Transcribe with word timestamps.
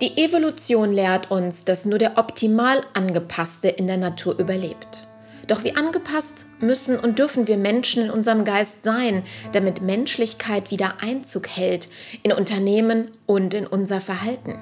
Die 0.00 0.16
Evolution 0.16 0.92
lehrt 0.92 1.32
uns, 1.32 1.64
dass 1.64 1.84
nur 1.84 1.98
der 1.98 2.18
optimal 2.18 2.82
angepasste 2.94 3.66
in 3.66 3.88
der 3.88 3.96
Natur 3.96 4.38
überlebt. 4.38 5.08
Doch 5.48 5.64
wie 5.64 5.74
angepasst 5.74 6.46
müssen 6.60 6.96
und 7.00 7.18
dürfen 7.18 7.48
wir 7.48 7.56
Menschen 7.56 8.04
in 8.04 8.10
unserem 8.10 8.44
Geist 8.44 8.84
sein, 8.84 9.24
damit 9.50 9.82
Menschlichkeit 9.82 10.70
wieder 10.70 10.98
Einzug 11.00 11.48
hält 11.48 11.88
in 12.22 12.30
Unternehmen 12.30 13.10
und 13.26 13.54
in 13.54 13.66
unser 13.66 14.00
Verhalten? 14.00 14.54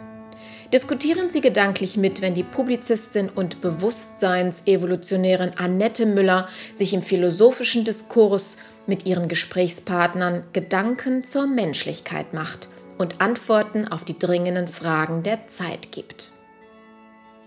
Diskutieren 0.73 1.31
Sie 1.31 1.43
gedanklich 1.43 1.99
mit, 1.99 2.23
wenn 2.23 2.33
die 2.35 2.43
Publizistin 2.43 3.29
und 3.29 3.61
Bewusstseinsevolutionärin 3.61 5.51
Annette 5.59 6.07
Müller 6.07 6.49
sich 6.75 6.95
im 6.95 7.03
philosophischen 7.03 7.85
Diskurs 7.85 8.57
mit 8.87 9.05
ihren 9.05 9.29
Gesprächspartnern 9.29 10.45
Gedanken 10.55 11.25
zur 11.25 11.47
Menschlichkeit 11.47 12.33
macht 12.33 12.71
und 12.99 13.21
Antworten 13.21 13.89
auf 13.89 14.05
die 14.05 14.19
dringenden 14.19 14.69
Fragen 14.69 15.23
der 15.23 15.47
Zeit 15.49 15.93
gibt. 15.93 16.33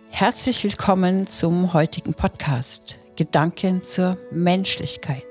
Herzlich 0.10 0.64
willkommen 0.64 1.28
zum 1.28 1.74
heutigen 1.74 2.14
Podcast 2.14 3.00
Gedanken 3.16 3.84
zur 3.84 4.18
Menschlichkeit. 4.32 5.26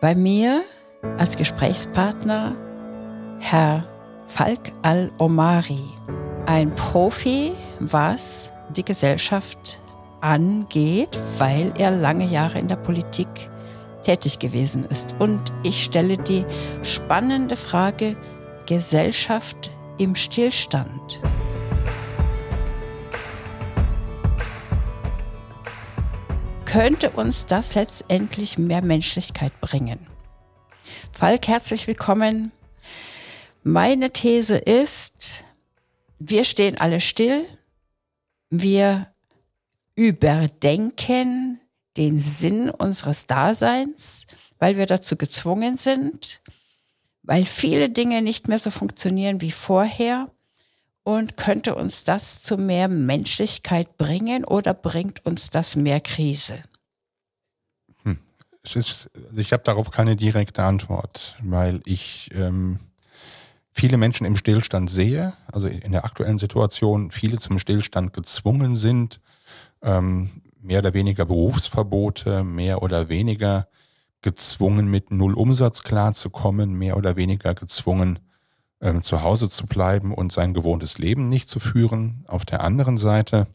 Bei 0.00 0.14
mir 0.14 0.62
als 1.18 1.36
Gesprächspartner 1.36 2.56
Herr 3.40 3.86
Falk 4.26 4.72
Al-Omari, 4.82 5.84
ein 6.46 6.74
Profi, 6.74 7.52
was 7.78 8.52
die 8.76 8.84
Gesellschaft 8.84 9.80
angeht, 10.20 11.18
weil 11.38 11.72
er 11.78 11.90
lange 11.90 12.26
Jahre 12.26 12.58
in 12.58 12.68
der 12.68 12.76
Politik 12.76 13.28
tätig 14.04 14.38
gewesen 14.38 14.86
ist. 14.86 15.14
Und 15.18 15.40
ich 15.62 15.84
stelle 15.84 16.16
die 16.16 16.44
spannende 16.82 17.56
Frage, 17.56 18.16
Gesellschaft 18.66 19.70
im 19.98 20.16
Stillstand. 20.16 21.20
Könnte 26.64 27.10
uns 27.10 27.46
das 27.46 27.74
letztendlich 27.74 28.58
mehr 28.58 28.82
Menschlichkeit 28.82 29.52
bringen? 29.60 30.06
Falk, 31.12 31.46
herzlich 31.46 31.86
willkommen. 31.86 32.52
Meine 33.62 34.10
These 34.10 34.56
ist, 34.56 35.44
wir 36.18 36.44
stehen 36.44 36.78
alle 36.78 37.00
still, 37.00 37.46
wir 38.50 39.12
überdenken 39.94 41.60
den 41.96 42.18
Sinn 42.18 42.70
unseres 42.70 43.26
Daseins, 43.26 44.26
weil 44.58 44.76
wir 44.76 44.86
dazu 44.86 45.16
gezwungen 45.16 45.76
sind, 45.76 46.40
weil 47.24 47.44
viele 47.44 47.90
Dinge 47.90 48.22
nicht 48.22 48.48
mehr 48.48 48.58
so 48.58 48.70
funktionieren 48.70 49.40
wie 49.40 49.50
vorher. 49.50 50.30
Und 51.06 51.36
könnte 51.36 51.74
uns 51.74 52.04
das 52.04 52.40
zu 52.40 52.56
mehr 52.56 52.88
Menschlichkeit 52.88 53.98
bringen 53.98 54.42
oder 54.42 54.72
bringt 54.72 55.26
uns 55.26 55.50
das 55.50 55.76
mehr 55.76 56.00
Krise? 56.00 56.62
Hm. 58.04 58.16
Ist, 58.62 59.10
also 59.14 59.38
ich 59.38 59.52
habe 59.52 59.62
darauf 59.64 59.90
keine 59.90 60.16
direkte 60.16 60.62
Antwort, 60.62 61.36
weil 61.42 61.82
ich 61.84 62.30
ähm, 62.32 62.78
viele 63.70 63.98
Menschen 63.98 64.24
im 64.24 64.36
Stillstand 64.36 64.88
sehe, 64.88 65.34
also 65.52 65.66
in 65.66 65.92
der 65.92 66.06
aktuellen 66.06 66.38
Situation 66.38 67.10
viele 67.10 67.36
zum 67.36 67.58
Stillstand 67.58 68.14
gezwungen 68.14 68.74
sind, 68.74 69.20
ähm, 69.82 70.40
mehr 70.62 70.78
oder 70.78 70.94
weniger 70.94 71.26
Berufsverbote, 71.26 72.44
mehr 72.44 72.82
oder 72.82 73.10
weniger 73.10 73.68
gezwungen, 74.24 74.90
mit 74.90 75.10
Null 75.10 75.34
Umsatz 75.34 75.82
klarzukommen, 75.82 76.72
mehr 76.72 76.96
oder 76.96 77.14
weniger 77.14 77.54
gezwungen, 77.54 78.18
ähm, 78.80 79.02
zu 79.02 79.22
Hause 79.22 79.50
zu 79.50 79.66
bleiben 79.66 80.14
und 80.14 80.32
sein 80.32 80.54
gewohntes 80.54 80.96
Leben 80.96 81.28
nicht 81.28 81.48
zu 81.48 81.60
führen. 81.60 82.24
Auf 82.26 82.46
der 82.46 82.64
anderen 82.64 82.96
Seite 82.96 83.46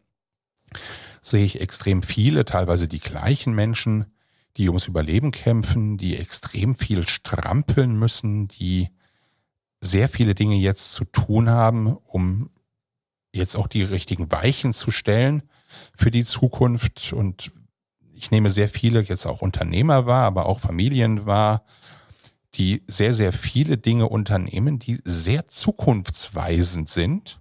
sehe 1.24 1.44
ich 1.44 1.60
extrem 1.60 2.04
viele, 2.04 2.46
teilweise 2.46 2.88
die 2.88 3.00
gleichen 3.00 3.54
Menschen, 3.54 4.06
die 4.58 4.70
ums 4.70 4.88
Überleben 4.88 5.32
kämpfen, 5.32 5.98
die 5.98 6.18
extrem 6.18 6.76
viel 6.76 7.08
strampeln 7.08 7.98
müssen, 7.98 8.48
die 8.48 8.90
sehr 9.82 10.08
viele 10.08 10.36
Dinge 10.36 10.56
jetzt 10.56 10.94
zu 10.94 11.04
tun 11.04 11.50
haben, 11.50 11.98
um 11.98 12.52
jetzt 13.34 13.56
auch 13.56 13.68
die 13.68 13.84
richtigen 13.84 14.32
Weichen 14.32 14.74
zu 14.74 14.92
stellen 14.92 15.42
für 15.96 16.12
die 16.12 16.24
Zukunft. 16.24 17.12
Und 17.14 17.52
ich 18.20 18.32
nehme 18.32 18.50
sehr 18.50 18.68
viele 18.68 19.02
jetzt 19.02 19.26
auch 19.26 19.42
Unternehmer 19.42 20.06
wahr, 20.06 20.26
aber 20.26 20.46
auch 20.46 20.60
Familien 20.60 21.26
wahr, 21.26 21.64
die 22.56 22.84
sehr, 22.86 23.14
sehr 23.14 23.32
viele 23.32 23.78
Dinge 23.78 24.10
unternehmen, 24.10 24.78
die 24.78 25.00
sehr 25.06 25.48
zukunftsweisend 25.48 26.90
sind, 26.90 27.40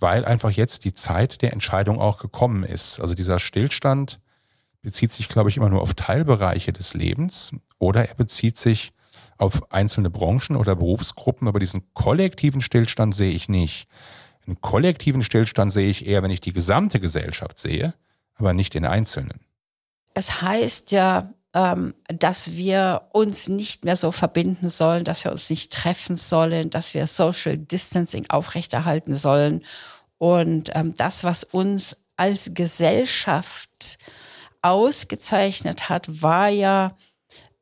weil 0.00 0.24
einfach 0.24 0.50
jetzt 0.50 0.84
die 0.84 0.92
Zeit 0.92 1.42
der 1.42 1.52
Entscheidung 1.52 2.00
auch 2.00 2.18
gekommen 2.18 2.64
ist. 2.64 2.98
Also 2.98 3.14
dieser 3.14 3.38
Stillstand 3.38 4.18
bezieht 4.82 5.12
sich, 5.12 5.28
glaube 5.28 5.48
ich, 5.48 5.56
immer 5.56 5.70
nur 5.70 5.82
auf 5.82 5.94
Teilbereiche 5.94 6.72
des 6.72 6.94
Lebens 6.94 7.52
oder 7.78 8.08
er 8.08 8.16
bezieht 8.16 8.58
sich 8.58 8.92
auf 9.38 9.70
einzelne 9.70 10.10
Branchen 10.10 10.56
oder 10.56 10.74
Berufsgruppen, 10.74 11.46
aber 11.46 11.60
diesen 11.60 11.94
kollektiven 11.94 12.62
Stillstand 12.62 13.14
sehe 13.14 13.32
ich 13.32 13.48
nicht. 13.48 13.86
Einen 14.44 14.60
kollektiven 14.60 15.22
Stillstand 15.22 15.72
sehe 15.72 15.88
ich 15.88 16.04
eher, 16.04 16.24
wenn 16.24 16.32
ich 16.32 16.40
die 16.40 16.52
gesamte 16.52 16.98
Gesellschaft 16.98 17.60
sehe, 17.60 17.94
aber 18.34 18.54
nicht 18.54 18.74
den 18.74 18.84
Einzelnen 18.84 19.38
es 20.14 20.42
heißt 20.42 20.92
ja, 20.92 21.32
ähm, 21.54 21.94
dass 22.08 22.52
wir 22.52 23.08
uns 23.12 23.48
nicht 23.48 23.84
mehr 23.84 23.96
so 23.96 24.10
verbinden 24.10 24.68
sollen, 24.68 25.04
dass 25.04 25.24
wir 25.24 25.32
uns 25.32 25.50
nicht 25.50 25.72
treffen 25.72 26.16
sollen, 26.16 26.70
dass 26.70 26.94
wir 26.94 27.06
Social 27.06 27.58
Distancing 27.58 28.26
aufrechterhalten 28.30 29.14
sollen. 29.14 29.62
Und 30.18 30.70
ähm, 30.74 30.94
das, 30.96 31.24
was 31.24 31.44
uns 31.44 31.96
als 32.16 32.52
Gesellschaft 32.54 33.98
ausgezeichnet 34.62 35.88
hat, 35.88 36.22
war 36.22 36.48
ja 36.48 36.96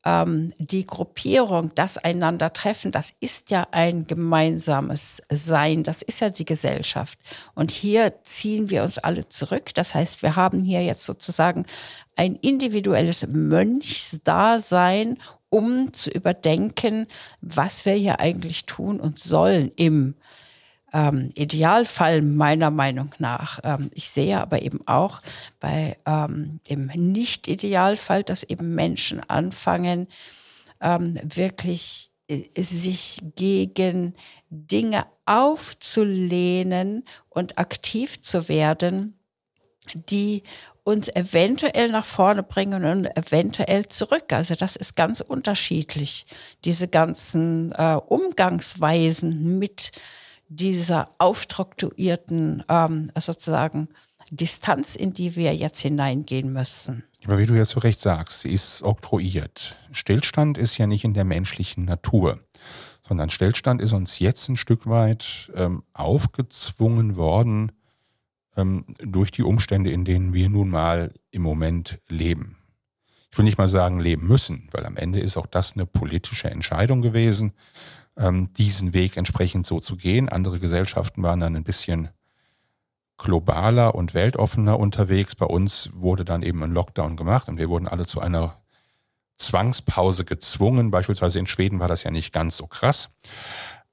ähm, 0.05 0.53
die 0.59 0.87
Gruppierung, 0.87 1.72
das 1.75 1.99
Einandertreffen, 1.99 2.91
das 2.91 3.12
ist 3.21 3.50
ja 3.50 3.66
ein 3.71 4.05
gemeinsames 4.06 5.22
Sein, 5.31 5.83
das 5.83 6.03
ist 6.03 6.21
ja 6.21 6.31
die 6.31 6.44
Gesellschaft. 6.44 7.19
Und 7.55 7.71
hier 7.71 8.15
ziehen 8.22 8.71
wir 8.71 8.83
uns 8.83 8.99
alle 8.99 9.28
zurück. 9.28 9.75
Das 9.75 9.94
heißt, 9.94 10.22
wir 10.22 10.37
haben 10.37 10.65
hier 10.65 10.83
jetzt 10.83 11.05
sozusagen 11.05 11.66
ein 12.16 12.37
individuelles 12.37 13.27
Mönchsdasein, 13.27 15.19
um 15.50 15.93
zu 15.93 16.10
überdenken, 16.10 17.06
was 17.41 17.84
wir 17.84 17.94
hier 17.94 18.21
eigentlich 18.21 18.66
tun 18.66 19.00
und 19.00 19.19
sollen 19.19 19.72
im 19.77 20.15
ähm, 20.93 21.31
Idealfall 21.34 22.23
meiner 22.23 22.71
Meinung 22.71 23.15
nach. 23.19 23.61
Ähm, 23.65 23.91
ich 23.95 24.11
sehe 24.11 24.41
aber 24.41 24.62
eben 24.62 24.87
auch 24.87 25.21
bei 25.59 25.97
ähm, 26.06 26.61
dem 26.69 26.87
Nicht-Idealfall, 26.87 28.25
dass 28.25 28.43
eben 28.43 28.75
Menschen 28.75 29.21
anfangen, 29.28 30.09
ähm, 30.81 31.19
wirklich 31.23 32.11
äh, 32.28 32.62
sich 32.62 33.21
gegen 33.37 34.15
Dinge 34.49 35.06
aufzulehnen 35.27 37.05
und 37.28 37.59
aktiv 37.59 38.21
zu 38.22 38.49
werden, 38.49 39.19
die 39.95 40.43
uns 40.83 41.09
eventuell 41.09 41.91
nach 41.91 42.05
vorne 42.05 42.43
bringen 42.43 42.84
und 42.84 43.17
eventuell 43.17 43.87
zurück. 43.89 44.33
Also 44.33 44.55
das 44.55 44.77
ist 44.77 44.97
ganz 44.97 45.21
unterschiedlich, 45.21 46.27
diese 46.65 46.89
ganzen 46.89 47.72
äh, 47.72 47.95
Umgangsweisen 47.95 49.59
mit 49.59 49.91
dieser 50.50 51.15
aufstrukturierten 51.19 52.65
ähm, 52.69 53.11
sozusagen 53.16 53.88
Distanz, 54.31 54.97
in 54.97 55.15
die 55.15 55.37
wir 55.37 55.55
jetzt 55.55 55.81
hineingehen 55.81 56.53
müssen. 56.53 57.05
Aber 57.25 57.38
wie 57.38 57.47
du 57.47 57.55
ja 57.55 57.65
zu 57.65 57.78
Recht 57.78 58.00
sagst, 58.00 58.41
sie 58.41 58.53
ist 58.53 58.83
oktroyiert. 58.83 59.77
Stillstand 59.93 60.59
ist 60.59 60.77
ja 60.77 60.87
nicht 60.87 61.05
in 61.05 61.15
der 61.15 61.25
menschlichen 61.25 61.84
Natur, 61.84 62.41
sondern 63.06 63.31
Stillstand 63.31 63.81
ist 63.81 63.93
uns 63.93 64.19
jetzt 64.19 64.48
ein 64.48 64.57
Stück 64.57 64.86
weit 64.86 65.51
ähm, 65.54 65.84
aufgezwungen 65.92 67.16
worden 67.16 67.72
ähm, 68.57 68.84
durch 68.98 69.30
die 69.30 69.42
Umstände, 69.42 69.91
in 69.91 70.04
denen 70.04 70.33
wir 70.33 70.48
nun 70.48 70.71
mal 70.71 71.15
im 71.30 71.42
Moment 71.42 72.01
leben. 72.09 72.57
Ich 73.30 73.39
will 73.39 73.45
nicht 73.45 73.59
mal 73.59 73.69
sagen 73.69 74.01
leben 74.01 74.27
müssen, 74.27 74.69
weil 74.72 74.84
am 74.84 74.97
Ende 74.97 75.21
ist 75.21 75.36
auch 75.36 75.47
das 75.47 75.75
eine 75.75 75.86
politische 75.86 76.51
Entscheidung 76.51 77.03
gewesen 77.03 77.53
ähm, 78.21 78.53
diesen 78.53 78.95
Weg 78.95 79.17
entsprechend 79.17 79.67
so 79.67 79.81
zu 79.81 79.97
gehen. 79.97 80.28
Andere 80.28 80.61
Gesellschaften 80.61 81.22
waren 81.22 81.41
dann 81.41 81.57
ein 81.57 81.65
bisschen 81.65 82.11
globaler 83.19 83.95
und 83.95 84.15
weltoffener 84.15 84.78
unterwegs. 84.78 85.34
Bei 85.34 85.47
uns 85.47 85.91
wurde 85.95 86.25
dann 86.25 86.43
eben 86.43 86.63
ein 86.63 86.72
Lockdown 86.72 87.17
gemacht 87.17 87.49
und 87.49 87.59
wir 87.59 87.69
wurden 87.69 87.89
alle 87.89 88.07
zu 88.07 88.21
einer 88.21 88.57
Zwangspause 89.37 90.25
gezwungen. 90.25 90.91
Beispielsweise 90.91 91.39
in 91.39 91.47
Schweden 91.47 91.81
war 91.81 91.89
das 91.89 92.05
ja 92.05 92.11
nicht 92.11 92.33
ganz 92.33 92.57
so 92.57 92.67
krass. 92.67 93.11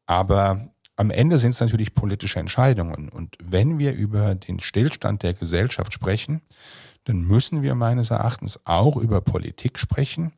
Aber 0.05 0.59
am 0.95 1.09
Ende 1.09 1.37
sind 1.37 1.51
es 1.51 1.59
natürlich 1.59 1.95
politische 1.95 2.39
Entscheidungen. 2.39 3.09
Und 3.09 3.37
wenn 3.41 3.79
wir 3.79 3.93
über 3.93 4.35
den 4.35 4.59
Stillstand 4.59 5.23
der 5.23 5.33
Gesellschaft 5.33 5.93
sprechen, 5.93 6.41
dann 7.05 7.21
müssen 7.21 7.61
wir 7.61 7.75
meines 7.75 8.11
Erachtens 8.11 8.59
auch 8.65 8.97
über 8.97 9.21
Politik 9.21 9.79
sprechen. 9.79 10.33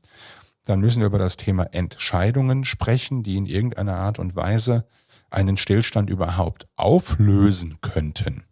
Dann 0.65 0.79
müssen 0.79 1.00
wir 1.00 1.07
über 1.07 1.19
das 1.19 1.38
Thema 1.38 1.63
Entscheidungen 1.73 2.63
sprechen, 2.63 3.23
die 3.23 3.38
in 3.38 3.45
irgendeiner 3.45 3.95
Art 3.95 4.19
und 4.19 4.35
Weise 4.35 4.85
einen 5.29 5.57
Stillstand 5.57 6.09
überhaupt 6.09 6.67
auflösen 6.75 7.77
könnten. 7.81 8.44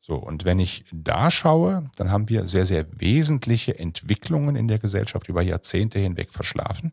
So, 0.00 0.14
und 0.16 0.46
wenn 0.46 0.58
ich 0.58 0.86
da 0.90 1.30
schaue, 1.30 1.90
dann 1.96 2.10
haben 2.10 2.30
wir 2.30 2.46
sehr, 2.46 2.64
sehr 2.64 2.86
wesentliche 2.98 3.78
Entwicklungen 3.78 4.56
in 4.56 4.66
der 4.66 4.78
Gesellschaft 4.78 5.28
über 5.28 5.42
Jahrzehnte 5.42 5.98
hinweg 5.98 6.32
verschlafen, 6.32 6.92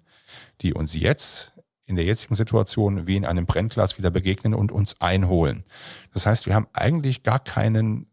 die 0.62 0.74
uns 0.74 0.96
jetzt 0.96 1.54
in 1.86 1.96
der 1.96 2.04
jetzigen 2.04 2.36
Situation 2.36 3.08
wie 3.08 3.16
in 3.16 3.26
einem 3.26 3.46
Brennglas 3.46 3.98
wieder 3.98 4.10
begegnen 4.10 4.54
und 4.54 4.72
uns 4.72 5.00
einholen. 5.00 5.64
Das 6.14 6.26
heißt, 6.26 6.46
wir 6.46 6.56
haben 6.56 6.68
eigentlich 6.74 7.24
gar 7.24 7.40
keinen 7.40 8.08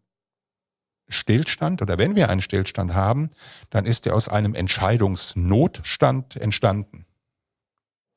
Stillstand 1.09 1.83
oder 1.83 1.99
wenn 1.99 2.17
wir 2.17 2.29
einen 2.29 2.41
Stillstand 2.41 2.95
haben, 2.95 3.31
dann 3.71 3.87
ist 3.87 4.07
er 4.07 4.15
aus 4.15 4.29
einem 4.29 4.55
Entscheidungsnotstand 4.55 6.37
entstanden. 6.37 7.07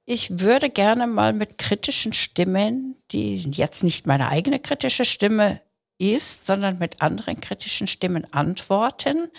Ich 0.06 0.40
würde 0.40 0.70
gerne 0.70 1.08
mal 1.08 1.34
mit 1.34 1.58
kritischen 1.58 2.14
Stimmen, 2.14 2.96
die 3.12 3.38
jetzt 3.38 3.84
nicht 3.84 4.06
meine 4.06 4.30
eigene 4.30 4.60
kritische 4.60 5.04
Stimme 5.04 5.62
ist, 5.98 6.46
sondern 6.46 6.78
mit 6.78 7.02
anderen 7.02 7.42
kritischen 7.42 7.88
Stimmen 7.88 8.32
antworten 8.34 9.30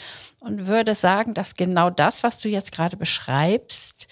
und 0.40 0.66
würde 0.66 0.94
sagen, 0.94 1.34
dass 1.34 1.54
genau 1.54 1.90
das, 1.90 2.22
was 2.22 2.38
du 2.38 2.48
jetzt 2.48 2.72
gerade 2.72 2.96
beschreibst, 2.96 4.08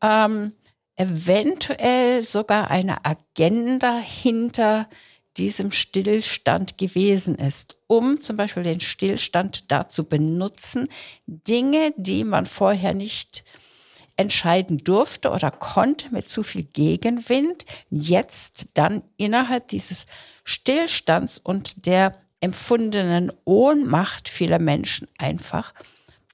ähm, 0.00 0.54
eventuell 0.96 2.22
sogar 2.22 2.70
eine 2.70 3.04
Agenda 3.04 3.98
hinter 3.98 4.88
diesem 5.36 5.72
Stillstand 5.72 6.78
gewesen 6.78 7.34
ist, 7.36 7.76
um 7.86 8.20
zum 8.20 8.36
Beispiel 8.36 8.62
den 8.62 8.80
Stillstand 8.80 9.70
dazu 9.70 10.04
benutzen, 10.04 10.88
Dinge, 11.26 11.92
die 11.96 12.24
man 12.24 12.46
vorher 12.46 12.94
nicht 12.94 13.44
entscheiden 14.16 14.78
durfte 14.78 15.30
oder 15.30 15.50
konnte 15.50 16.12
mit 16.12 16.28
zu 16.28 16.42
viel 16.42 16.64
Gegenwind, 16.64 17.64
jetzt 17.88 18.68
dann 18.74 19.02
innerhalb 19.16 19.68
dieses 19.68 20.04
Stillstands 20.44 21.38
und 21.38 21.86
der 21.86 22.18
empfundenen 22.40 23.32
Ohnmacht 23.44 24.28
vieler 24.28 24.58
Menschen 24.58 25.08
einfach 25.18 25.72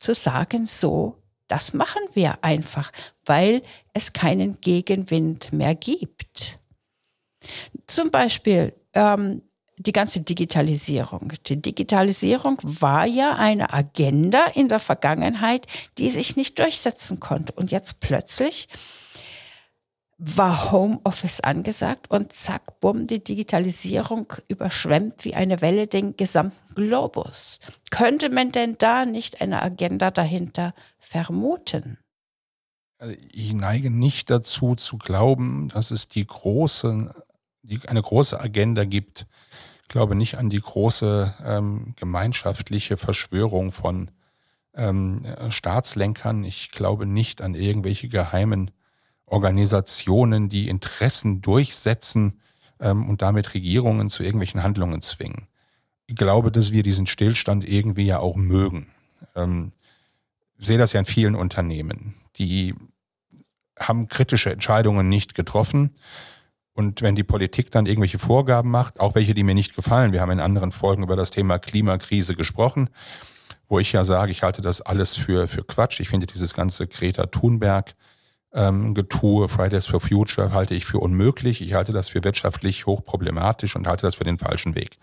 zu 0.00 0.14
sagen, 0.14 0.66
so, 0.66 1.22
das 1.48 1.74
machen 1.74 2.02
wir 2.12 2.42
einfach, 2.42 2.90
weil 3.24 3.62
es 3.92 4.12
keinen 4.12 4.60
Gegenwind 4.60 5.52
mehr 5.52 5.74
gibt. 5.74 6.58
Zum 7.86 8.10
Beispiel 8.10 8.72
ähm, 8.96 9.42
die 9.78 9.92
ganze 9.92 10.20
Digitalisierung. 10.20 11.32
Die 11.46 11.60
Digitalisierung 11.60 12.58
war 12.62 13.06
ja 13.06 13.36
eine 13.36 13.72
Agenda 13.72 14.46
in 14.54 14.68
der 14.68 14.80
Vergangenheit, 14.80 15.66
die 15.98 16.10
sich 16.10 16.36
nicht 16.36 16.58
durchsetzen 16.58 17.20
konnte. 17.20 17.52
Und 17.52 17.70
jetzt 17.70 18.00
plötzlich 18.00 18.68
war 20.18 20.72
Homeoffice 20.72 21.40
angesagt 21.42 22.10
und 22.10 22.32
zack, 22.32 22.80
bumm, 22.80 23.06
die 23.06 23.22
Digitalisierung 23.22 24.32
überschwemmt 24.48 25.26
wie 25.26 25.34
eine 25.34 25.60
Welle 25.60 25.88
den 25.88 26.16
gesamten 26.16 26.74
Globus. 26.74 27.60
Könnte 27.90 28.30
man 28.30 28.50
denn 28.50 28.76
da 28.78 29.04
nicht 29.04 29.42
eine 29.42 29.60
Agenda 29.60 30.10
dahinter 30.10 30.74
vermuten? 30.98 31.98
Also 32.98 33.14
ich 33.30 33.52
neige 33.52 33.90
nicht 33.90 34.30
dazu 34.30 34.74
zu 34.74 34.96
glauben, 34.96 35.68
dass 35.68 35.90
es 35.90 36.08
die 36.08 36.26
große, 36.26 37.14
die, 37.66 37.80
eine 37.88 38.02
große 38.02 38.40
Agenda 38.40 38.84
gibt. 38.84 39.26
Ich 39.82 39.88
glaube 39.88 40.14
nicht 40.14 40.36
an 40.36 40.50
die 40.50 40.60
große 40.60 41.34
ähm, 41.44 41.94
gemeinschaftliche 41.96 42.96
Verschwörung 42.96 43.72
von 43.72 44.10
ähm, 44.74 45.24
Staatslenkern. 45.50 46.44
Ich 46.44 46.70
glaube 46.70 47.06
nicht 47.06 47.42
an 47.42 47.54
irgendwelche 47.54 48.08
geheimen 48.08 48.70
Organisationen, 49.26 50.48
die 50.48 50.68
Interessen 50.68 51.40
durchsetzen 51.42 52.40
ähm, 52.80 53.08
und 53.08 53.22
damit 53.22 53.54
Regierungen 53.54 54.08
zu 54.08 54.22
irgendwelchen 54.22 54.62
Handlungen 54.62 55.00
zwingen. 55.00 55.48
Ich 56.06 56.16
glaube, 56.16 56.52
dass 56.52 56.72
wir 56.72 56.82
diesen 56.82 57.06
Stillstand 57.06 57.68
irgendwie 57.68 58.06
ja 58.06 58.20
auch 58.20 58.36
mögen. 58.36 58.88
Ähm, 59.34 59.72
ich 60.58 60.66
sehe 60.66 60.78
das 60.78 60.92
ja 60.92 61.00
in 61.00 61.06
vielen 61.06 61.34
Unternehmen. 61.34 62.14
Die 62.36 62.74
haben 63.78 64.08
kritische 64.08 64.52
Entscheidungen 64.52 65.08
nicht 65.08 65.34
getroffen. 65.34 65.94
Und 66.76 67.00
wenn 67.00 67.16
die 67.16 67.24
Politik 67.24 67.70
dann 67.70 67.86
irgendwelche 67.86 68.18
Vorgaben 68.18 68.70
macht, 68.70 69.00
auch 69.00 69.14
welche, 69.14 69.32
die 69.32 69.44
mir 69.44 69.54
nicht 69.54 69.74
gefallen, 69.74 70.12
wir 70.12 70.20
haben 70.20 70.30
in 70.30 70.40
anderen 70.40 70.72
Folgen 70.72 71.02
über 71.02 71.16
das 71.16 71.30
Thema 71.30 71.58
Klimakrise 71.58 72.34
gesprochen, 72.34 72.90
wo 73.66 73.78
ich 73.78 73.92
ja 73.92 74.04
sage, 74.04 74.30
ich 74.30 74.42
halte 74.42 74.60
das 74.60 74.82
alles 74.82 75.16
für, 75.16 75.48
für 75.48 75.64
Quatsch. 75.64 76.00
Ich 76.00 76.10
finde 76.10 76.26
dieses 76.26 76.52
ganze 76.52 76.86
Greta 76.86 77.26
Thunberg 77.26 77.94
ähm, 78.52 78.92
Getue, 78.92 79.48
Fridays 79.48 79.86
for 79.86 80.00
Future, 80.00 80.52
halte 80.52 80.74
ich 80.74 80.84
für 80.84 80.98
unmöglich. 80.98 81.62
Ich 81.62 81.72
halte 81.72 81.92
das 81.92 82.10
für 82.10 82.22
wirtschaftlich 82.22 82.84
hochproblematisch 82.84 83.74
und 83.74 83.88
halte 83.88 84.02
das 84.02 84.16
für 84.16 84.24
den 84.24 84.38
falschen 84.38 84.74
Weg. 84.74 84.98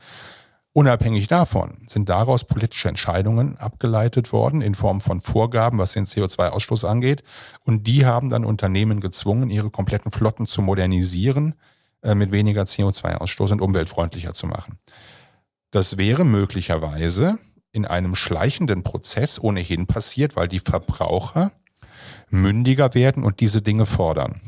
Unabhängig 0.76 1.28
davon 1.28 1.78
sind 1.86 2.10
daraus 2.10 2.46
politische 2.46 2.90
Entscheidungen 2.90 3.58
abgeleitet 3.58 4.34
worden 4.34 4.64
in 4.64 4.74
Form 4.74 5.02
von 5.02 5.22
Vorgaben, 5.22 5.78
was 5.78 5.94
den 5.94 6.06
CO2-Ausstoß 6.06 6.86
angeht. 6.86 7.24
Und 7.64 7.86
die 7.86 8.08
haben 8.08 8.32
dann 8.32 8.44
Unternehmen 8.44 9.00
gezwungen, 9.00 9.52
ihre 9.52 9.70
kompletten 9.70 10.12
Flotten 10.12 10.48
zu 10.48 10.64
modernisieren, 10.64 11.54
äh, 12.02 12.16
mit 12.16 12.32
weniger 12.32 12.64
CO2-Ausstoß 12.64 13.52
und 13.52 13.62
umweltfreundlicher 13.62 14.34
zu 14.34 14.48
machen. 14.48 14.80
Das 15.70 15.98
wäre 15.98 16.26
möglicherweise 16.26 17.38
in 17.72 17.86
einem 17.86 18.16
schleichenden 18.16 18.82
Prozess 18.82 19.40
ohnehin 19.40 19.86
passiert, 19.86 20.36
weil 20.36 20.48
die 20.48 20.60
Verbraucher 20.60 21.52
mündiger 22.30 22.96
werden 22.96 23.24
und 23.24 23.42
diese 23.42 23.62
Dinge 23.62 23.86
fordern. 23.86 24.42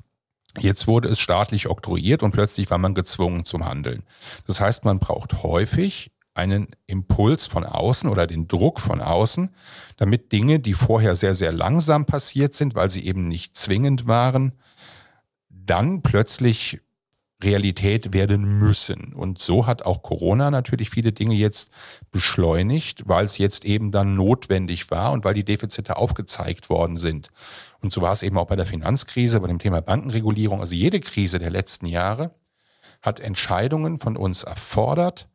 Jetzt 0.59 0.87
wurde 0.87 1.09
es 1.09 1.19
staatlich 1.19 1.67
oktroyiert 1.67 2.23
und 2.23 2.31
plötzlich 2.31 2.69
war 2.71 2.77
man 2.77 2.95
gezwungen 2.95 3.45
zum 3.45 3.65
Handeln. 3.65 4.03
Das 4.47 4.59
heißt, 4.59 4.85
man 4.85 4.99
braucht 4.99 5.43
häufig 5.43 6.11
einen 6.35 6.67
Impuls 6.85 7.47
von 7.47 7.63
außen 7.63 8.09
oder 8.09 8.27
den 8.27 8.47
Druck 8.47 8.79
von 8.79 9.01
außen, 9.01 9.49
damit 9.97 10.31
Dinge, 10.31 10.59
die 10.59 10.73
vorher 10.73 11.15
sehr, 11.15 11.33
sehr 11.33 11.51
langsam 11.51 12.05
passiert 12.05 12.53
sind, 12.53 12.75
weil 12.75 12.89
sie 12.89 13.05
eben 13.05 13.27
nicht 13.27 13.55
zwingend 13.55 14.07
waren, 14.07 14.53
dann 15.49 16.03
plötzlich 16.03 16.81
Realität 17.43 18.13
werden 18.13 18.59
müssen. 18.59 19.13
Und 19.13 19.39
so 19.39 19.65
hat 19.65 19.85
auch 19.85 20.03
Corona 20.03 20.51
natürlich 20.51 20.89
viele 20.89 21.11
Dinge 21.11 21.35
jetzt 21.35 21.71
beschleunigt, 22.11 23.07
weil 23.07 23.25
es 23.25 23.37
jetzt 23.37 23.65
eben 23.65 23.91
dann 23.91 24.15
notwendig 24.15 24.91
war 24.91 25.11
und 25.11 25.25
weil 25.25 25.33
die 25.33 25.43
Defizite 25.43 25.97
aufgezeigt 25.97 26.69
worden 26.69 26.97
sind. 26.97 27.29
Und 27.81 27.91
so 27.91 28.01
war 28.01 28.13
es 28.13 28.23
eben 28.23 28.37
auch 28.37 28.47
bei 28.47 28.55
der 28.55 28.65
Finanzkrise, 28.65 29.39
bei 29.39 29.47
dem 29.47 29.59
Thema 29.59 29.81
Bankenregulierung. 29.81 30.59
Also 30.59 30.75
jede 30.75 30.99
Krise 30.99 31.39
der 31.39 31.51
letzten 31.51 31.85
Jahre 31.85 32.33
hat 33.01 33.19
Entscheidungen 33.19 33.99
von 33.99 34.17
uns 34.17 34.43
erfordert, 34.43 35.27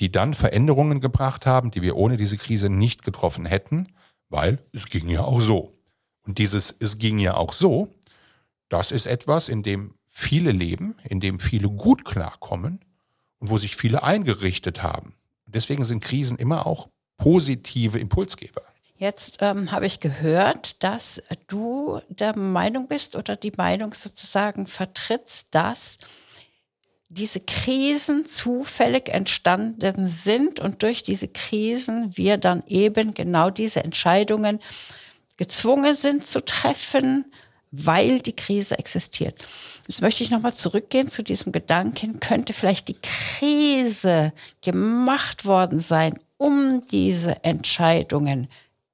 die 0.00 0.10
dann 0.10 0.34
Veränderungen 0.34 1.00
gebracht 1.00 1.46
haben, 1.46 1.70
die 1.70 1.82
wir 1.82 1.96
ohne 1.96 2.16
diese 2.16 2.36
Krise 2.36 2.68
nicht 2.68 3.04
getroffen 3.04 3.46
hätten, 3.46 3.88
weil 4.28 4.58
es 4.72 4.86
ging 4.86 5.08
ja 5.08 5.22
auch 5.22 5.40
so. 5.40 5.78
Und 6.26 6.38
dieses 6.38 6.74
es 6.78 6.98
ging 6.98 7.18
ja 7.18 7.36
auch 7.36 7.52
so, 7.52 7.94
das 8.68 8.92
ist 8.92 9.06
etwas, 9.06 9.48
in 9.48 9.62
dem 9.62 9.94
viele 10.04 10.52
leben, 10.52 10.96
in 11.04 11.20
dem 11.20 11.38
viele 11.38 11.68
gut 11.68 12.04
klarkommen 12.04 12.80
und 13.38 13.50
wo 13.50 13.58
sich 13.58 13.76
viele 13.76 14.02
eingerichtet 14.02 14.82
haben. 14.82 15.14
Deswegen 15.46 15.84
sind 15.84 16.02
Krisen 16.02 16.38
immer 16.38 16.66
auch 16.66 16.88
positive 17.16 17.98
Impulsgeber. 17.98 18.62
Jetzt 18.96 19.38
ähm, 19.40 19.72
habe 19.72 19.86
ich 19.86 20.00
gehört, 20.00 20.82
dass 20.82 21.22
du 21.48 22.00
der 22.08 22.36
Meinung 22.36 22.88
bist 22.88 23.16
oder 23.16 23.36
die 23.36 23.52
Meinung 23.56 23.92
sozusagen 23.92 24.66
vertrittst, 24.66 25.48
dass 25.50 25.96
diese 27.14 27.40
Krisen 27.40 28.28
zufällig 28.28 29.08
entstanden 29.08 30.06
sind 30.06 30.58
und 30.58 30.82
durch 30.82 31.02
diese 31.02 31.28
Krisen 31.28 32.16
wir 32.16 32.38
dann 32.38 32.62
eben 32.66 33.14
genau 33.14 33.50
diese 33.50 33.84
Entscheidungen 33.84 34.58
gezwungen 35.36 35.94
sind 35.94 36.26
zu 36.26 36.44
treffen, 36.44 37.24
weil 37.70 38.20
die 38.20 38.34
Krise 38.34 38.78
existiert. 38.78 39.42
Jetzt 39.86 40.00
möchte 40.00 40.24
ich 40.24 40.30
nochmal 40.30 40.54
zurückgehen 40.54 41.08
zu 41.08 41.22
diesem 41.22 41.52
Gedanken, 41.52 42.20
könnte 42.20 42.52
vielleicht 42.52 42.88
die 42.88 42.96
Krise 43.00 44.32
gemacht 44.62 45.44
worden 45.44 45.80
sein, 45.80 46.18
um 46.36 46.86
diese 46.90 47.44
Entscheidungen 47.44 48.48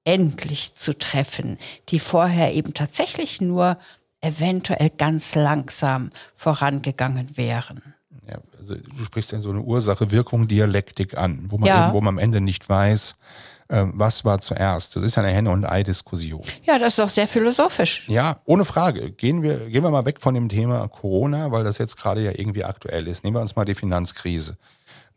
endlich 0.04 0.74
zu 0.74 0.96
treffen, 0.96 1.58
die 1.88 1.98
vorher 1.98 2.54
eben 2.54 2.74
tatsächlich 2.74 3.40
nur 3.40 3.78
eventuell 4.20 4.90
ganz 4.90 5.34
langsam 5.34 6.10
vorangegangen 6.34 7.36
wären. 7.36 7.94
Ja, 8.30 8.38
also 8.58 8.74
du 8.76 9.04
sprichst 9.04 9.32
ja 9.32 9.40
so 9.40 9.50
eine 9.50 9.60
Ursache-Wirkung-Dialektik 9.60 11.18
an, 11.18 11.46
wo 11.48 11.58
man, 11.58 11.68
ja. 11.68 11.92
wo 11.92 12.00
man 12.00 12.14
am 12.14 12.18
Ende 12.18 12.40
nicht 12.40 12.68
weiß, 12.68 13.16
ähm, 13.70 13.92
was 13.94 14.24
war 14.24 14.40
zuerst. 14.40 14.94
Das 14.94 15.02
ist 15.02 15.16
ja 15.16 15.22
eine 15.22 15.32
Henne- 15.32 15.50
und 15.50 15.64
Ei-Diskussion. 15.64 16.42
Ja, 16.64 16.78
das 16.78 16.94
ist 16.94 17.00
auch 17.00 17.08
sehr 17.08 17.26
philosophisch. 17.26 18.04
Ja, 18.08 18.40
ohne 18.44 18.64
Frage. 18.64 19.10
Gehen 19.10 19.42
wir, 19.42 19.68
gehen 19.68 19.82
wir 19.82 19.90
mal 19.90 20.04
weg 20.04 20.20
von 20.20 20.34
dem 20.34 20.48
Thema 20.48 20.86
Corona, 20.88 21.50
weil 21.50 21.64
das 21.64 21.78
jetzt 21.78 21.96
gerade 21.96 22.22
ja 22.22 22.32
irgendwie 22.34 22.64
aktuell 22.64 23.08
ist. 23.08 23.24
Nehmen 23.24 23.36
wir 23.36 23.40
uns 23.40 23.56
mal 23.56 23.64
die 23.64 23.74
Finanzkrise. 23.74 24.56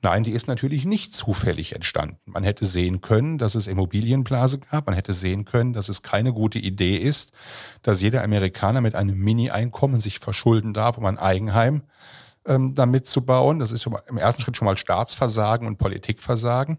Nein, 0.04 0.24
die 0.24 0.32
ist 0.32 0.48
natürlich 0.48 0.84
nicht 0.84 1.14
zufällig 1.14 1.74
entstanden. 1.74 2.18
Man 2.26 2.44
hätte 2.44 2.66
sehen 2.66 3.00
können, 3.00 3.38
dass 3.38 3.56
es 3.56 3.68
Immobilienblase 3.68 4.60
gab. 4.60 4.86
Man 4.86 4.96
hätte 4.96 5.14
sehen 5.14 5.46
können, 5.46 5.72
dass 5.72 5.88
es 5.88 6.02
keine 6.02 6.34
gute 6.34 6.60
Idee 6.60 6.98
ist, 6.98 7.32
dass 7.84 8.02
jeder 8.02 8.24
Amerikaner 8.24 8.82
mit 8.82 8.96
einem 8.96 9.18
Mini-Einkommen 9.18 10.02
sich 10.02 10.20
verschulden 10.20 10.74
darf, 10.74 10.98
um 10.98 11.06
ein 11.06 11.18
Eigenheim 11.18 11.84
ähm, 12.46 12.74
damit 12.74 13.06
zu 13.06 13.26
bauen. 13.26 13.60
Das 13.60 13.72
ist 13.72 13.86
im 13.86 14.18
ersten 14.18 14.42
Schritt 14.42 14.58
schon 14.58 14.66
mal 14.66 14.78
Staatsversagen 14.78 15.68
und 15.68 15.78
Politikversagen. 15.78 16.78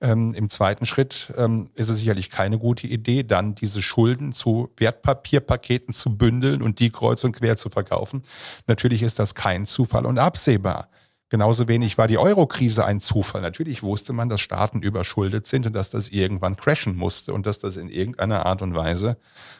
Ähm, 0.00 0.34
Im 0.34 0.48
zweiten 0.48 0.86
Schritt 0.86 1.32
ähm, 1.36 1.70
ist 1.74 1.88
es 1.88 1.98
sicherlich 1.98 2.30
keine 2.30 2.58
gute 2.58 2.86
Idee, 2.86 3.22
dann 3.22 3.54
diese 3.54 3.80
Schulden 3.82 4.32
zu 4.32 4.70
Wertpapierpaketen 4.76 5.94
zu 5.94 6.16
bündeln 6.16 6.62
und 6.62 6.80
die 6.80 6.90
kreuz 6.90 7.24
und 7.24 7.32
quer 7.36 7.56
zu 7.56 7.70
verkaufen. 7.70 8.22
Natürlich 8.66 9.02
ist 9.02 9.18
das 9.18 9.34
kein 9.34 9.66
Zufall 9.66 10.06
und 10.06 10.18
absehbar. 10.18 10.88
Genauso 11.30 11.66
wenig 11.66 11.98
war 11.98 12.06
die 12.06 12.18
Euro-Krise 12.18 12.84
ein 12.84 13.00
Zufall. 13.00 13.40
Natürlich 13.40 13.82
wusste 13.82 14.12
man, 14.12 14.28
dass 14.28 14.40
Staaten 14.40 14.82
überschuldet 14.82 15.46
sind 15.46 15.66
und 15.66 15.74
dass 15.74 15.90
das 15.90 16.10
irgendwann 16.10 16.56
crashen 16.56 16.96
musste 16.96 17.32
und 17.32 17.46
dass 17.46 17.58
das 17.58 17.76
in 17.76 17.88
irgendeiner 17.88 18.46
Art 18.46 18.62
und 18.62 18.74
Weise 18.74 19.16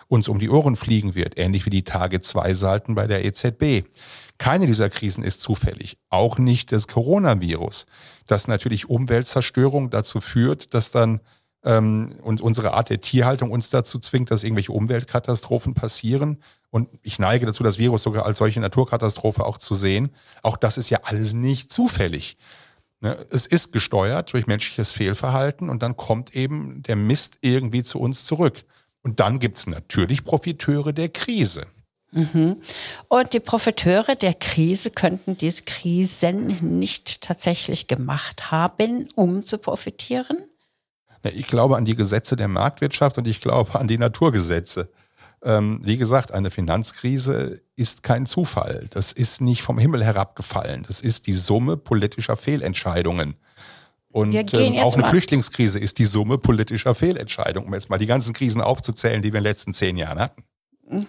uns 0.06 0.28
um 0.28 0.38
die 0.38 0.50
Ohren 0.50 0.76
fliegen 0.76 1.14
wird, 1.14 1.36
ähnlich 1.36 1.66
wie 1.66 1.70
die 1.70 1.82
Tage 1.82 2.20
zwei 2.20 2.54
Salten 2.54 2.94
bei 2.94 3.06
der 3.06 3.24
EZB. 3.24 3.88
Keine 4.38 4.66
dieser 4.66 4.90
Krisen 4.90 5.22
ist 5.22 5.40
zufällig, 5.40 5.96
auch 6.10 6.38
nicht 6.38 6.72
das 6.72 6.88
Coronavirus, 6.88 7.86
das 8.26 8.48
natürlich 8.48 8.90
Umweltzerstörung 8.90 9.90
dazu 9.90 10.20
führt, 10.20 10.74
dass 10.74 10.90
dann 10.90 11.20
ähm, 11.64 12.16
und 12.22 12.40
unsere 12.40 12.74
Art 12.74 12.90
der 12.90 13.00
Tierhaltung 13.00 13.50
uns 13.50 13.70
dazu 13.70 13.98
zwingt, 13.98 14.30
dass 14.30 14.44
irgendwelche 14.44 14.72
Umweltkatastrophen 14.72 15.74
passieren. 15.74 16.42
Und 16.70 16.88
ich 17.02 17.18
neige 17.18 17.46
dazu, 17.46 17.62
das 17.62 17.78
Virus 17.78 18.02
sogar 18.02 18.26
als 18.26 18.38
solche 18.38 18.60
Naturkatastrophe 18.60 19.44
auch 19.44 19.58
zu 19.58 19.74
sehen. 19.74 20.10
Auch 20.42 20.56
das 20.56 20.78
ist 20.78 20.90
ja 20.90 21.00
alles 21.04 21.32
nicht 21.32 21.72
zufällig. 21.72 22.36
Ne? 23.00 23.16
Es 23.30 23.46
ist 23.46 23.72
gesteuert 23.72 24.32
durch 24.32 24.46
menschliches 24.46 24.92
Fehlverhalten 24.92 25.70
und 25.70 25.82
dann 25.82 25.96
kommt 25.96 26.34
eben 26.34 26.82
der 26.82 26.96
Mist 26.96 27.38
irgendwie 27.40 27.82
zu 27.82 27.98
uns 27.98 28.24
zurück. 28.24 28.64
Und 29.02 29.20
dann 29.20 29.38
gibt's 29.38 29.66
natürlich 29.66 30.24
Profiteure 30.24 30.92
der 30.92 31.08
Krise. 31.10 31.66
Mhm. 32.14 32.56
Und 33.08 33.32
die 33.32 33.40
Profiteure 33.40 34.14
der 34.16 34.34
Krise 34.34 34.90
könnten 34.90 35.36
diese 35.36 35.62
Krisen 35.62 36.78
nicht 36.78 37.20
tatsächlich 37.20 37.86
gemacht 37.88 38.50
haben, 38.50 39.08
um 39.14 39.42
zu 39.42 39.58
profitieren? 39.58 40.38
Ich 41.22 41.46
glaube 41.46 41.76
an 41.76 41.84
die 41.84 41.96
Gesetze 41.96 42.36
der 42.36 42.48
Marktwirtschaft 42.48 43.18
und 43.18 43.26
ich 43.26 43.40
glaube 43.40 43.78
an 43.78 43.88
die 43.88 43.98
Naturgesetze. 43.98 44.90
Ähm, 45.42 45.80
wie 45.82 45.96
gesagt, 45.96 46.32
eine 46.32 46.50
Finanzkrise 46.50 47.60
ist 47.76 48.02
kein 48.02 48.26
Zufall. 48.26 48.86
Das 48.90 49.12
ist 49.12 49.40
nicht 49.40 49.62
vom 49.62 49.78
Himmel 49.78 50.04
herabgefallen. 50.04 50.84
Das 50.86 51.00
ist 51.00 51.26
die 51.26 51.32
Summe 51.32 51.76
politischer 51.76 52.36
Fehlentscheidungen. 52.36 53.34
Und 54.08 54.32
ähm, 54.54 54.78
auch 54.78 54.94
eine 54.94 55.04
Flüchtlingskrise 55.06 55.80
ist 55.80 55.98
die 55.98 56.04
Summe 56.04 56.38
politischer 56.38 56.94
Fehlentscheidungen, 56.94 57.66
um 57.66 57.74
jetzt 57.74 57.90
mal 57.90 57.98
die 57.98 58.06
ganzen 58.06 58.32
Krisen 58.32 58.60
aufzuzählen, 58.60 59.22
die 59.22 59.32
wir 59.32 59.38
in 59.38 59.44
den 59.44 59.50
letzten 59.50 59.72
zehn 59.72 59.96
Jahren 59.96 60.20
hatten. 60.20 60.44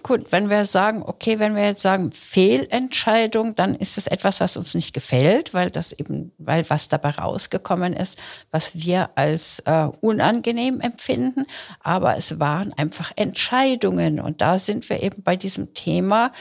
Gut, 0.02 0.32
wenn 0.32 0.48
wir 0.48 0.64
sagen, 0.64 1.02
okay, 1.04 1.38
wenn 1.38 1.54
wir 1.54 1.64
jetzt 1.64 1.82
sagen 1.82 2.10
Fehlentscheidung, 2.10 3.54
dann 3.54 3.74
ist 3.74 3.98
es 3.98 4.06
etwas, 4.06 4.40
was 4.40 4.56
uns 4.56 4.74
nicht 4.74 4.94
gefällt, 4.94 5.52
weil 5.52 5.70
das 5.70 5.92
eben, 5.92 6.32
weil 6.38 6.68
was 6.70 6.88
dabei 6.88 7.10
rausgekommen 7.10 7.92
ist, 7.92 8.18
was 8.50 8.74
wir 8.74 9.10
als 9.16 9.60
äh, 9.66 9.88
unangenehm 10.00 10.80
empfinden. 10.80 11.44
Aber 11.80 12.16
es 12.16 12.40
waren 12.40 12.72
einfach 12.72 13.12
Entscheidungen 13.16 14.18
und 14.18 14.40
da 14.40 14.58
sind 14.58 14.88
wir 14.88 15.02
eben 15.02 15.22
bei 15.22 15.36
diesem 15.36 15.74
Thema. 15.74 16.32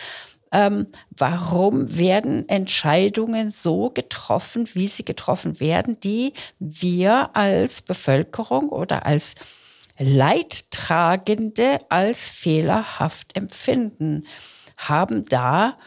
Ähm, 0.53 0.87
warum 1.09 1.97
werden 1.97 2.47
Entscheidungen 2.47 3.51
so 3.51 3.89
getroffen, 3.89 4.69
wie 4.75 4.87
sie 4.87 5.03
getroffen 5.03 5.59
werden, 5.59 5.99
die 5.99 6.31
wir 6.59 7.35
als 7.35 7.81
Bevölkerung 7.81 8.69
oder 8.69 9.05
als 9.05 9.35
Leidtragende 9.97 11.79
als 11.89 12.29
fehlerhaft 12.29 13.35
empfinden. 13.35 14.27
Haben 14.77 15.25
da 15.25 15.77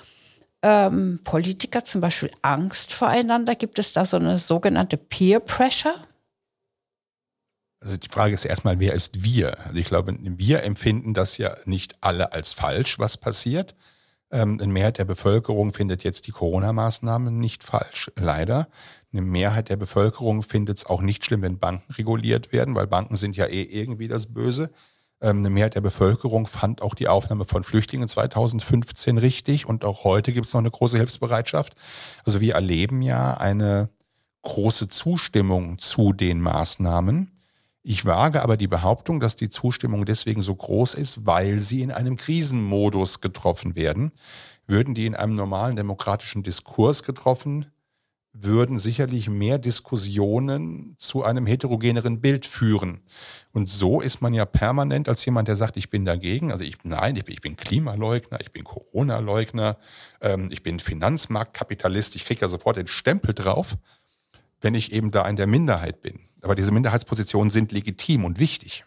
ähm, 0.62 1.20
Politiker 1.24 1.84
zum 1.84 2.00
Beispiel 2.00 2.30
Angst 2.42 2.92
voreinander? 2.92 3.54
Gibt 3.54 3.78
es 3.78 3.92
da 3.92 4.04
so 4.04 4.16
eine 4.16 4.38
sogenannte 4.38 4.96
Peer 4.96 5.40
Pressure? 5.40 5.94
Also 7.80 7.96
die 7.96 8.08
Frage 8.08 8.34
ist 8.34 8.44
erstmal, 8.44 8.80
wer 8.80 8.92
ist 8.92 9.22
wir? 9.22 9.58
Also 9.66 9.78
ich 9.78 9.86
glaube, 9.86 10.16
wir 10.20 10.64
empfinden 10.64 11.14
das 11.14 11.38
ja 11.38 11.56
nicht 11.64 11.94
alle 12.00 12.32
als 12.32 12.52
falsch, 12.52 12.98
was 12.98 13.16
passiert. 13.16 13.76
Ähm, 14.30 14.58
eine 14.60 14.72
Mehrheit 14.72 14.98
der 14.98 15.04
Bevölkerung 15.04 15.72
findet 15.72 16.02
jetzt 16.02 16.26
die 16.26 16.32
Corona-Maßnahmen 16.32 17.38
nicht 17.38 17.62
falsch, 17.62 18.10
leider. 18.16 18.68
Eine 19.12 19.22
Mehrheit 19.22 19.70
der 19.70 19.76
Bevölkerung 19.76 20.42
findet 20.42 20.78
es 20.78 20.86
auch 20.86 21.00
nicht 21.00 21.24
schlimm, 21.24 21.42
wenn 21.42 21.58
Banken 21.58 21.92
reguliert 21.92 22.52
werden, 22.52 22.74
weil 22.74 22.86
Banken 22.86 23.16
sind 23.16 23.36
ja 23.36 23.46
eh 23.46 23.62
irgendwie 23.62 24.08
das 24.08 24.26
Böse. 24.26 24.70
Ähm, 25.20 25.38
eine 25.38 25.50
Mehrheit 25.50 25.74
der 25.74 25.80
Bevölkerung 25.80 26.46
fand 26.46 26.82
auch 26.82 26.94
die 26.94 27.08
Aufnahme 27.08 27.46
von 27.46 27.64
Flüchtlingen 27.64 28.06
2015 28.06 29.16
richtig 29.18 29.66
und 29.66 29.84
auch 29.84 30.04
heute 30.04 30.32
gibt 30.32 30.46
es 30.46 30.52
noch 30.52 30.60
eine 30.60 30.70
große 30.70 30.98
Hilfsbereitschaft. 30.98 31.74
Also 32.24 32.40
wir 32.40 32.54
erleben 32.54 33.00
ja 33.00 33.34
eine 33.34 33.88
große 34.42 34.88
Zustimmung 34.88 35.78
zu 35.78 36.12
den 36.12 36.40
Maßnahmen. 36.40 37.32
Ich 37.82 38.04
wage 38.04 38.42
aber 38.42 38.58
die 38.58 38.68
Behauptung, 38.68 39.20
dass 39.20 39.36
die 39.36 39.48
Zustimmung 39.48 40.04
deswegen 40.04 40.42
so 40.42 40.54
groß 40.54 40.92
ist, 40.92 41.24
weil 41.26 41.60
sie 41.60 41.80
in 41.80 41.90
einem 41.90 42.16
Krisenmodus 42.16 43.22
getroffen 43.22 43.74
werden. 43.74 44.12
Würden 44.66 44.94
die 44.94 45.06
in 45.06 45.14
einem 45.14 45.34
normalen 45.34 45.76
demokratischen 45.76 46.42
Diskurs 46.42 47.02
getroffen 47.02 47.66
würden 48.42 48.78
sicherlich 48.78 49.28
mehr 49.28 49.58
Diskussionen 49.58 50.94
zu 50.96 51.24
einem 51.24 51.46
heterogeneren 51.46 52.20
Bild 52.20 52.46
führen. 52.46 53.00
Und 53.52 53.68
so 53.68 54.00
ist 54.00 54.20
man 54.22 54.34
ja 54.34 54.44
permanent 54.44 55.08
als 55.08 55.24
jemand, 55.24 55.48
der 55.48 55.56
sagt, 55.56 55.76
ich 55.76 55.90
bin 55.90 56.04
dagegen. 56.04 56.52
Also 56.52 56.64
ich, 56.64 56.76
nein, 56.84 57.16
ich 57.16 57.24
bin, 57.24 57.34
ich 57.34 57.40
bin 57.40 57.56
Klimaleugner, 57.56 58.40
ich 58.40 58.52
bin 58.52 58.64
Corona-Leugner, 58.64 59.76
ähm, 60.20 60.48
ich 60.50 60.62
bin 60.62 60.80
Finanzmarktkapitalist. 60.80 62.16
Ich 62.16 62.24
kriege 62.24 62.40
ja 62.42 62.48
sofort 62.48 62.76
den 62.76 62.86
Stempel 62.86 63.34
drauf, 63.34 63.76
wenn 64.60 64.74
ich 64.74 64.92
eben 64.92 65.10
da 65.10 65.26
in 65.28 65.36
der 65.36 65.46
Minderheit 65.46 66.00
bin. 66.00 66.20
Aber 66.42 66.54
diese 66.54 66.70
Minderheitspositionen 66.70 67.50
sind 67.50 67.72
legitim 67.72 68.24
und 68.24 68.38
wichtig. 68.38 68.84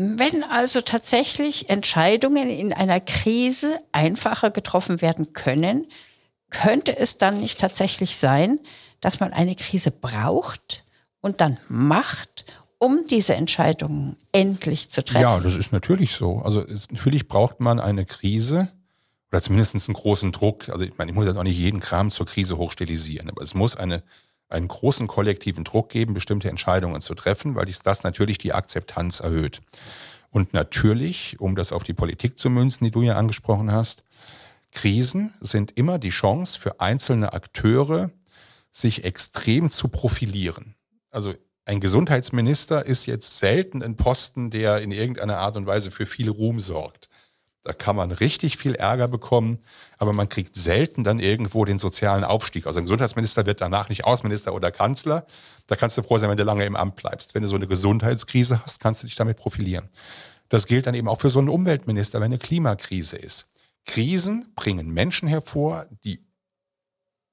Wenn 0.00 0.44
also 0.44 0.80
tatsächlich 0.80 1.70
Entscheidungen 1.70 2.48
in 2.48 2.72
einer 2.72 3.00
Krise 3.00 3.80
einfacher 3.90 4.50
getroffen 4.50 5.02
werden 5.02 5.32
können, 5.32 5.88
könnte 6.50 6.96
es 6.96 7.18
dann 7.18 7.40
nicht 7.40 7.60
tatsächlich 7.60 8.16
sein, 8.16 8.58
dass 9.00 9.20
man 9.20 9.32
eine 9.32 9.54
Krise 9.54 9.90
braucht 9.90 10.84
und 11.20 11.40
dann 11.40 11.58
macht, 11.68 12.44
um 12.78 13.04
diese 13.08 13.34
Entscheidungen 13.34 14.16
endlich 14.32 14.90
zu 14.90 15.04
treffen? 15.04 15.22
Ja, 15.22 15.40
das 15.40 15.56
ist 15.56 15.72
natürlich 15.72 16.12
so. 16.12 16.38
Also 16.38 16.64
es, 16.64 16.90
natürlich 16.90 17.28
braucht 17.28 17.60
man 17.60 17.80
eine 17.80 18.06
Krise 18.06 18.72
oder 19.30 19.42
zumindest 19.42 19.74
einen 19.74 19.94
großen 19.94 20.32
Druck. 20.32 20.68
Also 20.68 20.84
ich 20.84 20.96
meine, 20.96 21.10
ich 21.10 21.14
muss 21.14 21.26
jetzt 21.26 21.36
auch 21.36 21.42
nicht 21.42 21.58
jeden 21.58 21.80
Kram 21.80 22.10
zur 22.10 22.26
Krise 22.26 22.56
hochstilisieren, 22.56 23.28
aber 23.28 23.42
es 23.42 23.54
muss 23.54 23.76
eine, 23.76 24.02
einen 24.48 24.68
großen 24.68 25.06
kollektiven 25.06 25.64
Druck 25.64 25.90
geben, 25.90 26.14
bestimmte 26.14 26.48
Entscheidungen 26.48 27.02
zu 27.02 27.14
treffen, 27.14 27.54
weil 27.54 27.66
das 27.66 28.02
natürlich 28.04 28.38
die 28.38 28.52
Akzeptanz 28.52 29.20
erhöht. 29.20 29.60
Und 30.30 30.52
natürlich, 30.52 31.40
um 31.40 31.56
das 31.56 31.72
auf 31.72 31.82
die 31.82 31.94
Politik 31.94 32.38
zu 32.38 32.50
münzen, 32.50 32.84
die 32.84 32.90
du 32.90 33.02
ja 33.02 33.16
angesprochen 33.16 33.72
hast, 33.72 34.04
Krisen 34.72 35.32
sind 35.40 35.72
immer 35.72 35.98
die 35.98 36.10
Chance 36.10 36.58
für 36.58 36.80
einzelne 36.80 37.32
Akteure, 37.32 38.10
sich 38.70 39.04
extrem 39.04 39.70
zu 39.70 39.88
profilieren. 39.88 40.74
Also 41.10 41.34
ein 41.64 41.80
Gesundheitsminister 41.80 42.86
ist 42.86 43.06
jetzt 43.06 43.38
selten 43.38 43.82
ein 43.82 43.96
Posten, 43.96 44.50
der 44.50 44.80
in 44.80 44.90
irgendeiner 44.90 45.38
Art 45.38 45.56
und 45.56 45.66
Weise 45.66 45.90
für 45.90 46.06
viel 46.06 46.30
Ruhm 46.30 46.60
sorgt. 46.60 47.08
Da 47.62 47.74
kann 47.74 47.96
man 47.96 48.12
richtig 48.12 48.56
viel 48.56 48.74
Ärger 48.74 49.08
bekommen, 49.08 49.58
aber 49.98 50.14
man 50.14 50.30
kriegt 50.30 50.56
selten 50.56 51.04
dann 51.04 51.18
irgendwo 51.18 51.66
den 51.66 51.78
sozialen 51.78 52.24
Aufstieg. 52.24 52.66
Also 52.66 52.78
ein 52.78 52.84
Gesundheitsminister 52.84 53.44
wird 53.44 53.60
danach 53.60 53.90
nicht 53.90 54.06
Außenminister 54.06 54.54
oder 54.54 54.70
Kanzler. 54.70 55.26
Da 55.66 55.76
kannst 55.76 55.98
du 55.98 56.02
froh 56.02 56.16
sein, 56.16 56.30
wenn 56.30 56.38
du 56.38 56.44
lange 56.44 56.64
im 56.64 56.76
Amt 56.76 56.96
bleibst. 56.96 57.34
Wenn 57.34 57.42
du 57.42 57.48
so 57.48 57.56
eine 57.56 57.66
Gesundheitskrise 57.66 58.62
hast, 58.64 58.80
kannst 58.80 59.02
du 59.02 59.06
dich 59.06 59.16
damit 59.16 59.36
profilieren. 59.36 59.90
Das 60.48 60.66
gilt 60.66 60.86
dann 60.86 60.94
eben 60.94 61.08
auch 61.08 61.20
für 61.20 61.28
so 61.28 61.40
einen 61.40 61.50
Umweltminister, 61.50 62.20
wenn 62.20 62.26
eine 62.26 62.38
Klimakrise 62.38 63.16
ist. 63.16 63.48
Krisen 63.88 64.52
bringen 64.54 64.90
Menschen 64.90 65.28
hervor, 65.28 65.86
die 66.04 66.24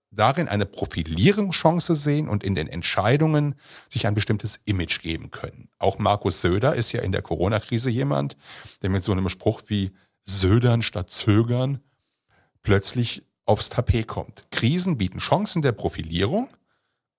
darin 0.09 0.47
eine 0.47 0.65
Profilierungschance 0.65 1.95
sehen 1.95 2.29
und 2.29 2.45
in 2.45 2.55
den 2.55 2.69
Entscheidungen 2.69 3.55
sich 3.89 4.07
ein 4.07 4.15
bestimmtes 4.15 4.61
Image 4.63 5.01
geben 5.01 5.31
können. 5.31 5.69
Auch 5.77 5.99
Markus 5.99 6.39
Söder 6.39 6.75
ist 6.75 6.93
ja 6.93 7.01
in 7.01 7.11
der 7.11 7.21
Corona-Krise 7.21 7.89
jemand, 7.89 8.37
der 8.81 8.89
mit 8.89 9.03
so 9.03 9.11
einem 9.11 9.27
Spruch 9.27 9.63
wie 9.67 9.91
Södern 10.23 10.81
statt 10.81 11.11
Zögern 11.11 11.81
plötzlich 12.63 13.23
aufs 13.45 13.69
Tapet 13.69 14.07
kommt. 14.07 14.47
Krisen 14.49 14.97
bieten 14.97 15.19
Chancen 15.19 15.61
der 15.61 15.73
Profilierung 15.73 16.47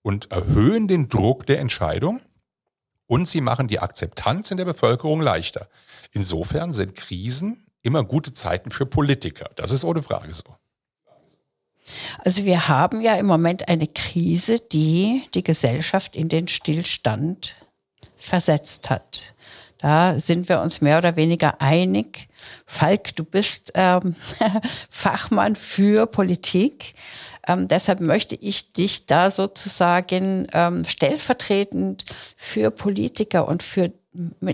und 0.01 0.33
erhöhen 0.33 0.89
den 0.89 1.11
Druck 1.11 1.45
der 1.47 1.61
Entscheidung 1.61 2.23
und 3.07 3.29
sie 3.29 3.43
machen 3.43 3.69
die 3.69 3.81
Akzeptanz 3.81 4.51
in 4.51 4.57
der 4.57 4.65
Bevölkerung 4.65 5.21
leichter. 5.21 5.69
Insofern 6.11 6.73
sind 6.73 6.95
Krisen 6.95 7.66
immer 7.87 8.05
gute 8.05 8.33
Zeiten 8.33 8.71
für 8.71 8.85
Politiker. 8.85 9.49
Das 9.55 9.71
ist 9.71 9.85
ohne 9.85 10.03
Frage 10.03 10.35
so. 10.35 10.45
Also 12.19 12.45
wir 12.45 12.69
haben 12.69 13.01
ja 13.01 13.15
im 13.15 13.27
Moment 13.27 13.69
eine 13.69 13.87
Krise, 13.87 14.59
die 14.59 15.23
die 15.35 15.45
Gesellschaft 15.45 16.17
in 16.17 16.29
den 16.29 16.49
Stillstand 16.49 17.55
versetzt 18.17 18.91
hat. 18.91 19.35
Da 19.79 20.19
sind 20.19 20.49
wir 20.49 20.63
uns 20.63 20.81
mehr 20.81 20.99
oder 20.99 21.15
weniger 21.17 21.61
einig. 21.61 22.29
Falk, 22.65 23.15
du 23.15 23.23
bist 23.23 23.71
ähm, 23.75 24.17
Fachmann 24.91 25.55
für 25.55 26.07
Politik. 26.07 26.95
Ähm, 27.47 27.69
deshalb 27.69 28.01
möchte 28.01 28.35
ich 28.35 28.73
dich 28.73 29.07
da 29.07 29.31
sozusagen 29.31 30.49
ähm, 30.53 30.85
stellvertretend 30.87 32.05
für 32.37 32.73
Politiker 32.73 33.47
und 33.47 33.63
für 33.63 33.93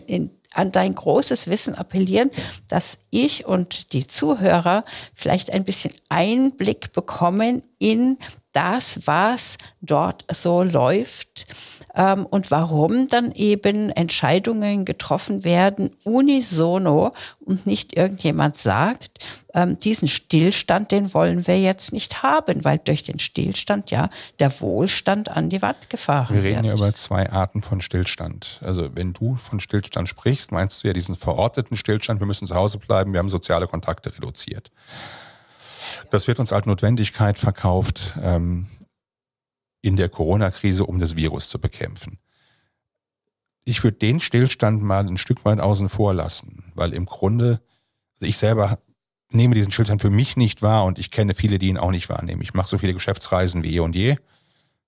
in, 0.06 0.30
an 0.54 0.72
dein 0.72 0.94
großes 0.94 1.48
Wissen 1.48 1.74
appellieren, 1.74 2.30
dass 2.68 2.98
ich 3.10 3.46
und 3.46 3.92
die 3.92 4.06
Zuhörer 4.06 4.84
vielleicht 5.14 5.52
ein 5.52 5.64
bisschen 5.64 5.92
Einblick 6.08 6.92
bekommen 6.92 7.62
in 7.78 8.18
das, 8.52 9.00
was 9.06 9.58
dort 9.80 10.24
so 10.32 10.62
läuft 10.62 11.46
ähm, 11.94 12.26
und 12.26 12.50
warum 12.50 13.08
dann 13.08 13.32
eben 13.32 13.90
Entscheidungen 13.90 14.84
getroffen 14.84 15.44
werden 15.44 15.90
unisono 16.04 17.12
und 17.40 17.66
nicht 17.66 17.96
irgendjemand 17.96 18.58
sagt, 18.58 19.18
ähm, 19.54 19.78
diesen 19.78 20.08
Stillstand, 20.08 20.92
den 20.92 21.12
wollen 21.12 21.46
wir 21.46 21.60
jetzt 21.60 21.92
nicht 21.92 22.22
haben, 22.22 22.64
weil 22.64 22.78
durch 22.78 23.02
den 23.02 23.18
Stillstand 23.18 23.90
ja 23.90 24.08
der 24.38 24.60
Wohlstand 24.60 25.28
an 25.28 25.50
die 25.50 25.60
Wand 25.60 25.90
gefahren 25.90 26.34
wird. 26.34 26.44
Wir 26.44 26.50
reden 26.50 26.64
wird. 26.64 26.78
ja 26.78 26.84
über 26.86 26.94
zwei 26.94 27.30
Arten 27.30 27.62
von 27.62 27.80
Stillstand. 27.80 28.60
Also 28.64 28.90
wenn 28.94 29.12
du 29.12 29.36
von 29.36 29.60
Stillstand 29.60 30.08
sprichst, 30.08 30.52
meinst 30.52 30.82
du 30.82 30.88
ja 30.88 30.94
diesen 30.94 31.16
verorteten 31.16 31.76
Stillstand, 31.76 32.20
wir 32.20 32.26
müssen 32.26 32.46
zu 32.46 32.54
Hause 32.54 32.78
bleiben, 32.78 33.12
wir 33.12 33.18
haben 33.18 33.30
soziale 33.30 33.66
Kontakte 33.66 34.14
reduziert. 34.14 34.70
Das 36.10 36.28
wird 36.28 36.40
uns 36.40 36.52
als 36.52 36.66
Notwendigkeit 36.66 37.38
verkauft 37.38 38.14
ähm, 38.22 38.66
in 39.80 39.96
der 39.96 40.08
Corona-Krise, 40.08 40.86
um 40.86 40.98
das 40.98 41.16
Virus 41.16 41.48
zu 41.48 41.60
bekämpfen. 41.60 42.18
Ich 43.64 43.84
würde 43.84 43.98
den 43.98 44.20
Stillstand 44.20 44.82
mal 44.82 45.06
ein 45.06 45.16
Stück 45.16 45.44
weit 45.44 45.60
außen 45.60 45.88
vor 45.88 46.14
lassen, 46.14 46.72
weil 46.74 46.92
im 46.92 47.06
Grunde, 47.06 47.60
also 48.14 48.26
ich 48.26 48.36
selber 48.36 48.78
nehme 49.30 49.54
diesen 49.54 49.72
Stillstand 49.72 50.02
für 50.02 50.10
mich 50.10 50.36
nicht 50.36 50.62
wahr 50.62 50.84
und 50.84 50.98
ich 50.98 51.10
kenne 51.10 51.34
viele, 51.34 51.58
die 51.58 51.68
ihn 51.68 51.78
auch 51.78 51.90
nicht 51.90 52.08
wahrnehmen. 52.08 52.42
Ich 52.42 52.54
mache 52.54 52.68
so 52.68 52.78
viele 52.78 52.94
Geschäftsreisen 52.94 53.62
wie 53.62 53.76
eh 53.76 53.80
und 53.80 53.94
je. 53.94 54.16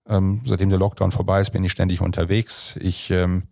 Ähm, 0.06 0.42
seitdem 0.44 0.68
der 0.68 0.78
Lockdown 0.78 1.12
vorbei 1.12 1.40
ist, 1.40 1.50
bin 1.50 1.64
ich 1.64 1.72
ständig 1.72 2.00
unterwegs. 2.00 2.76
Ich 2.80 3.10
ähm, 3.10 3.44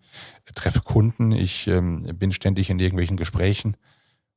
treffe 0.54 0.80
Kunden, 0.80 1.32
ich 1.32 1.66
ähm, 1.66 2.02
bin 2.18 2.32
ständig 2.32 2.68
in 2.68 2.78
irgendwelchen 2.78 3.16
Gesprächen 3.16 3.76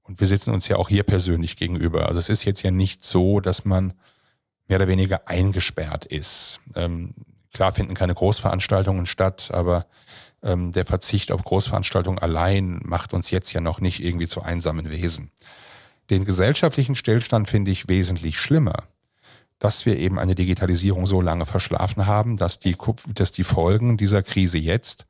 und 0.07 0.19
wir 0.19 0.27
sitzen 0.27 0.53
uns 0.53 0.67
ja 0.67 0.77
auch 0.77 0.89
hier 0.89 1.03
persönlich 1.03 1.57
gegenüber. 1.57 2.07
Also 2.07 2.19
es 2.19 2.29
ist 2.29 2.45
jetzt 2.45 2.63
ja 2.63 2.71
nicht 2.71 3.03
so, 3.03 3.39
dass 3.39 3.65
man 3.65 3.93
mehr 4.67 4.77
oder 4.77 4.87
weniger 4.87 5.27
eingesperrt 5.27 6.05
ist. 6.05 6.59
Ähm, 6.75 7.13
klar 7.53 7.73
finden 7.73 7.95
keine 7.95 8.13
Großveranstaltungen 8.13 9.05
statt, 9.05 9.49
aber 9.51 9.87
ähm, 10.43 10.71
der 10.71 10.85
Verzicht 10.85 11.31
auf 11.31 11.43
Großveranstaltungen 11.43 12.19
allein 12.19 12.79
macht 12.83 13.13
uns 13.13 13.31
jetzt 13.31 13.51
ja 13.53 13.61
noch 13.61 13.79
nicht 13.81 14.03
irgendwie 14.03 14.27
zu 14.27 14.41
einsamen 14.41 14.89
Wesen. 14.89 15.31
Den 16.11 16.23
gesellschaftlichen 16.23 16.95
Stillstand 16.95 17.49
finde 17.49 17.71
ich 17.71 17.89
wesentlich 17.89 18.37
schlimmer, 18.37 18.83
dass 19.57 19.87
wir 19.87 19.97
eben 19.97 20.19
eine 20.19 20.35
Digitalisierung 20.35 21.07
so 21.07 21.19
lange 21.19 21.47
verschlafen 21.47 22.05
haben, 22.05 22.37
dass 22.37 22.59
die, 22.59 22.77
dass 23.07 23.31
die 23.31 23.43
Folgen 23.43 23.97
dieser 23.97 24.21
Krise 24.21 24.59
jetzt 24.59 25.07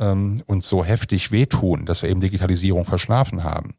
ähm, 0.00 0.42
uns 0.46 0.68
so 0.68 0.84
heftig 0.84 1.30
wehtun, 1.30 1.86
dass 1.86 2.02
wir 2.02 2.10
eben 2.10 2.20
Digitalisierung 2.20 2.84
verschlafen 2.84 3.44
haben, 3.44 3.74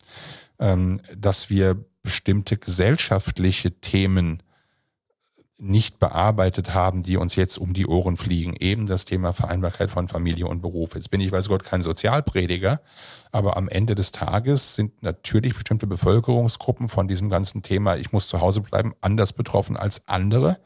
ähm, 0.60 1.01
dass 1.16 1.50
wir 1.50 1.84
bestimmte 2.04 2.58
gesellschaftliche 2.58 3.72
Themen 3.82 4.42
nicht 5.62 6.00
bearbeitet 6.00 6.74
haben, 6.74 7.04
die 7.04 7.18
uns 7.18 7.36
jetzt 7.36 7.60
um 7.60 7.74
die 7.74 7.86
Ohren 7.86 8.18
fliegen. 8.18 8.56
Eben 8.60 8.88
das 8.88 9.06
Thema 9.06 9.32
Vereinbarkeit 9.32 9.92
von 9.92 10.08
Familie 10.08 10.48
und 10.48 10.62
Beruf. 10.62 10.96
Jetzt 10.96 11.12
bin 11.12 11.22
ich, 11.22 11.32
weiß 11.32 11.50
Gott, 11.50 11.63
kein 11.63 11.84
Sozialprediger, 11.84 12.82
aber 13.32 13.58
am 13.58 13.70
Ende 13.70 13.94
des 13.94 14.12
Tages 14.12 14.75
sind 14.75 15.04
natürlich 15.04 15.54
bestimmte 15.54 15.86
Bevölkerungsgruppen 15.86 16.90
von 16.90 17.08
diesem 17.08 17.30
ganzen 17.30 17.62
Thema, 17.62 17.96
ich 17.96 18.12
muss 18.12 18.28
zu 18.28 18.42
Hause 18.42 18.62
bleiben, 18.62 18.94
anders 19.01 19.34
betroffen 19.34 19.78
als 19.78 20.08
andere. 20.08 20.58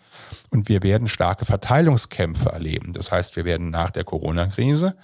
Und 0.49 0.69
wir 0.69 0.81
werden 0.81 1.09
starke 1.09 1.43
Verteilungskämpfe 1.43 2.49
erleben. 2.49 2.93
Das 2.93 3.11
heißt, 3.11 3.35
wir 3.35 3.43
werden 3.43 3.69
nach 3.69 3.89
der 3.89 4.05
Corona-Krise 4.05 4.95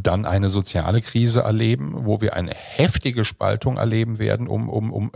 dann 0.00 0.24
eine 0.26 0.48
soziale 0.48 1.00
Krise 1.00 1.40
erleben, 1.40 2.04
wo 2.04 2.20
wir 2.20 2.34
eine 2.34 2.52
heftige 2.52 3.24
Spaltung 3.24 3.76
erleben 3.76 4.18
werden, 4.18 4.48
um, 4.48 4.68
um, 4.68 4.92
um 4.92 5.10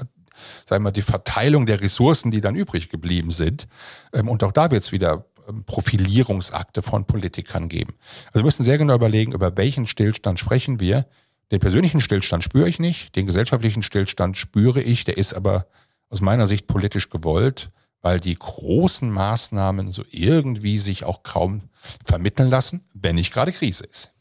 sagen 0.67 0.85
wir, 0.85 0.93
die 0.93 1.03
Verteilung 1.03 1.67
der 1.67 1.81
Ressourcen, 1.81 2.31
die 2.31 2.41
dann 2.41 2.55
übrig 2.55 2.89
geblieben 2.89 3.31
sind. 3.31 3.67
Ähm, 4.13 4.29
und 4.29 4.43
auch 4.45 4.53
da 4.53 4.71
wird 4.71 4.83
es 4.83 4.93
wieder 4.93 5.27
ähm, 5.49 5.65
Profilierungsakte 5.65 6.83
von 6.83 7.07
Politikern 7.07 7.69
geben. 7.69 7.95
Also 8.27 8.41
wir 8.41 8.45
müssen 8.45 8.63
sehr 8.63 8.79
genau 8.79 8.95
überlegen, 8.95 9.33
über 9.33 9.57
welchen 9.57 9.87
Stillstand 9.87 10.39
sprechen 10.39 10.81
wir. 10.81 11.07
Den 11.51 11.61
persönlichen 11.61 12.01
Stillstand 12.01 12.45
spüre 12.45 12.69
ich 12.69 12.79
nicht, 12.79 13.17
den 13.17 13.27
gesellschaftlichen 13.27 13.83
Stillstand 13.83 14.37
spüre 14.37 14.83
ich, 14.83 15.05
der 15.05 15.17
ist 15.17 15.33
aber 15.33 15.67
aus 16.11 16.21
meiner 16.21 16.47
Sicht 16.47 16.67
politisch 16.67 17.09
gewollt, 17.09 17.71
weil 18.03 18.21
die 18.21 18.39
großen 18.39 19.11
Maßnahmen 19.11 19.91
so 19.91 20.05
irgendwie 20.11 20.79
sich 20.79 21.05
auch 21.05 21.23
kaum 21.23 21.63
vermitteln 22.05 22.51
lassen, 22.51 22.85
wenn 22.95 23.17
nicht 23.17 23.33
gerade 23.33 23.53
Krise 23.53 23.85
ist. 23.85 24.13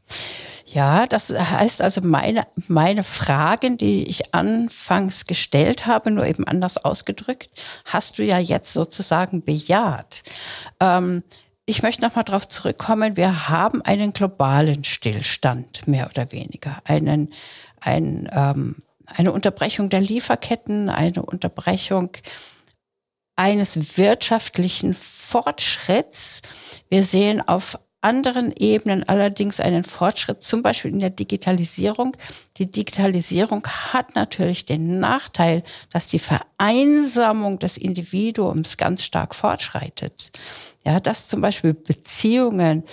Ja, 0.66 1.08
das 1.08 1.30
heißt 1.30 1.82
also, 1.82 2.02
meine, 2.02 2.46
meine 2.68 3.04
Fragen, 3.04 3.78
die 3.78 4.04
ich 4.10 4.36
anfangs 4.36 5.26
gestellt 5.26 5.86
habe, 5.86 6.12
nur 6.12 6.26
eben 6.26 6.46
anders 6.46 6.78
ausgedrückt, 6.78 7.50
hast 7.86 8.20
du 8.20 8.24
ja 8.24 8.38
jetzt 8.38 8.74
sozusagen 8.74 9.44
bejaht. 9.44 10.24
Ähm, 10.82 11.24
ich 11.66 11.84
möchte 11.84 12.02
nochmal 12.02 12.26
darauf 12.26 12.48
zurückkommen, 12.48 13.18
wir 13.18 13.50
haben 13.50 13.82
einen 13.82 14.14
globalen 14.14 14.84
Stillstand, 14.84 15.88
mehr 15.88 16.10
oder 16.10 16.32
weniger. 16.32 16.82
Einen, 16.84 17.34
ein, 17.80 18.30
ähm, 18.34 18.76
eine 19.06 19.32
Unterbrechung 19.32 19.90
der 19.90 20.02
Lieferketten, 20.02 20.90
eine 20.90 21.24
Unterbrechung 21.24 22.12
eines 23.38 23.98
wirtschaftlichen 23.98 24.94
Fortschritts. 24.94 26.42
Wir 26.90 27.04
sehen 27.04 27.46
auf 27.48 27.78
anderen 28.08 28.54
Ebenen 28.56 29.08
allerdings 29.10 29.60
einen 29.60 29.84
Fortschritt, 29.84 30.42
zum 30.42 30.64
Beispiel 30.64 30.92
in 30.92 31.00
der 31.00 31.10
Digitalisierung. 31.10 32.16
Die 32.58 32.72
Digitalisierung 32.72 33.68
hat 33.68 34.16
natürlich 34.16 34.66
den 34.66 35.00
Nachteil, 35.00 35.62
dass 35.92 36.08
die 36.08 36.20
Vereinsamung 36.20 37.60
des 37.60 37.76
Individuums 37.78 38.78
ganz 38.78 39.04
stark 39.04 39.36
fortschreitet. 39.36 40.32
Ja, 40.86 41.02
dass 41.02 41.28
zum 41.28 41.42
Beispiel 41.42 41.74
Beziehungen 41.74 42.84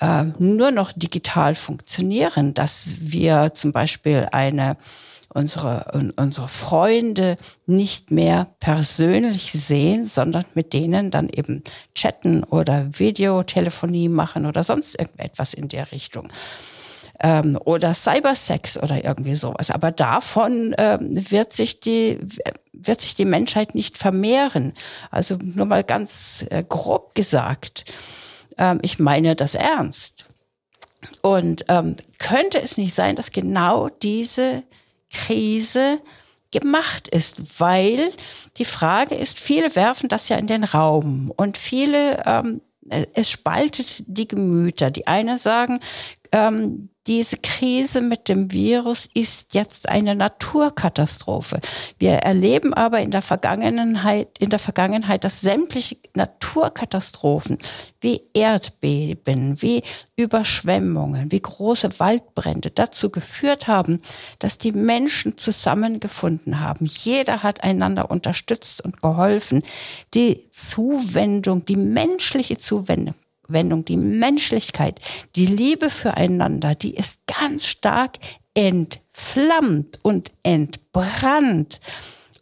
äh, 0.00 0.24
nur 0.38 0.70
noch 0.70 0.92
digital 0.92 1.54
funktionieren, 1.54 2.52
dass 2.52 2.96
wir 2.98 3.52
zum 3.54 3.72
Beispiel 3.72 4.28
eine 4.32 4.76
unsere, 5.34 6.12
unsere 6.16 6.48
Freunde 6.48 7.36
nicht 7.66 8.10
mehr 8.10 8.48
persönlich 8.60 9.52
sehen, 9.52 10.04
sondern 10.04 10.44
mit 10.54 10.72
denen 10.72 11.10
dann 11.10 11.28
eben 11.28 11.62
chatten 11.94 12.44
oder 12.44 12.86
Videotelefonie 12.98 14.08
machen 14.08 14.46
oder 14.46 14.64
sonst 14.64 14.98
irgendetwas 14.98 15.54
in 15.54 15.68
der 15.68 15.92
Richtung. 15.92 16.28
Ähm, 17.20 17.58
oder 17.64 17.94
Cybersex 17.94 18.76
oder 18.76 19.04
irgendwie 19.04 19.36
sowas. 19.36 19.70
Aber 19.70 19.92
davon 19.92 20.74
ähm, 20.78 21.30
wird, 21.30 21.52
sich 21.52 21.80
die, 21.80 22.18
wird 22.72 23.00
sich 23.00 23.14
die 23.14 23.24
Menschheit 23.24 23.74
nicht 23.74 23.96
vermehren. 23.96 24.74
Also 25.10 25.38
nur 25.40 25.66
mal 25.66 25.84
ganz 25.84 26.44
äh, 26.50 26.64
grob 26.64 27.14
gesagt. 27.14 27.84
Ähm, 28.58 28.80
ich 28.82 28.98
meine 28.98 29.36
das 29.36 29.54
ernst. 29.54 30.26
Und 31.20 31.64
ähm, 31.68 31.96
könnte 32.18 32.60
es 32.60 32.76
nicht 32.76 32.94
sein, 32.94 33.16
dass 33.16 33.32
genau 33.32 33.88
diese 33.88 34.62
Krise 35.12 36.00
gemacht 36.50 37.08
ist, 37.08 37.60
weil 37.60 38.12
die 38.58 38.64
Frage 38.64 39.14
ist, 39.14 39.38
viele 39.38 39.74
werfen 39.74 40.08
das 40.08 40.28
ja 40.28 40.36
in 40.36 40.46
den 40.46 40.64
Raum 40.64 41.32
und 41.34 41.56
viele, 41.56 42.22
ähm, 42.26 42.60
es 43.14 43.30
spaltet 43.30 44.04
die 44.06 44.28
Gemüter. 44.28 44.90
Die 44.90 45.06
einen 45.06 45.38
sagen, 45.38 45.80
ähm, 46.32 46.90
diese 47.08 47.36
Krise 47.36 48.00
mit 48.00 48.28
dem 48.28 48.52
Virus 48.52 49.08
ist 49.12 49.54
jetzt 49.54 49.88
eine 49.88 50.14
Naturkatastrophe. 50.14 51.60
Wir 51.98 52.12
erleben 52.12 52.72
aber 52.74 53.00
in 53.00 53.10
der 53.10 53.22
Vergangenheit, 53.22 54.28
in 54.38 54.50
der 54.50 54.60
Vergangenheit, 54.60 55.24
dass 55.24 55.40
sämtliche 55.40 55.96
Naturkatastrophen 56.14 57.58
wie 58.00 58.22
Erdbeben, 58.34 59.60
wie 59.60 59.82
Überschwemmungen, 60.14 61.32
wie 61.32 61.40
große 61.40 61.98
Waldbrände 61.98 62.70
dazu 62.70 63.10
geführt 63.10 63.66
haben, 63.66 64.00
dass 64.38 64.58
die 64.58 64.72
Menschen 64.72 65.36
zusammengefunden 65.38 66.60
haben. 66.60 66.86
Jeder 66.86 67.42
hat 67.42 67.64
einander 67.64 68.12
unterstützt 68.12 68.80
und 68.80 69.02
geholfen. 69.02 69.62
Die 70.14 70.48
Zuwendung, 70.52 71.64
die 71.64 71.76
menschliche 71.76 72.58
Zuwendung 72.58 73.16
Zuwendung, 73.46 73.84
die 73.84 73.96
Menschlichkeit, 73.96 75.00
die 75.36 75.46
Liebe 75.46 75.90
füreinander, 75.90 76.74
die 76.74 76.94
ist 76.94 77.20
ganz 77.26 77.66
stark 77.66 78.18
entflammt 78.54 79.98
und 80.02 80.32
entbrannt. 80.42 81.80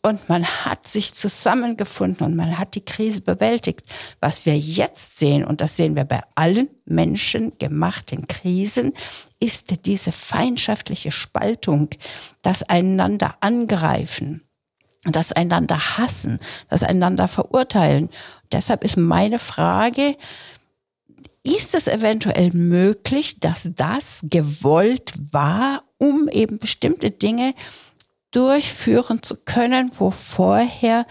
und 0.02 0.28
man 0.28 0.46
hat 0.46 0.86
sich 0.86 1.14
zusammengefunden 1.14 2.26
und 2.26 2.34
man 2.34 2.58
hat 2.58 2.74
die 2.74 2.84
Krise 2.84 3.20
bewältigt. 3.20 3.82
Was 4.20 4.46
wir 4.46 4.58
jetzt 4.58 5.18
sehen, 5.18 5.44
und 5.44 5.60
das 5.60 5.76
sehen 5.76 5.94
wir 5.94 6.04
bei 6.04 6.22
allen 6.34 6.70
menschengemachten 6.86 8.26
Krisen, 8.26 8.92
ist 9.40 9.86
diese 9.86 10.12
feindschaftliche 10.12 11.10
Spaltung, 11.10 11.90
das 12.40 12.62
einander 12.62 13.36
angreifen, 13.40 14.42
das 15.04 15.32
einander 15.32 15.98
hassen, 15.98 16.40
das 16.68 16.82
einander 16.82 17.28
verurteilen. 17.28 18.08
Deshalb 18.52 18.84
ist 18.84 18.96
meine 18.96 19.38
Frage, 19.38 20.16
ist 21.50 21.74
es 21.74 21.88
eventuell 21.88 22.50
möglich, 22.52 23.40
dass 23.40 23.68
das 23.74 24.20
gewollt 24.22 25.12
war, 25.32 25.82
um 25.98 26.28
eben 26.28 26.58
bestimmte 26.58 27.10
Dinge 27.10 27.54
durchführen 28.30 29.22
zu 29.22 29.36
können, 29.36 29.90
wo 29.98 30.10
vorher 30.10 31.06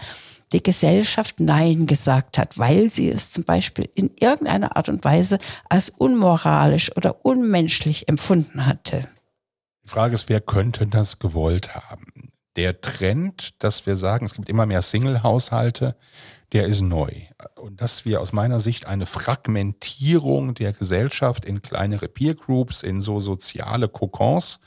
die 0.52 0.62
Gesellschaft 0.62 1.38
Nein 1.38 1.86
gesagt 1.86 2.38
hat, 2.38 2.58
weil 2.58 2.90
sie 2.90 3.08
es 3.08 3.30
zum 3.30 3.44
Beispiel 3.44 3.88
in 3.94 4.10
irgendeiner 4.18 4.76
Art 4.76 4.88
und 4.88 5.04
Weise 5.04 5.38
als 5.68 5.90
unmoralisch 5.90 6.96
oder 6.96 7.24
unmenschlich 7.24 8.08
empfunden 8.08 8.66
hatte. 8.66 9.08
Die 9.84 9.88
Frage 9.88 10.14
ist, 10.14 10.28
wer 10.28 10.40
könnte 10.40 10.86
das 10.86 11.18
gewollt 11.18 11.74
haben? 11.74 12.32
Der 12.56 12.80
Trend, 12.80 13.62
dass 13.62 13.86
wir 13.86 13.96
sagen, 13.96 14.26
es 14.26 14.34
gibt 14.34 14.48
immer 14.48 14.66
mehr 14.66 14.82
Single-Haushalte, 14.82 15.94
der 16.52 16.66
ist 16.66 16.82
neu. 16.82 17.12
Und 17.56 17.80
dass 17.80 18.04
wir 18.04 18.20
aus 18.20 18.32
meiner 18.32 18.60
Sicht 18.60 18.86
eine 18.86 19.06
Fragmentierung 19.06 20.54
der 20.54 20.72
Gesellschaft 20.72 21.44
in 21.44 21.62
kleinere 21.62 22.08
Peer 22.08 22.34
Groups, 22.34 22.82
in 22.82 23.00
so 23.00 23.20
soziale 23.20 23.88
Kokons 23.88 24.60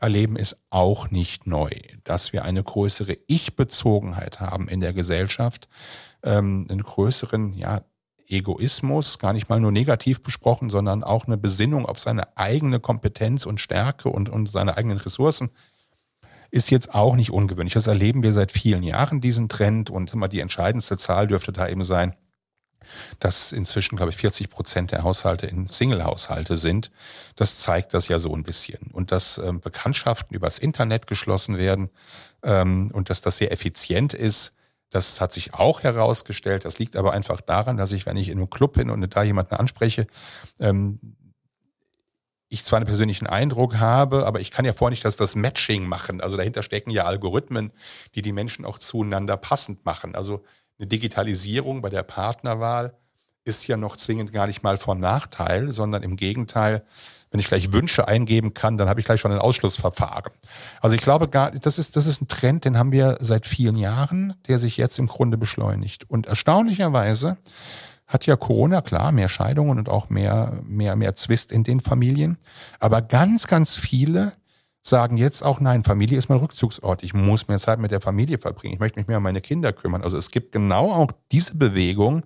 erleben, 0.00 0.36
ist 0.36 0.56
auch 0.70 1.10
nicht 1.10 1.46
neu. 1.46 1.70
Dass 2.04 2.32
wir 2.32 2.44
eine 2.44 2.62
größere 2.62 3.18
Ich-Bezogenheit 3.26 4.40
haben 4.40 4.68
in 4.68 4.80
der 4.80 4.92
Gesellschaft, 4.92 5.68
ähm, 6.22 6.66
einen 6.70 6.82
größeren, 6.82 7.54
ja, 7.54 7.82
Egoismus, 8.26 9.18
gar 9.18 9.32
nicht 9.32 9.48
mal 9.48 9.60
nur 9.60 9.72
negativ 9.72 10.22
besprochen, 10.22 10.70
sondern 10.70 11.04
auch 11.04 11.26
eine 11.26 11.36
Besinnung 11.36 11.84
auf 11.84 11.98
seine 11.98 12.36
eigene 12.36 12.80
Kompetenz 12.80 13.44
und 13.44 13.60
Stärke 13.60 14.08
und, 14.08 14.28
und 14.28 14.48
seine 14.48 14.76
eigenen 14.76 14.98
Ressourcen, 14.98 15.50
ist 16.54 16.70
jetzt 16.70 16.94
auch 16.94 17.16
nicht 17.16 17.32
ungewöhnlich. 17.32 17.74
Das 17.74 17.88
erleben 17.88 18.22
wir 18.22 18.32
seit 18.32 18.52
vielen 18.52 18.84
Jahren, 18.84 19.20
diesen 19.20 19.48
Trend. 19.48 19.90
Und 19.90 20.12
immer 20.12 20.28
die 20.28 20.38
entscheidendste 20.38 20.96
Zahl 20.96 21.26
dürfte 21.26 21.52
da 21.52 21.68
eben 21.68 21.82
sein, 21.82 22.14
dass 23.18 23.50
inzwischen, 23.50 23.96
glaube 23.96 24.10
ich, 24.10 24.16
40 24.18 24.50
Prozent 24.50 24.92
der 24.92 25.02
Haushalte 25.02 25.46
in 25.46 25.66
Single-Haushalte 25.66 26.56
sind. 26.56 26.92
Das 27.34 27.58
zeigt 27.58 27.92
das 27.92 28.06
ja 28.06 28.20
so 28.20 28.32
ein 28.32 28.44
bisschen. 28.44 28.90
Und 28.92 29.10
dass 29.10 29.38
ähm, 29.38 29.60
Bekanntschaften 29.60 30.36
übers 30.36 30.60
Internet 30.60 31.08
geschlossen 31.08 31.58
werden 31.58 31.90
ähm, 32.44 32.92
und 32.92 33.10
dass 33.10 33.20
das 33.20 33.38
sehr 33.38 33.50
effizient 33.50 34.14
ist, 34.14 34.52
das 34.90 35.20
hat 35.20 35.32
sich 35.32 35.54
auch 35.54 35.82
herausgestellt. 35.82 36.64
Das 36.64 36.78
liegt 36.78 36.94
aber 36.94 37.12
einfach 37.12 37.40
daran, 37.40 37.76
dass 37.76 37.90
ich, 37.90 38.06
wenn 38.06 38.16
ich 38.16 38.28
in 38.28 38.38
einem 38.38 38.48
Club 38.48 38.74
bin 38.74 38.90
und 38.90 39.16
da 39.16 39.24
jemanden 39.24 39.56
anspreche, 39.56 40.06
ähm, 40.60 41.00
ich 42.54 42.64
zwar 42.64 42.78
einen 42.78 42.86
persönlichen 42.86 43.26
Eindruck 43.26 43.76
habe, 43.76 44.26
aber 44.26 44.40
ich 44.40 44.50
kann 44.50 44.64
ja 44.64 44.72
vorher 44.72 44.90
nicht 44.90 45.04
das, 45.04 45.16
das 45.16 45.36
Matching 45.36 45.86
machen. 45.86 46.20
Also 46.20 46.36
dahinter 46.36 46.62
stecken 46.62 46.90
ja 46.90 47.04
Algorithmen, 47.04 47.72
die 48.14 48.22
die 48.22 48.32
Menschen 48.32 48.64
auch 48.64 48.78
zueinander 48.78 49.36
passend 49.36 49.84
machen. 49.84 50.14
Also 50.14 50.42
eine 50.78 50.86
Digitalisierung 50.86 51.82
bei 51.82 51.90
der 51.90 52.02
Partnerwahl 52.02 52.96
ist 53.44 53.66
ja 53.66 53.76
noch 53.76 53.96
zwingend 53.96 54.32
gar 54.32 54.46
nicht 54.46 54.62
mal 54.62 54.76
von 54.76 54.98
Nachteil, 54.98 55.70
sondern 55.70 56.02
im 56.02 56.16
Gegenteil, 56.16 56.82
wenn 57.30 57.40
ich 57.40 57.48
gleich 57.48 57.72
Wünsche 57.72 58.08
eingeben 58.08 58.54
kann, 58.54 58.78
dann 58.78 58.88
habe 58.88 59.00
ich 59.00 59.06
gleich 59.06 59.20
schon 59.20 59.32
ein 59.32 59.38
Ausschlussverfahren. 59.38 60.32
Also 60.80 60.96
ich 60.96 61.02
glaube, 61.02 61.28
gar, 61.28 61.50
das 61.50 61.78
ist, 61.78 61.96
das 61.96 62.06
ist 62.06 62.22
ein 62.22 62.28
Trend, 62.28 62.64
den 62.64 62.78
haben 62.78 62.92
wir 62.92 63.18
seit 63.20 63.44
vielen 63.44 63.76
Jahren, 63.76 64.34
der 64.48 64.58
sich 64.58 64.76
jetzt 64.76 64.98
im 64.98 65.08
Grunde 65.08 65.36
beschleunigt. 65.36 66.08
Und 66.08 66.26
erstaunlicherweise 66.26 67.36
hat 68.14 68.26
ja 68.26 68.36
Corona, 68.36 68.80
klar, 68.80 69.10
mehr 69.10 69.28
Scheidungen 69.28 69.76
und 69.76 69.88
auch 69.88 70.08
mehr, 70.08 70.52
mehr, 70.64 70.94
mehr 70.94 71.16
Zwist 71.16 71.50
in 71.50 71.64
den 71.64 71.80
Familien. 71.80 72.38
Aber 72.78 73.02
ganz, 73.02 73.48
ganz 73.48 73.76
viele 73.76 74.32
sagen 74.80 75.16
jetzt 75.16 75.42
auch, 75.42 75.58
nein, 75.58 75.82
Familie 75.82 76.16
ist 76.16 76.28
mein 76.28 76.38
Rückzugsort. 76.38 77.02
Ich 77.02 77.12
muss 77.12 77.48
mehr 77.48 77.58
Zeit 77.58 77.80
mit 77.80 77.90
der 77.90 78.00
Familie 78.00 78.38
verbringen. 78.38 78.74
Ich 78.74 78.80
möchte 78.80 79.00
mich 79.00 79.08
mehr 79.08 79.16
um 79.16 79.24
meine 79.24 79.40
Kinder 79.40 79.72
kümmern. 79.72 80.02
Also 80.02 80.16
es 80.16 80.30
gibt 80.30 80.52
genau 80.52 80.92
auch 80.92 81.10
diese 81.32 81.56
Bewegung, 81.56 82.22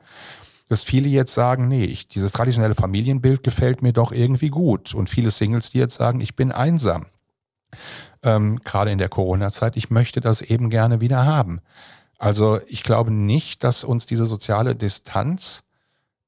dass 0.68 0.85
viele 0.85 1.09
jetzt 1.09 1.33
sagen, 1.33 1.68
nee, 1.68 1.85
ich, 1.85 2.07
dieses 2.07 2.33
traditionelle 2.33 2.74
Familienbild 2.74 3.42
gefällt 3.42 3.81
mir 3.81 3.94
doch 3.94 4.12
irgendwie 4.12 4.51
gut. 4.51 4.94
Und 4.94 5.09
viele 5.09 5.31
Singles, 5.31 5.70
die 5.70 5.79
jetzt 5.79 5.94
sagen, 5.94 6.20
ich 6.20 6.37
bin 6.37 6.53
einsam. 6.53 7.07
Ähm, 8.22 8.61
gerade 8.62 8.90
in 8.90 8.98
der 8.98 9.09
Corona-Zeit, 9.09 9.79
ich 9.79 9.88
möchte 9.88 10.20
das 10.20 10.42
eben 10.42 10.68
gerne 10.68 11.01
wieder 11.01 11.24
haben. 11.24 11.61
Also 12.18 12.59
ich 12.66 12.83
glaube 12.83 13.11
nicht, 13.11 13.64
dass 13.64 13.85
uns 13.85 14.05
diese 14.05 14.27
soziale 14.27 14.77
Distanz 14.77 15.62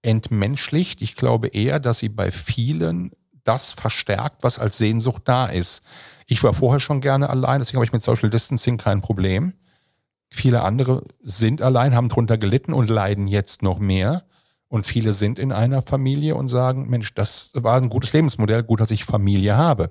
entmenschlicht. 0.03 1.03
Ich 1.03 1.17
glaube 1.17 1.49
eher, 1.49 1.81
dass 1.81 1.99
sie 1.99 2.09
bei 2.09 2.31
vielen 2.31 3.13
das 3.45 3.73
verstärkt, 3.73 4.43
was 4.43 4.59
als 4.59 4.79
Sehnsucht 4.79 5.23
da 5.25 5.47
ist. 5.47 5.83
Ich 6.27 6.43
war 6.43 6.55
vorher 6.55 6.81
schon 6.81 7.01
gerne 7.01 7.31
allein, 7.31 7.61
deswegen 7.61 7.77
habe 7.77 7.87
ich 7.87 7.93
mit 7.93 8.03
Social 8.03 8.31
Distancing 8.31 8.77
kein 8.77 9.01
Problem. 9.01 9.55
Viele 10.29 10.63
andere 10.63 11.03
sind 11.21 11.61
allein, 11.61 11.95
haben 11.95 12.09
drunter 12.09 12.39
gelitten 12.39 12.73
und 12.73 12.89
leiden 12.89 13.27
jetzt 13.27 13.63
noch 13.63 13.79
mehr. 13.79 14.25
Und 14.69 14.87
viele 14.87 15.13
sind 15.13 15.41
in 15.41 15.51
einer 15.51 15.83
Familie 15.83 16.37
und 16.37 16.47
sagen, 16.47 16.89
Mensch, 16.89 17.13
das 17.15 17.51
war 17.55 17.77
ein 17.77 17.89
gutes 17.89 18.13
Lebensmodell, 18.13 18.63
gut, 18.63 18.81
dass 18.81 18.93
ich 18.93 19.05
Familie 19.05 19.57
habe. 19.57 19.91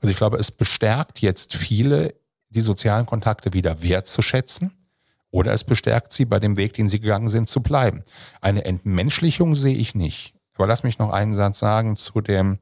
Also 0.00 0.10
ich 0.10 0.16
glaube, 0.16 0.36
es 0.36 0.50
bestärkt 0.50 1.20
jetzt 1.20 1.54
viele, 1.54 2.14
die 2.50 2.60
sozialen 2.60 3.06
Kontakte 3.06 3.54
wieder 3.54 3.82
wertzuschätzen 3.82 4.72
oder 5.30 5.52
es 5.52 5.64
bestärkt 5.64 6.12
sie 6.12 6.24
bei 6.24 6.38
dem 6.40 6.56
Weg, 6.56 6.74
den 6.74 6.88
sie 6.88 7.00
gegangen 7.00 7.28
sind, 7.28 7.48
zu 7.48 7.62
bleiben. 7.62 8.02
Eine 8.40 8.64
Entmenschlichung 8.64 9.54
sehe 9.54 9.76
ich 9.76 9.94
nicht. 9.94 10.34
Aber 10.54 10.66
lass 10.66 10.82
mich 10.82 10.98
noch 10.98 11.10
einen 11.10 11.32
Satz 11.32 11.58
sagen 11.58 11.96
zu 11.96 12.20
dem 12.20 12.58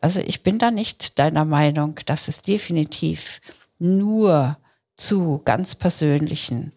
Also 0.00 0.20
ich 0.20 0.42
bin 0.42 0.58
da 0.58 0.70
nicht 0.70 1.18
deiner 1.18 1.44
Meinung, 1.44 1.98
dass 2.04 2.28
es 2.28 2.42
definitiv 2.42 3.40
nur 3.78 4.58
zu 4.96 5.40
ganz 5.44 5.74
persönlichen 5.74 6.72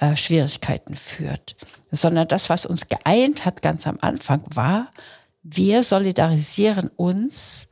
äh, 0.00 0.16
Schwierigkeiten 0.16 0.96
führt, 0.96 1.56
sondern 1.90 2.28
das, 2.28 2.50
was 2.50 2.66
uns 2.66 2.88
geeint 2.88 3.44
hat 3.44 3.62
ganz 3.62 3.86
am 3.86 3.98
Anfang, 4.00 4.42
war, 4.48 4.92
wir 5.42 5.82
solidarisieren 5.82 6.88
uns, 6.96 7.68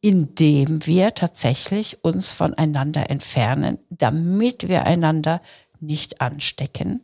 indem 0.00 0.86
wir 0.86 1.14
tatsächlich 1.14 2.04
uns 2.04 2.30
voneinander 2.30 3.10
entfernen, 3.10 3.78
damit 3.90 4.68
wir 4.68 4.84
einander 4.84 5.42
nicht 5.80 6.20
anstecken. 6.20 7.02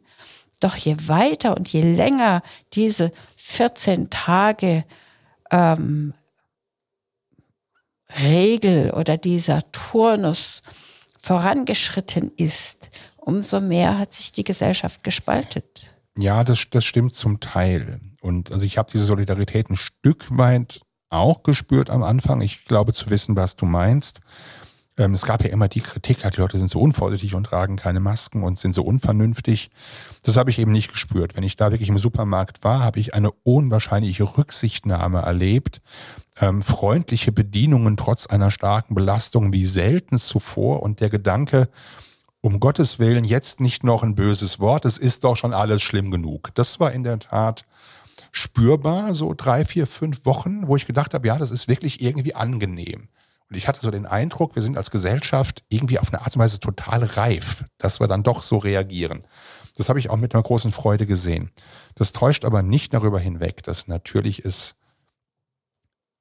Doch 0.61 0.77
je 0.77 0.97
weiter 1.07 1.57
und 1.57 1.69
je 1.69 1.83
länger 1.83 2.43
diese 2.73 3.13
14 3.37 4.09
Tage 4.09 4.85
ähm, 5.51 6.15
Regel 8.23 8.93
oder 8.93 9.19
dieser 9.19 9.71
Turnus 9.73 10.63
vorangeschritten 11.21 12.33
ist, 12.37 12.89
umso 13.17 13.61
mehr 13.61 13.99
hat 13.99 14.13
sich 14.13 14.33
die 14.33 14.45
Gesellschaft 14.45 15.03
gespaltet. 15.03 15.93
Ja, 16.17 16.45
das, 16.45 16.71
das 16.71 16.85
stimmt 16.87 17.15
zum 17.15 17.41
Teil. 17.41 18.01
Und 18.23 18.51
also 18.51 18.65
ich 18.65 18.79
habe 18.79 18.91
diese 18.91 19.05
Solidarität 19.05 19.69
ein 19.69 19.77
Stück 19.77 20.27
weit 20.31 20.81
auch 21.17 21.43
gespürt 21.43 21.91
am 21.91 22.03
Anfang. 22.03 22.41
Ich 22.41 22.65
glaube 22.65 22.93
zu 22.93 23.11
wissen, 23.11 23.37
was 23.37 23.57
du 23.57 23.67
meinst. 23.67 24.21
Ähm, 24.99 25.15
es 25.15 25.27
gab 25.27 25.45
ja 25.45 25.51
immer 25.51 25.69
die 25.69 25.81
Kritik, 25.81 26.19
die 26.19 26.41
Leute 26.41 26.57
sind 26.57 26.71
so 26.71 26.81
unvorsichtig 26.81 27.35
und 27.35 27.45
tragen 27.45 27.77
keine 27.77 28.01
Masken 28.01 28.43
und 28.43 28.59
sind 28.59 28.75
so 28.75 28.83
unvernünftig. 28.83 29.71
Das 30.23 30.37
habe 30.37 30.51
ich 30.51 30.59
eben 30.59 30.73
nicht 30.73 30.91
gespürt. 30.91 31.37
Wenn 31.37 31.45
ich 31.45 31.57
da 31.57 31.71
wirklich 31.71 31.89
im 31.89 31.99
Supermarkt 31.99 32.65
war, 32.65 32.81
habe 32.81 32.99
ich 32.99 33.15
eine 33.15 33.31
unwahrscheinliche 33.31 34.25
Rücksichtnahme 34.39 35.21
erlebt. 35.21 35.83
Ähm, 36.41 36.63
freundliche 36.63 37.33
Bedienungen 37.33 37.97
trotz 37.97 38.27
einer 38.27 38.51
starken 38.51 38.95
Belastung 38.95 39.53
wie 39.53 39.67
selten 39.67 40.19
zuvor 40.19 40.83
und 40.83 41.01
der 41.01 41.11
Gedanke, 41.11 41.69
um 42.41 42.61
Gottes 42.61 42.99
Willen 42.99 43.25
jetzt 43.25 43.61
nicht 43.61 43.85
noch 43.85 44.03
ein 44.03 44.15
böses 44.15 44.61
Wort, 44.61 44.85
es 44.85 44.99
ist 44.99 45.25
doch 45.25 45.37
schon 45.37 45.53
alles 45.53 45.83
schlimm 45.83 46.11
genug. 46.11 46.51
Das 46.55 46.81
war 46.81 46.93
in 46.93 47.03
der 47.03 47.19
Tat 47.19 47.65
spürbar, 48.37 49.15
so 49.15 49.35
drei, 49.35 49.65
vier, 49.65 49.87
fünf 49.87 50.27
Wochen, 50.27 50.69
wo 50.69 50.77
ich 50.77 50.87
gedacht 50.87 51.15
habe, 51.15 51.27
ja, 51.27 51.39
das 51.39 51.51
ist 51.51 51.69
wirklich 51.69 52.03
irgendwie 52.03 52.35
angenehm. 52.35 53.09
Und 53.49 53.57
ich 53.57 53.67
hatte 53.67 53.81
so 53.81 53.91
den 53.91 54.07
Eindruck, 54.07 54.57
wir 54.57 54.63
sind 54.63 54.77
als 54.77 54.91
Gesellschaft 54.91 55.65
irgendwie 55.69 55.99
auf 55.99 56.13
eine 56.13 56.23
Art 56.23 56.35
und 56.35 56.43
Weise 56.43 56.61
total 56.61 57.05
reif, 57.05 57.65
dass 57.79 58.01
wir 58.01 58.09
dann 58.09 58.23
doch 58.23 58.43
so 58.43 58.59
reagieren. 58.59 59.25
Das 59.77 59.89
habe 59.89 59.99
ich 59.99 60.11
auch 60.11 60.17
mit 60.17 60.35
einer 60.35 60.43
großen 60.43 60.73
Freude 60.73 61.07
gesehen. 61.07 61.51
Das 61.95 62.13
täuscht 62.13 62.45
aber 62.45 62.63
nicht 62.63 62.93
darüber 62.93 63.21
hinweg, 63.21 63.63
dass 63.63 63.89
natürlich 63.89 64.45
es 64.45 64.75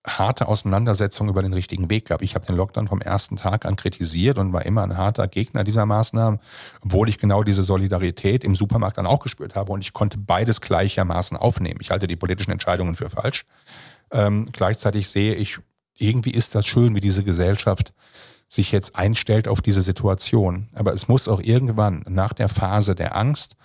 harte 0.05 0.47
Auseinandersetzungen 0.47 1.29
über 1.29 1.41
den 1.41 1.53
richtigen 1.53 1.89
Weg 1.89 2.05
gab. 2.05 2.21
Ich 2.21 2.35
habe 2.35 2.45
den 2.45 2.55
Lockdown 2.55 2.87
vom 2.87 3.01
ersten 3.01 3.37
Tag 3.37 3.65
an 3.65 3.75
kritisiert 3.75 4.37
und 4.37 4.53
war 4.53 4.65
immer 4.65 4.83
ein 4.83 4.97
harter 4.97 5.27
Gegner 5.27 5.63
dieser 5.63 5.85
Maßnahmen, 5.85 6.39
obwohl 6.81 7.09
ich 7.09 7.17
genau 7.17 7.43
diese 7.43 7.63
Solidarität 7.63 8.43
im 8.43 8.55
Supermarkt 8.55 8.97
dann 8.97 9.07
auch 9.07 9.19
gespürt 9.19 9.55
habe 9.55 9.71
und 9.71 9.81
ich 9.81 9.93
konnte 9.93 10.17
beides 10.17 10.61
gleichermaßen 10.61 11.37
aufnehmen. 11.37 11.79
Ich 11.81 11.91
halte 11.91 12.07
die 12.07 12.15
politischen 12.15 12.51
Entscheidungen 12.51 12.95
für 12.95 13.09
falsch. 13.09 13.45
Ähm, 14.11 14.49
gleichzeitig 14.51 15.09
sehe 15.09 15.35
ich 15.35 15.59
irgendwie 15.97 16.31
ist 16.31 16.55
das 16.55 16.67
schön, 16.67 16.93
wie 16.95 16.99
diese 16.99 17.23
Gesellschaft 17.23 17.93
sich 18.47 18.71
jetzt 18.71 18.95
einstellt 18.95 19.47
auf 19.47 19.61
diese 19.61 19.81
Situation. 19.81 20.67
Aber 20.73 20.93
es 20.93 21.07
muss 21.07 21.27
auch 21.27 21.41
irgendwann 21.41 22.03
nach 22.07 22.33
der 22.33 22.49
Phase 22.49 22.95
der 22.95 23.15
Angst 23.15 23.55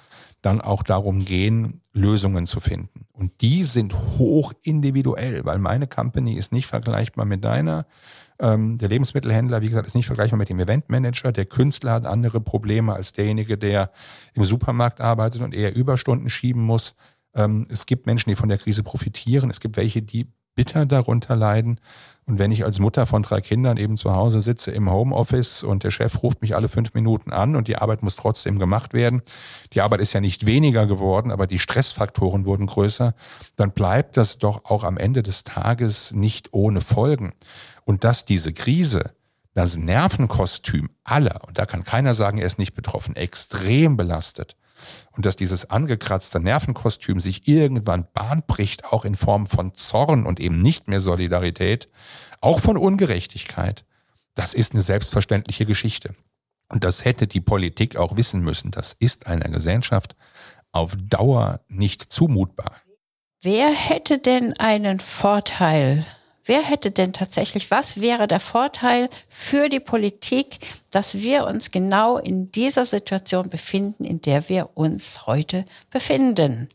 dann 0.42 0.61
auch 0.61 0.83
darum 0.83 1.24
gehen, 1.24 1.79
Lösungen 1.92 2.46
zu 2.46 2.61
finden. 2.61 3.07
Und 3.12 3.40
die 3.40 3.64
sind 3.64 3.94
hoch 3.94 4.53
individuell, 4.62 5.44
weil 5.44 5.59
meine 5.59 5.87
Company 5.87 6.35
ist 6.35 6.53
nicht 6.53 6.66
vergleichbar 6.66 7.24
mit 7.24 7.44
deiner. 7.44 7.87
Ähm, 8.38 8.79
der 8.79 8.88
Lebensmittelhändler, 8.88 9.61
wie 9.61 9.68
gesagt, 9.68 9.88
ist 9.88 9.94
nicht 9.94 10.07
vergleichbar 10.07 10.38
mit 10.38 10.48
dem 10.48 10.61
Eventmanager. 10.61 11.33
Der 11.33 11.46
Künstler 11.46 11.92
hat 11.92 12.07
andere 12.07 12.40
Probleme 12.40 12.94
als 12.94 13.12
derjenige, 13.12 13.59
der 13.59 13.90
im 14.35 14.44
Supermarkt 14.44 15.00
arbeitet 15.00 15.42
und 15.42 15.55
eher 15.55 15.74
Überstunden 15.74 16.31
schieben 16.31 16.62
muss. 16.62 16.94
Ähm, 17.35 17.66
es 17.68 17.87
gibt 17.87 18.07
Menschen, 18.07 18.31
die 18.31 18.37
von 18.37 18.48
der 18.48 18.59
Krise 18.59 18.83
profitieren. 18.83 19.50
Es 19.50 19.61
gibt 19.61 19.76
welche, 19.76 20.00
die 20.00 20.29
bitter 20.55 20.87
darunter 20.87 21.37
leiden. 21.37 21.81
Und 22.30 22.38
wenn 22.38 22.52
ich 22.52 22.64
als 22.64 22.78
Mutter 22.78 23.06
von 23.06 23.24
drei 23.24 23.40
Kindern 23.40 23.76
eben 23.76 23.96
zu 23.96 24.14
Hause 24.14 24.40
sitze 24.40 24.70
im 24.70 24.88
Homeoffice 24.88 25.64
und 25.64 25.82
der 25.82 25.90
Chef 25.90 26.22
ruft 26.22 26.42
mich 26.42 26.54
alle 26.54 26.68
fünf 26.68 26.94
Minuten 26.94 27.32
an 27.32 27.56
und 27.56 27.66
die 27.66 27.74
Arbeit 27.74 28.04
muss 28.04 28.14
trotzdem 28.14 28.60
gemacht 28.60 28.92
werden, 28.92 29.22
die 29.72 29.80
Arbeit 29.80 29.98
ist 29.98 30.12
ja 30.12 30.20
nicht 30.20 30.46
weniger 30.46 30.86
geworden, 30.86 31.32
aber 31.32 31.48
die 31.48 31.58
Stressfaktoren 31.58 32.46
wurden 32.46 32.66
größer, 32.66 33.14
dann 33.56 33.72
bleibt 33.72 34.16
das 34.16 34.38
doch 34.38 34.64
auch 34.66 34.84
am 34.84 34.96
Ende 34.96 35.24
des 35.24 35.42
Tages 35.42 36.12
nicht 36.12 36.50
ohne 36.52 36.80
Folgen. 36.80 37.32
Und 37.84 38.04
dass 38.04 38.26
diese 38.26 38.52
Krise 38.52 39.10
das 39.54 39.76
Nervenkostüm 39.76 40.90
aller, 41.02 41.40
und 41.48 41.58
da 41.58 41.66
kann 41.66 41.82
keiner 41.82 42.14
sagen, 42.14 42.38
er 42.38 42.46
ist 42.46 42.60
nicht 42.60 42.74
betroffen, 42.74 43.16
extrem 43.16 43.96
belastet, 43.96 44.54
und 45.12 45.26
dass 45.26 45.36
dieses 45.36 45.70
angekratzte 45.70 46.40
Nervenkostüm 46.40 47.20
sich 47.20 47.48
irgendwann 47.48 48.06
Bahn 48.12 48.42
bricht, 48.46 48.84
auch 48.84 49.04
in 49.04 49.14
Form 49.14 49.46
von 49.46 49.74
Zorn 49.74 50.26
und 50.26 50.40
eben 50.40 50.60
nicht 50.62 50.88
mehr 50.88 51.00
Solidarität, 51.00 51.88
auch 52.40 52.60
von 52.60 52.76
Ungerechtigkeit, 52.76 53.84
das 54.34 54.54
ist 54.54 54.72
eine 54.72 54.82
selbstverständliche 54.82 55.66
Geschichte. 55.66 56.14
Und 56.68 56.84
das 56.84 57.04
hätte 57.04 57.26
die 57.26 57.40
Politik 57.40 57.96
auch 57.96 58.16
wissen 58.16 58.40
müssen. 58.40 58.70
Das 58.70 58.94
ist 58.98 59.26
einer 59.26 59.48
Gesellschaft 59.48 60.14
auf 60.72 60.96
Dauer 60.96 61.60
nicht 61.68 62.12
zumutbar. 62.12 62.76
Wer 63.42 63.70
hätte 63.72 64.18
denn 64.18 64.52
einen 64.58 65.00
Vorteil 65.00 66.06
Wer 66.50 66.62
hätte 66.62 66.90
denn 66.90 67.12
tatsächlich, 67.12 67.70
was 67.70 68.00
wäre 68.00 68.26
der 68.26 68.40
Vorteil 68.40 69.08
für 69.28 69.68
die 69.68 69.78
Politik, 69.78 70.58
dass 70.90 71.14
wir 71.14 71.46
uns 71.46 71.70
genau 71.70 72.18
in 72.18 72.50
dieser 72.50 72.86
Situation 72.86 73.48
befinden, 73.48 74.04
in 74.04 74.20
der 74.20 74.48
wir 74.48 74.70
uns 74.74 75.28
heute 75.28 75.64
befinden? 75.90 76.68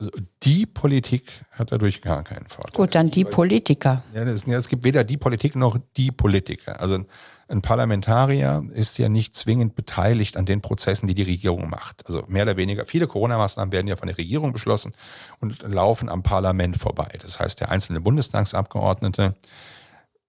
Also 0.00 0.10
die 0.42 0.66
Politik 0.66 1.30
hat 1.52 1.70
dadurch 1.70 2.02
gar 2.02 2.24
keinen 2.24 2.48
Vorteil. 2.48 2.72
Gut, 2.72 2.96
dann 2.96 3.12
die 3.12 3.24
Politiker. 3.24 4.02
Ja, 4.12 4.24
das, 4.24 4.44
ja, 4.46 4.58
es 4.58 4.66
gibt 4.66 4.82
weder 4.82 5.04
die 5.04 5.18
Politik 5.18 5.54
noch 5.54 5.78
die 5.96 6.10
Politiker. 6.10 6.80
Also 6.80 7.04
ein 7.50 7.62
Parlamentarier 7.62 8.62
ist 8.72 8.96
ja 8.98 9.08
nicht 9.08 9.34
zwingend 9.34 9.74
beteiligt 9.74 10.36
an 10.36 10.46
den 10.46 10.60
Prozessen, 10.60 11.08
die 11.08 11.14
die 11.14 11.24
Regierung 11.24 11.68
macht. 11.68 12.06
Also 12.06 12.22
mehr 12.28 12.44
oder 12.44 12.56
weniger, 12.56 12.86
viele 12.86 13.08
Corona-Maßnahmen 13.08 13.72
werden 13.72 13.88
ja 13.88 13.96
von 13.96 14.06
der 14.06 14.18
Regierung 14.18 14.52
beschlossen 14.52 14.92
und 15.40 15.62
laufen 15.62 16.08
am 16.08 16.22
Parlament 16.22 16.76
vorbei. 16.76 17.18
Das 17.20 17.40
heißt, 17.40 17.60
der 17.60 17.70
einzelne 17.70 18.00
Bundestagsabgeordnete 18.00 19.34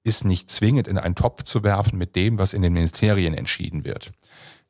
ist 0.04 0.26
nicht 0.26 0.50
zwingend 0.50 0.88
in 0.88 0.98
einen 0.98 1.14
Topf 1.14 1.44
zu 1.44 1.64
werfen 1.64 2.00
mit 2.00 2.16
dem, 2.16 2.40
was 2.40 2.54
in 2.54 2.64
den 2.64 2.74
Ministerien 2.74 3.36
entschieden 3.36 3.84
wird. 3.84 4.12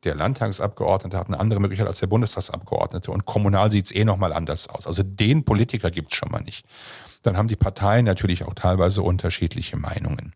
Der 0.03 0.15
Landtagsabgeordnete 0.15 1.17
hat 1.17 1.27
eine 1.27 1.39
andere 1.39 1.61
Möglichkeit 1.61 1.87
als 1.87 1.99
der 1.99 2.07
Bundestagsabgeordnete 2.07 3.11
und 3.11 3.25
kommunal 3.25 3.71
sieht 3.71 3.85
es 3.85 3.95
eh 3.95 4.03
nochmal 4.03 4.33
anders 4.33 4.67
aus. 4.67 4.87
Also 4.87 5.03
den 5.03 5.45
Politiker 5.45 5.89
gibt 5.89 6.11
es 6.11 6.17
schon 6.17 6.31
mal 6.31 6.41
nicht. 6.41 6.65
Dann 7.21 7.37
haben 7.37 7.47
die 7.47 7.55
Parteien 7.55 8.03
natürlich 8.03 8.43
auch 8.43 8.55
teilweise 8.55 9.03
unterschiedliche 9.03 9.77
Meinungen. 9.77 10.33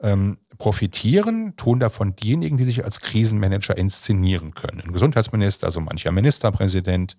Ähm, 0.00 0.38
profitieren 0.58 1.56
tun 1.56 1.78
davon 1.78 2.16
diejenigen, 2.16 2.58
die 2.58 2.64
sich 2.64 2.84
als 2.84 3.00
Krisenmanager 3.00 3.76
inszenieren 3.76 4.54
können. 4.54 4.80
Ein 4.80 4.92
Gesundheitsminister, 4.92 5.66
also 5.66 5.80
mancher 5.80 6.10
Ministerpräsident, 6.10 7.16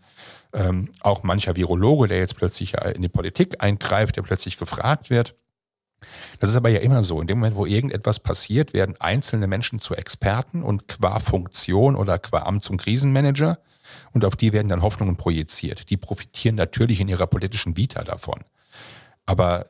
ähm, 0.53 0.89
auch 1.01 1.23
mancher 1.23 1.55
Virologe, 1.55 2.07
der 2.07 2.19
jetzt 2.19 2.35
plötzlich 2.35 2.73
in 2.73 3.01
die 3.01 3.09
Politik 3.09 3.63
eingreift, 3.63 4.17
der 4.17 4.23
plötzlich 4.23 4.57
gefragt 4.57 5.09
wird. 5.09 5.35
Das 6.39 6.49
ist 6.49 6.55
aber 6.55 6.69
ja 6.69 6.79
immer 6.79 7.03
so. 7.03 7.19
In 7.21 7.27
dem 7.27 7.39
Moment, 7.39 7.55
wo 7.55 7.65
irgendetwas 7.65 8.19
passiert, 8.19 8.73
werden 8.73 8.95
einzelne 8.99 9.47
Menschen 9.47 9.79
zu 9.79 9.95
Experten 9.95 10.63
und 10.63 10.87
qua 10.87 11.19
Funktion 11.19 11.95
oder 11.95 12.19
qua 12.19 12.43
Amt 12.43 12.63
zum 12.63 12.77
Krisenmanager. 12.77 13.59
Und 14.11 14.25
auf 14.25 14.35
die 14.35 14.53
werden 14.53 14.69
dann 14.69 14.81
Hoffnungen 14.81 15.17
projiziert. 15.17 15.89
Die 15.89 15.97
profitieren 15.97 16.55
natürlich 16.55 16.99
in 16.99 17.07
ihrer 17.07 17.27
politischen 17.27 17.75
Vita 17.75 18.03
davon. 18.03 18.43
Aber 19.25 19.65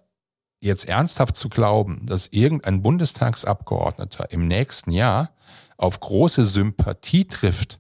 jetzt 0.60 0.88
ernsthaft 0.88 1.36
zu 1.36 1.50
glauben, 1.50 2.06
dass 2.06 2.28
irgendein 2.28 2.82
Bundestagsabgeordneter 2.82 4.32
im 4.32 4.48
nächsten 4.48 4.92
Jahr 4.92 5.30
auf 5.78 6.00
große 6.00 6.46
Sympathie 6.46 7.26
trifft 7.26 7.80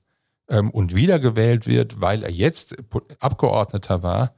ähm, 0.49 0.69
und 0.71 0.95
wiedergewählt 0.95 1.67
wird, 1.67 2.01
weil 2.01 2.23
er 2.23 2.31
jetzt 2.31 2.77
Abgeordneter 3.19 4.03
war, 4.03 4.33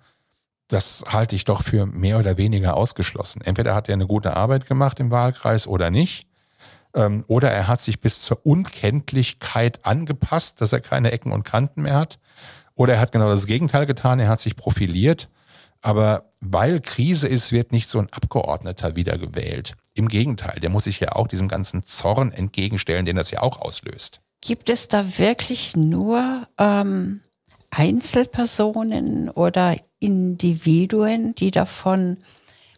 das 0.67 1.03
halte 1.09 1.35
ich 1.35 1.43
doch 1.43 1.63
für 1.63 1.85
mehr 1.85 2.17
oder 2.17 2.37
weniger 2.37 2.77
ausgeschlossen. 2.77 3.41
Entweder 3.41 3.75
hat 3.75 3.89
er 3.89 3.93
eine 3.93 4.07
gute 4.07 4.35
Arbeit 4.37 4.65
gemacht 4.65 4.99
im 4.99 5.11
Wahlkreis 5.11 5.67
oder 5.67 5.91
nicht. 5.91 6.27
Ähm, 6.95 7.23
oder 7.27 7.51
er 7.51 7.67
hat 7.67 7.81
sich 7.81 7.99
bis 7.99 8.21
zur 8.21 8.45
Unkenntlichkeit 8.45 9.85
angepasst, 9.85 10.61
dass 10.61 10.73
er 10.73 10.79
keine 10.79 11.11
Ecken 11.11 11.31
und 11.31 11.43
Kanten 11.43 11.83
mehr 11.83 11.95
hat. 11.95 12.19
Oder 12.73 12.95
er 12.95 12.99
hat 13.01 13.11
genau 13.11 13.29
das 13.29 13.47
Gegenteil 13.47 13.85
getan, 13.85 14.19
er 14.19 14.29
hat 14.29 14.39
sich 14.39 14.55
profiliert 14.55 15.29
aber 15.81 16.29
weil 16.39 16.81
Krise 16.81 17.27
ist, 17.27 17.51
wird 17.51 17.71
nicht 17.71 17.87
so 17.87 17.99
ein 17.99 18.09
Abgeordneter 18.11 18.95
wiedergewählt. 18.95 19.75
Im 19.93 20.07
Gegenteil, 20.07 20.59
der 20.59 20.69
muss 20.69 20.85
sich 20.85 20.99
ja 20.99 21.13
auch 21.13 21.27
diesem 21.27 21.47
ganzen 21.47 21.83
Zorn 21.83 22.31
entgegenstellen, 22.31 23.05
den 23.05 23.15
das 23.15 23.31
ja 23.31 23.41
auch 23.41 23.59
auslöst. 23.61 24.21
Gibt 24.41 24.69
es 24.69 24.87
da 24.87 25.17
wirklich 25.19 25.75
nur 25.75 26.47
ähm, 26.57 27.21
Einzelpersonen 27.69 29.29
oder 29.29 29.75
Individuen, 29.99 31.35
die 31.35 31.51
davon 31.51 32.17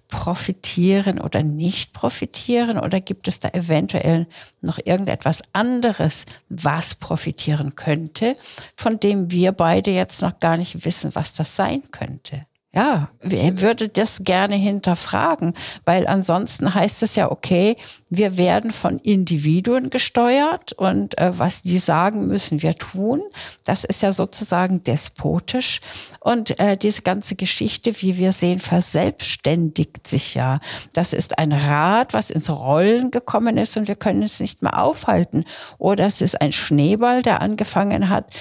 profitieren 0.09 1.19
oder 1.19 1.41
nicht 1.41 1.93
profitieren? 1.93 2.77
Oder 2.77 2.99
gibt 2.99 3.27
es 3.27 3.39
da 3.39 3.49
eventuell 3.49 4.27
noch 4.61 4.77
irgendetwas 4.83 5.41
anderes, 5.53 6.25
was 6.49 6.95
profitieren 6.95 7.75
könnte, 7.75 8.35
von 8.75 8.99
dem 8.99 9.31
wir 9.31 9.53
beide 9.53 9.91
jetzt 9.91 10.21
noch 10.21 10.39
gar 10.39 10.57
nicht 10.57 10.85
wissen, 10.85 11.15
was 11.15 11.33
das 11.33 11.55
sein 11.55 11.83
könnte? 11.91 12.45
Ja, 12.75 13.09
wer 13.21 13.61
würde 13.61 13.87
das 13.87 14.23
gerne 14.23 14.55
hinterfragen? 14.55 15.53
Weil 15.85 16.07
ansonsten 16.07 16.73
heißt 16.73 17.03
es 17.03 17.15
ja, 17.15 17.29
okay, 17.29 17.77
wir 18.09 18.35
werden 18.35 18.71
von 18.71 18.97
Individuen 18.97 19.91
gesteuert 19.91 20.73
und 20.73 21.15
äh, 21.19 21.37
was 21.37 21.61
die 21.61 21.77
sagen, 21.77 22.25
müssen 22.25 22.63
wir 22.63 22.75
tun. 22.75 23.21
Das 23.63 23.83
ist 23.83 24.01
ja 24.01 24.11
sozusagen 24.11 24.83
despotisch. 24.83 25.81
Und 26.19 26.59
äh, 26.59 26.75
diese 26.75 27.03
ganze 27.03 27.35
Geschichte, 27.35 28.01
wie 28.01 28.17
wir 28.17 28.31
sehen, 28.31 28.59
verselbstständigt 28.59 30.07
sich 30.07 30.33
ja. 30.33 30.59
Das 30.93 31.13
ist 31.13 31.37
ein 31.37 31.51
Rad, 31.51 32.13
was 32.13 32.31
ins 32.31 32.49
Rollen 32.49 33.11
gekommen 33.11 33.57
ist 33.57 33.77
und 33.77 33.87
wir 33.87 33.95
können 33.95 34.23
es 34.23 34.39
nicht 34.39 34.63
mehr 34.63 34.81
aufhalten. 34.81 35.45
Oder 35.77 36.07
es 36.07 36.21
ist 36.21 36.41
ein 36.41 36.51
Schneeball, 36.51 37.21
der 37.21 37.41
angefangen 37.41 38.09
hat, 38.09 38.33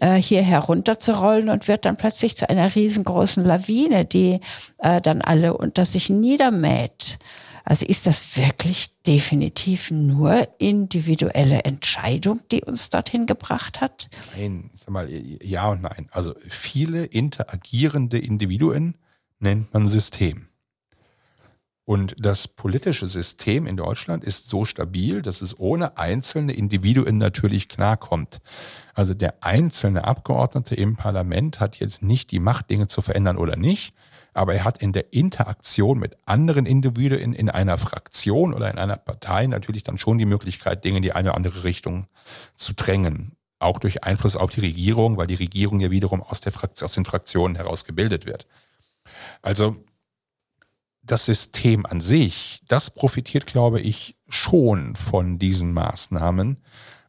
äh, 0.00 0.16
hier 0.16 0.42
herunterzurollen 0.42 1.48
und 1.48 1.68
wird 1.68 1.84
dann 1.84 1.96
plötzlich 1.96 2.36
zu 2.36 2.48
einer 2.48 2.74
riesengroßen 2.74 3.44
Lawine, 3.44 4.04
die 4.04 4.40
äh, 4.78 5.00
dann 5.00 5.22
alle 5.22 5.56
unter 5.56 5.86
sich 5.86 6.10
niedermäht. 6.10 7.18
Also 7.64 7.86
ist 7.86 8.06
das 8.06 8.36
wirklich 8.36 8.90
definitiv 9.06 9.90
nur 9.90 10.48
individuelle 10.58 11.62
Entscheidung, 11.64 12.40
die 12.50 12.64
uns 12.64 12.90
dorthin 12.90 13.26
gebracht 13.26 13.80
hat? 13.80 14.08
Nein, 14.36 14.70
sag 14.74 14.90
mal, 14.90 15.08
ja 15.08 15.70
und 15.70 15.82
nein. 15.82 16.08
Also 16.10 16.34
viele 16.48 17.04
interagierende 17.04 18.18
Individuen 18.18 18.96
nennt 19.38 19.72
man 19.72 19.86
System. 19.86 20.49
Und 21.90 22.14
das 22.20 22.46
politische 22.46 23.08
System 23.08 23.66
in 23.66 23.76
Deutschland 23.76 24.22
ist 24.22 24.48
so 24.48 24.64
stabil, 24.64 25.22
dass 25.22 25.42
es 25.42 25.58
ohne 25.58 25.98
einzelne 25.98 26.52
Individuen 26.52 27.18
natürlich 27.18 27.68
klarkommt. 27.68 28.38
Also 28.94 29.12
der 29.12 29.42
einzelne 29.42 30.04
Abgeordnete 30.04 30.76
im 30.76 30.94
Parlament 30.94 31.58
hat 31.58 31.80
jetzt 31.80 32.04
nicht 32.04 32.30
die 32.30 32.38
Macht, 32.38 32.70
Dinge 32.70 32.86
zu 32.86 33.02
verändern 33.02 33.36
oder 33.36 33.56
nicht, 33.56 33.92
aber 34.34 34.54
er 34.54 34.62
hat 34.62 34.80
in 34.80 34.92
der 34.92 35.12
Interaktion 35.12 35.98
mit 35.98 36.16
anderen 36.26 36.64
Individuen 36.64 37.32
in 37.32 37.50
einer 37.50 37.76
Fraktion 37.76 38.54
oder 38.54 38.70
in 38.70 38.78
einer 38.78 38.94
Partei 38.94 39.48
natürlich 39.48 39.82
dann 39.82 39.98
schon 39.98 40.18
die 40.18 40.26
Möglichkeit, 40.26 40.84
Dinge 40.84 40.98
in 40.98 41.02
die 41.02 41.12
eine 41.12 41.30
oder 41.30 41.36
andere 41.36 41.64
Richtung 41.64 42.06
zu 42.54 42.72
drängen. 42.72 43.32
Auch 43.58 43.80
durch 43.80 44.04
Einfluss 44.04 44.36
auf 44.36 44.50
die 44.50 44.60
Regierung, 44.60 45.16
weil 45.16 45.26
die 45.26 45.34
Regierung 45.34 45.80
ja 45.80 45.90
wiederum 45.90 46.22
aus, 46.22 46.40
der 46.40 46.52
Fraktion, 46.52 46.86
aus 46.86 46.94
den 46.94 47.04
Fraktionen 47.04 47.56
heraus 47.56 47.84
gebildet 47.84 48.26
wird. 48.26 48.46
Also 49.42 49.76
das 51.02 51.24
System 51.24 51.86
an 51.86 52.00
sich, 52.00 52.62
das 52.68 52.90
profitiert, 52.90 53.46
glaube 53.46 53.80
ich, 53.80 54.16
schon 54.28 54.96
von 54.96 55.38
diesen 55.38 55.72
Maßnahmen, 55.72 56.58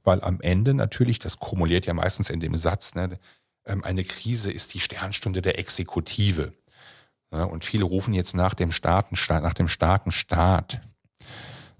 weil 0.04 0.22
am 0.24 0.42
Ende 0.42 0.74
natürlich, 0.74 1.20
das 1.20 1.38
kumuliert 1.38 1.86
ja 1.86 1.94
meistens 1.94 2.30
in 2.30 2.40
dem 2.40 2.56
Satz, 2.56 2.96
ne, 2.96 3.20
ähm, 3.66 3.84
eine 3.84 4.04
Krise 4.04 4.52
ist 4.52 4.74
die 4.74 4.80
Sternstunde 4.80 5.42
der 5.42 5.60
Exekutive. 5.60 6.54
Und 7.32 7.64
viele 7.64 7.86
rufen 7.86 8.14
jetzt 8.14 8.36
nach 8.36 8.54
dem, 8.54 8.74
Staaten, 8.74 9.16
nach 9.30 9.54
dem 9.54 9.70
starken 9.70 10.12
Staat. 10.12 10.82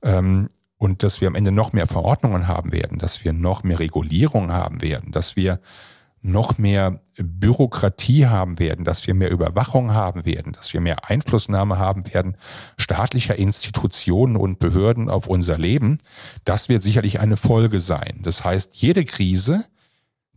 Ähm, 0.02 0.50
und 0.78 1.04
dass 1.04 1.20
wir 1.20 1.28
am 1.28 1.36
Ende 1.36 1.52
noch 1.52 1.74
mehr 1.74 1.88
Verordnungen 1.88 2.48
haben 2.48 2.72
werden, 2.72 2.98
dass 2.98 3.26
wir 3.26 3.34
noch 3.34 3.64
mehr 3.64 3.80
Regulierung 3.80 4.52
haben 4.52 4.82
werden, 4.82 5.12
dass 5.12 5.36
wir 5.36 5.60
noch 6.22 6.58
mehr 6.58 7.02
Bürokratie 7.18 8.28
haben 8.28 8.60
werden, 8.60 8.86
dass 8.86 9.08
wir 9.08 9.14
mehr 9.14 9.32
Überwachung 9.32 9.94
haben 9.94 10.26
werden, 10.26 10.54
dass 10.54 10.74
wir 10.74 10.80
mehr 10.80 11.10
Einflussnahme 11.10 11.80
haben 11.80 12.14
werden 12.14 12.38
staatlicher 12.78 13.38
Institutionen 13.38 14.36
und 14.36 14.60
Behörden 14.60 15.10
auf 15.10 15.28
unser 15.28 15.58
Leben, 15.58 15.98
das 16.46 16.70
wird 16.70 16.84
sicherlich 16.84 17.20
eine 17.20 17.38
Folge 17.38 17.80
sein. 17.80 18.20
Das 18.22 18.44
heißt, 18.44 18.76
jede 18.76 19.04
Krise 19.04 19.66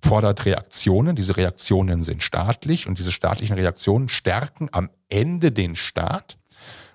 fordert 0.00 0.44
Reaktionen. 0.44 1.16
Diese 1.16 1.36
Reaktionen 1.36 2.02
sind 2.02 2.22
staatlich 2.22 2.86
und 2.86 2.98
diese 2.98 3.12
staatlichen 3.12 3.54
Reaktionen 3.54 4.08
stärken 4.08 4.68
am 4.72 4.90
Ende 5.08 5.52
den 5.52 5.74
Staat 5.74 6.38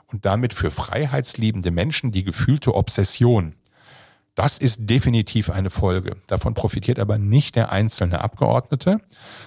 und 0.07 0.25
damit 0.25 0.53
für 0.53 0.71
freiheitsliebende 0.71 1.71
Menschen 1.71 2.11
die 2.11 2.23
gefühlte 2.23 2.75
Obsession 2.75 3.53
das 4.35 4.57
ist 4.57 4.89
definitiv 4.89 5.49
eine 5.49 5.69
Folge. 5.69 6.15
Davon 6.27 6.53
profitiert 6.53 6.99
aber 6.99 7.17
nicht 7.17 7.55
der 7.55 7.71
einzelne 7.71 8.21
Abgeordnete, 8.21 8.99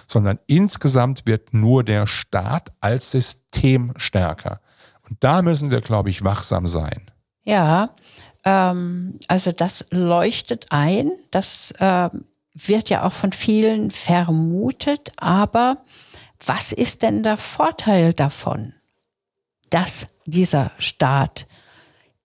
sondern 0.06 0.38
insgesamt 0.46 1.26
wird 1.26 1.54
nur 1.54 1.84
der 1.84 2.06
Staat 2.06 2.72
als 2.80 3.10
System 3.10 3.94
stärker. 3.96 4.60
Und 5.08 5.22
da 5.24 5.42
müssen 5.42 5.70
wir, 5.70 5.80
glaube 5.80 6.10
ich, 6.10 6.24
wachsam 6.24 6.66
sein. 6.66 7.10
Ja, 7.44 7.90
ähm, 8.44 9.18
also 9.28 9.52
das 9.52 9.86
leuchtet 9.90 10.66
ein. 10.70 11.10
Das 11.30 11.72
äh, 11.78 12.10
wird 12.54 12.90
ja 12.90 13.04
auch 13.04 13.12
von 13.12 13.32
vielen 13.32 13.90
vermutet. 13.90 15.12
Aber 15.16 15.78
was 16.44 16.72
ist 16.72 17.02
denn 17.02 17.22
der 17.22 17.36
Vorteil 17.36 18.12
davon, 18.12 18.74
dass 19.70 20.06
dieser 20.26 20.70
Staat 20.78 21.46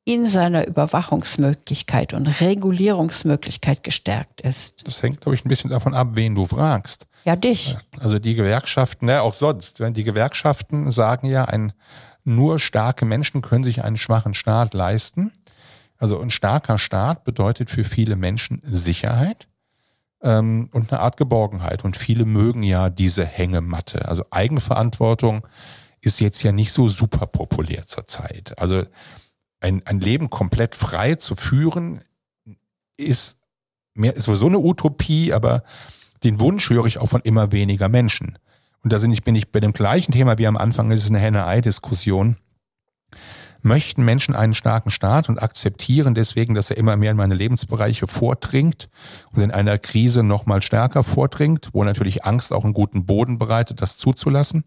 in 0.07 0.25
seiner 0.25 0.65
Überwachungsmöglichkeit 0.65 2.13
und 2.13 2.27
Regulierungsmöglichkeit 2.39 3.83
gestärkt 3.83 4.39
ist. 4.39 4.87
Das 4.87 5.03
hängt, 5.03 5.19
glaube 5.19 5.35
ich, 5.35 5.43
ein 5.43 5.49
bisschen 5.49 5.69
davon 5.69 5.93
ab, 5.93 6.11
wen 6.13 6.33
du 6.33 6.45
fragst. 6.45 7.07
Ja, 7.25 7.35
dich. 7.35 7.75
Also 7.99 8.17
die 8.17 8.33
Gewerkschaften, 8.33 9.07
ne, 9.07 9.21
auch 9.21 9.33
sonst. 9.33 9.79
Die 9.81 10.03
Gewerkschaften 10.05 10.89
sagen 10.91 11.27
ja, 11.27 11.43
ein, 11.43 11.73
nur 12.23 12.57
starke 12.57 13.03
Menschen 13.03 13.41
können 13.41 13.65
sich 13.65 13.83
einen 13.83 13.97
schwachen 13.97 14.33
Staat 14.33 14.73
leisten. 14.73 15.33
Also 15.97 16.21
ein 16.21 16.29
starker 16.29 16.77
Staat 16.77 17.25
bedeutet 17.25 17.69
für 17.69 17.83
viele 17.83 18.15
Menschen 18.15 18.61
Sicherheit 18.63 19.49
ähm, 20.21 20.69
und 20.71 20.93
eine 20.93 21.01
Art 21.01 21.17
Geborgenheit. 21.17 21.83
Und 21.83 21.97
viele 21.97 22.23
mögen 22.23 22.63
ja 22.63 22.89
diese 22.89 23.25
Hängematte. 23.25 24.07
Also 24.07 24.23
Eigenverantwortung 24.31 25.45
ist 25.99 26.21
jetzt 26.21 26.43
ja 26.43 26.53
nicht 26.53 26.71
so 26.71 26.87
super 26.87 27.25
populär 27.25 27.85
zurzeit. 27.85 28.57
Also 28.57 28.85
ein, 29.59 29.81
ein 29.85 29.99
Leben 29.99 30.29
komplett 30.29 30.75
frei 30.75 31.15
zu 31.15 31.35
führen, 31.35 32.01
ist, 32.97 33.37
mehr, 33.93 34.15
ist 34.15 34.25
sowieso 34.25 34.47
eine 34.47 34.59
Utopie, 34.59 35.33
aber 35.33 35.63
den 36.23 36.39
Wunsch 36.39 36.69
höre 36.69 36.85
ich 36.85 36.97
auch 36.97 37.07
von 37.07 37.21
immer 37.21 37.51
weniger 37.51 37.89
Menschen. 37.89 38.37
Und 38.83 38.93
da 38.93 38.99
bin 38.99 39.11
ich, 39.11 39.23
bin 39.23 39.35
ich 39.35 39.51
bei 39.51 39.59
dem 39.59 39.73
gleichen 39.73 40.11
Thema 40.11 40.37
wie 40.37 40.47
am 40.47 40.57
Anfang, 40.57 40.89
das 40.89 41.01
ist 41.01 41.09
eine 41.09 41.19
Henne-Ei-Diskussion. 41.19 42.37
Möchten 43.63 44.05
Menschen 44.05 44.35
einen 44.35 44.53
starken 44.53 44.91
Staat 44.91 45.29
und 45.29 45.41
akzeptieren 45.41 46.13
deswegen, 46.13 46.53
dass 46.53 46.69
er 46.69 46.77
immer 46.77 46.95
mehr 46.95 47.11
in 47.11 47.17
meine 47.17 47.33
Lebensbereiche 47.33 48.07
vordringt 48.07 48.87
und 49.33 49.41
in 49.41 49.51
einer 49.51 49.77
Krise 49.79 50.23
nochmal 50.23 50.61
stärker 50.61 51.03
vordringt, 51.03 51.69
wo 51.73 51.83
natürlich 51.83 52.23
Angst 52.23 52.53
auch 52.53 52.63
einen 52.63 52.73
guten 52.73 53.05
Boden 53.05 53.39
bereitet, 53.39 53.81
das 53.81 53.97
zuzulassen? 53.97 54.63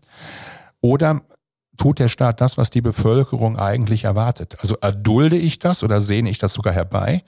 Oder 0.81 1.23
tut 1.81 1.99
der 1.99 2.09
Staat 2.09 2.43
das, 2.43 2.59
was 2.59 2.69
die 2.69 2.83
Bevölkerung 2.83 3.59
eigentlich 3.59 4.05
erwartet? 4.05 4.59
Also 4.61 4.77
erdulde 4.83 5.39
ich 5.39 5.59
das 5.59 5.83
oder 5.83 6.03
sehne 6.03 6.29
ich 6.29 6.37
das 6.37 6.53
sogar 6.53 6.75
herbei? 6.75 7.25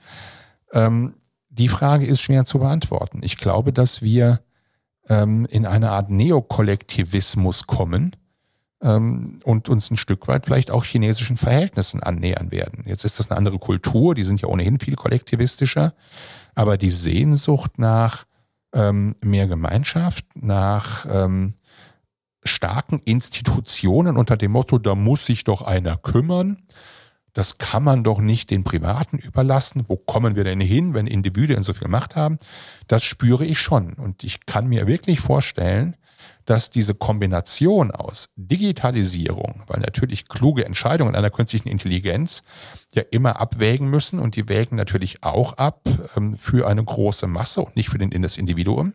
Ähm, 0.71 1.15
die 1.49 1.67
Frage 1.67 2.05
ist 2.05 2.21
schwer 2.21 2.45
zu 2.45 2.59
beantworten. 2.59 3.21
Ich 3.23 3.37
glaube, 3.37 3.73
dass 3.73 4.03
wir 4.03 4.41
ähm, 5.09 5.47
in 5.49 5.65
eine 5.65 5.89
Art 5.89 6.11
Neokollektivismus 6.11 7.65
kommen 7.65 8.15
ähm, 8.83 9.39
und 9.43 9.69
uns 9.69 9.89
ein 9.89 9.97
Stück 9.97 10.27
weit 10.27 10.45
vielleicht 10.45 10.69
auch 10.69 10.85
chinesischen 10.85 11.35
Verhältnissen 11.37 12.03
annähern 12.03 12.51
werden. 12.51 12.83
Jetzt 12.85 13.05
ist 13.05 13.17
das 13.17 13.31
eine 13.31 13.39
andere 13.39 13.57
Kultur, 13.57 14.13
die 14.13 14.23
sind 14.23 14.39
ja 14.39 14.49
ohnehin 14.49 14.79
viel 14.79 14.95
kollektivistischer, 14.95 15.95
aber 16.53 16.77
die 16.77 16.91
Sehnsucht 16.91 17.79
nach 17.79 18.25
ähm, 18.71 19.15
mehr 19.19 19.47
Gemeinschaft, 19.47 20.25
nach 20.35 21.07
ähm, 21.11 21.55
starken 22.45 22.99
Institutionen 23.05 24.17
unter 24.17 24.37
dem 24.37 24.51
Motto, 24.51 24.77
da 24.77 24.95
muss 24.95 25.25
sich 25.25 25.43
doch 25.43 25.61
einer 25.61 25.97
kümmern. 25.97 26.63
Das 27.33 27.57
kann 27.57 27.83
man 27.83 28.03
doch 28.03 28.19
nicht 28.19 28.51
den 28.51 28.63
Privaten 28.63 29.17
überlassen. 29.17 29.85
Wo 29.87 29.97
kommen 29.97 30.35
wir 30.35 30.43
denn 30.43 30.61
hin, 30.61 30.93
wenn 30.93 31.07
Individuen 31.07 31.63
so 31.63 31.73
viel 31.73 31.87
Macht 31.87 32.15
haben? 32.15 32.37
Das 32.87 33.03
spüre 33.03 33.43
ich 33.43 33.59
schon. 33.59 33.93
Und 33.93 34.23
ich 34.23 34.45
kann 34.45 34.67
mir 34.67 34.85
wirklich 34.85 35.19
vorstellen, 35.19 35.95
dass 36.45 36.69
diese 36.69 36.93
Kombination 36.93 37.91
aus 37.91 38.29
Digitalisierung, 38.35 39.63
weil 39.67 39.79
natürlich 39.79 40.27
kluge 40.27 40.65
Entscheidungen 40.65 41.15
einer 41.15 41.29
künstlichen 41.29 41.69
Intelligenz 41.69 42.43
ja 42.93 43.03
immer 43.11 43.39
abwägen 43.39 43.89
müssen 43.89 44.19
und 44.19 44.35
die 44.35 44.49
wägen 44.49 44.75
natürlich 44.75 45.23
auch 45.23 45.53
ab 45.53 45.81
ähm, 46.15 46.37
für 46.37 46.67
eine 46.67 46.83
große 46.83 47.27
Masse 47.27 47.61
und 47.61 47.75
nicht 47.75 47.89
für 47.89 47.97
den, 47.97 48.21
das 48.21 48.37
Individuum, 48.37 48.93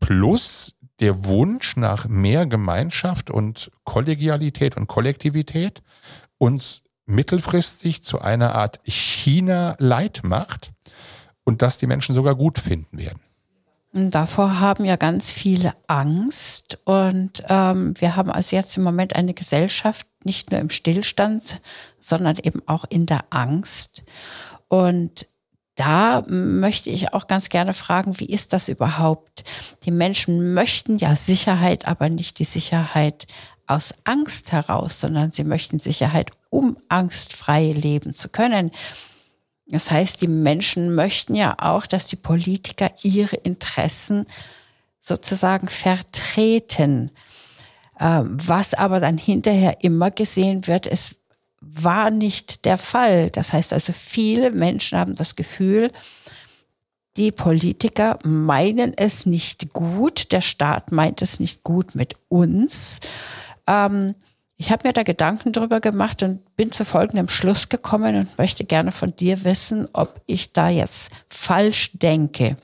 plus 0.00 0.76
der 1.00 1.24
Wunsch 1.24 1.76
nach 1.76 2.06
mehr 2.08 2.46
Gemeinschaft 2.46 3.30
und 3.30 3.70
Kollegialität 3.84 4.76
und 4.76 4.86
Kollektivität 4.86 5.82
uns 6.38 6.84
mittelfristig 7.06 8.02
zu 8.02 8.20
einer 8.20 8.54
Art 8.54 8.80
China-Light 8.84 10.20
macht 10.22 10.72
und 11.44 11.62
das 11.62 11.78
die 11.78 11.86
Menschen 11.86 12.14
sogar 12.14 12.34
gut 12.34 12.58
finden 12.58 12.98
werden. 12.98 13.20
Davor 13.92 14.60
haben 14.60 14.84
ja 14.84 14.94
ganz 14.94 15.30
viele 15.30 15.74
Angst. 15.88 16.78
Und 16.84 17.42
ähm, 17.48 17.94
wir 17.98 18.14
haben 18.14 18.30
also 18.30 18.54
jetzt 18.54 18.76
im 18.76 18.84
Moment 18.84 19.16
eine 19.16 19.34
Gesellschaft 19.34 20.06
nicht 20.22 20.52
nur 20.52 20.60
im 20.60 20.70
Stillstand, 20.70 21.60
sondern 21.98 22.36
eben 22.36 22.62
auch 22.66 22.84
in 22.88 23.06
der 23.06 23.24
Angst. 23.30 24.04
Und 24.68 25.26
da 25.80 26.22
möchte 26.28 26.90
ich 26.90 27.14
auch 27.14 27.26
ganz 27.26 27.48
gerne 27.48 27.72
fragen, 27.72 28.20
wie 28.20 28.26
ist 28.26 28.52
das 28.52 28.68
überhaupt? 28.68 29.44
Die 29.84 29.90
Menschen 29.90 30.52
möchten 30.52 30.98
ja 30.98 31.16
Sicherheit, 31.16 31.88
aber 31.88 32.10
nicht 32.10 32.38
die 32.38 32.44
Sicherheit 32.44 33.26
aus 33.66 33.94
Angst 34.04 34.52
heraus, 34.52 35.00
sondern 35.00 35.32
sie 35.32 35.42
möchten 35.42 35.78
Sicherheit, 35.78 36.32
um 36.50 36.76
angstfrei 36.90 37.72
leben 37.72 38.12
zu 38.12 38.28
können. 38.28 38.72
Das 39.68 39.90
heißt, 39.90 40.20
die 40.20 40.28
Menschen 40.28 40.94
möchten 40.94 41.34
ja 41.34 41.56
auch, 41.58 41.86
dass 41.86 42.04
die 42.04 42.16
Politiker 42.16 42.90
ihre 43.02 43.36
Interessen 43.36 44.26
sozusagen 44.98 45.68
vertreten. 45.68 47.10
Ähm, 47.98 48.36
was 48.46 48.74
aber 48.74 49.00
dann 49.00 49.16
hinterher 49.16 49.82
immer 49.82 50.10
gesehen 50.10 50.66
wird, 50.66 50.86
es 50.86 51.16
war 51.60 52.10
nicht 52.10 52.64
der 52.64 52.78
Fall. 52.78 53.30
Das 53.30 53.52
heißt 53.52 53.72
also, 53.72 53.92
viele 53.92 54.50
Menschen 54.50 54.98
haben 54.98 55.14
das 55.14 55.36
Gefühl, 55.36 55.90
die 57.16 57.32
Politiker 57.32 58.18
meinen 58.24 58.96
es 58.96 59.26
nicht 59.26 59.72
gut, 59.72 60.32
der 60.32 60.40
Staat 60.40 60.92
meint 60.92 61.22
es 61.22 61.40
nicht 61.40 61.64
gut 61.64 61.94
mit 61.94 62.14
uns. 62.28 63.00
Ähm, 63.66 64.14
ich 64.56 64.70
habe 64.70 64.86
mir 64.86 64.92
da 64.92 65.02
Gedanken 65.02 65.52
drüber 65.52 65.80
gemacht 65.80 66.22
und 66.22 66.54
bin 66.56 66.70
zu 66.70 66.84
folgendem 66.84 67.28
Schluss 67.28 67.68
gekommen 67.68 68.16
und 68.16 68.38
möchte 68.38 68.64
gerne 68.64 68.92
von 68.92 69.16
dir 69.16 69.44
wissen, 69.44 69.88
ob 69.92 70.20
ich 70.26 70.52
da 70.52 70.68
jetzt 70.68 71.10
falsch 71.28 71.90
denke. 71.94 72.56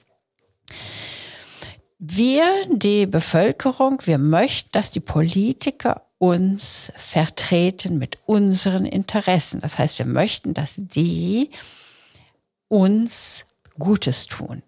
Wir, 1.99 2.45
die 2.71 3.07
Bevölkerung, 3.07 4.03
wir 4.05 4.19
möchten, 4.19 4.71
dass 4.73 4.91
die 4.91 5.01
Politiker 5.01 6.03
uns 6.19 6.93
vertreten 6.97 7.99
mit 7.99 8.19
unseren 8.27 8.85
Interessen. 8.85 9.61
Das 9.61 9.79
heißt, 9.79 9.99
wir 9.99 10.07
möchten, 10.07 10.55
dass 10.55 10.75
die 10.77 11.51
uns 12.69 13.45
Gutes 13.79 14.27
tun 14.27 14.63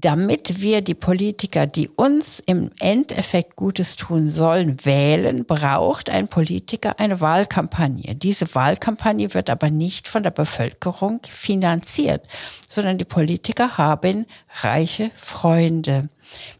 damit 0.00 0.60
wir 0.60 0.80
die 0.80 0.94
Politiker, 0.94 1.66
die 1.66 1.88
uns 1.88 2.40
im 2.44 2.70
Endeffekt 2.78 3.56
Gutes 3.56 3.96
tun 3.96 4.28
sollen, 4.28 4.84
wählen, 4.84 5.44
braucht 5.44 6.10
ein 6.10 6.28
Politiker 6.28 7.00
eine 7.00 7.20
Wahlkampagne. 7.20 8.14
Diese 8.14 8.54
Wahlkampagne 8.54 9.34
wird 9.34 9.50
aber 9.50 9.70
nicht 9.70 10.06
von 10.06 10.22
der 10.22 10.30
Bevölkerung 10.30 11.20
finanziert, 11.28 12.22
sondern 12.68 12.98
die 12.98 13.04
Politiker 13.04 13.78
haben 13.78 14.26
reiche 14.62 15.10
Freunde. 15.16 16.08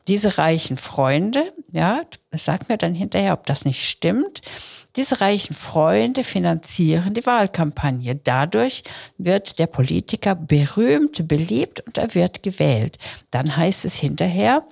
Diese 0.08 0.38
reichen 0.38 0.76
Freunde, 0.76 1.52
ja, 1.70 2.00
sag 2.32 2.68
mir 2.68 2.78
dann 2.78 2.94
hinterher, 2.94 3.34
ob 3.34 3.46
das 3.46 3.64
nicht 3.64 3.88
stimmt, 3.88 4.40
diese 4.98 5.20
reichen 5.20 5.54
Freunde 5.54 6.24
finanzieren 6.24 7.14
die 7.14 7.24
Wahlkampagne. 7.24 8.16
Dadurch 8.16 8.82
wird 9.16 9.60
der 9.60 9.68
Politiker 9.68 10.34
berühmt, 10.34 11.28
beliebt 11.28 11.80
und 11.86 11.98
er 11.98 12.14
wird 12.16 12.42
gewählt. 12.42 12.98
Dann 13.30 13.56
heißt 13.56 13.84
es 13.84 13.94
hinterher, 13.94 14.66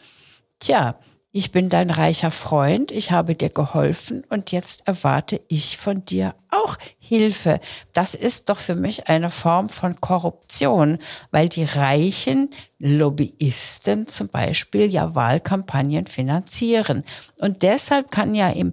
tja, 0.58 0.98
ich 1.30 1.52
bin 1.52 1.68
dein 1.68 1.90
reicher 1.90 2.30
Freund, 2.32 2.90
ich 2.90 3.12
habe 3.12 3.36
dir 3.36 3.50
geholfen 3.50 4.24
und 4.28 4.52
jetzt 4.52 4.88
erwarte 4.88 5.42
ich 5.48 5.76
von 5.76 6.04
dir 6.04 6.34
auch 6.50 6.76
Hilfe. 6.98 7.60
Das 7.92 8.14
ist 8.14 8.48
doch 8.48 8.58
für 8.58 8.74
mich 8.74 9.08
eine 9.08 9.30
Form 9.30 9.68
von 9.68 10.00
Korruption, 10.00 10.98
weil 11.30 11.48
die 11.48 11.64
reichen 11.64 12.50
Lobbyisten 12.78 14.08
zum 14.08 14.28
Beispiel 14.28 14.86
ja 14.86 15.14
Wahlkampagnen 15.14 16.06
finanzieren. 16.06 17.04
Und 17.38 17.62
deshalb 17.62 18.10
kann 18.10 18.34
ja 18.34 18.48
im 18.48 18.72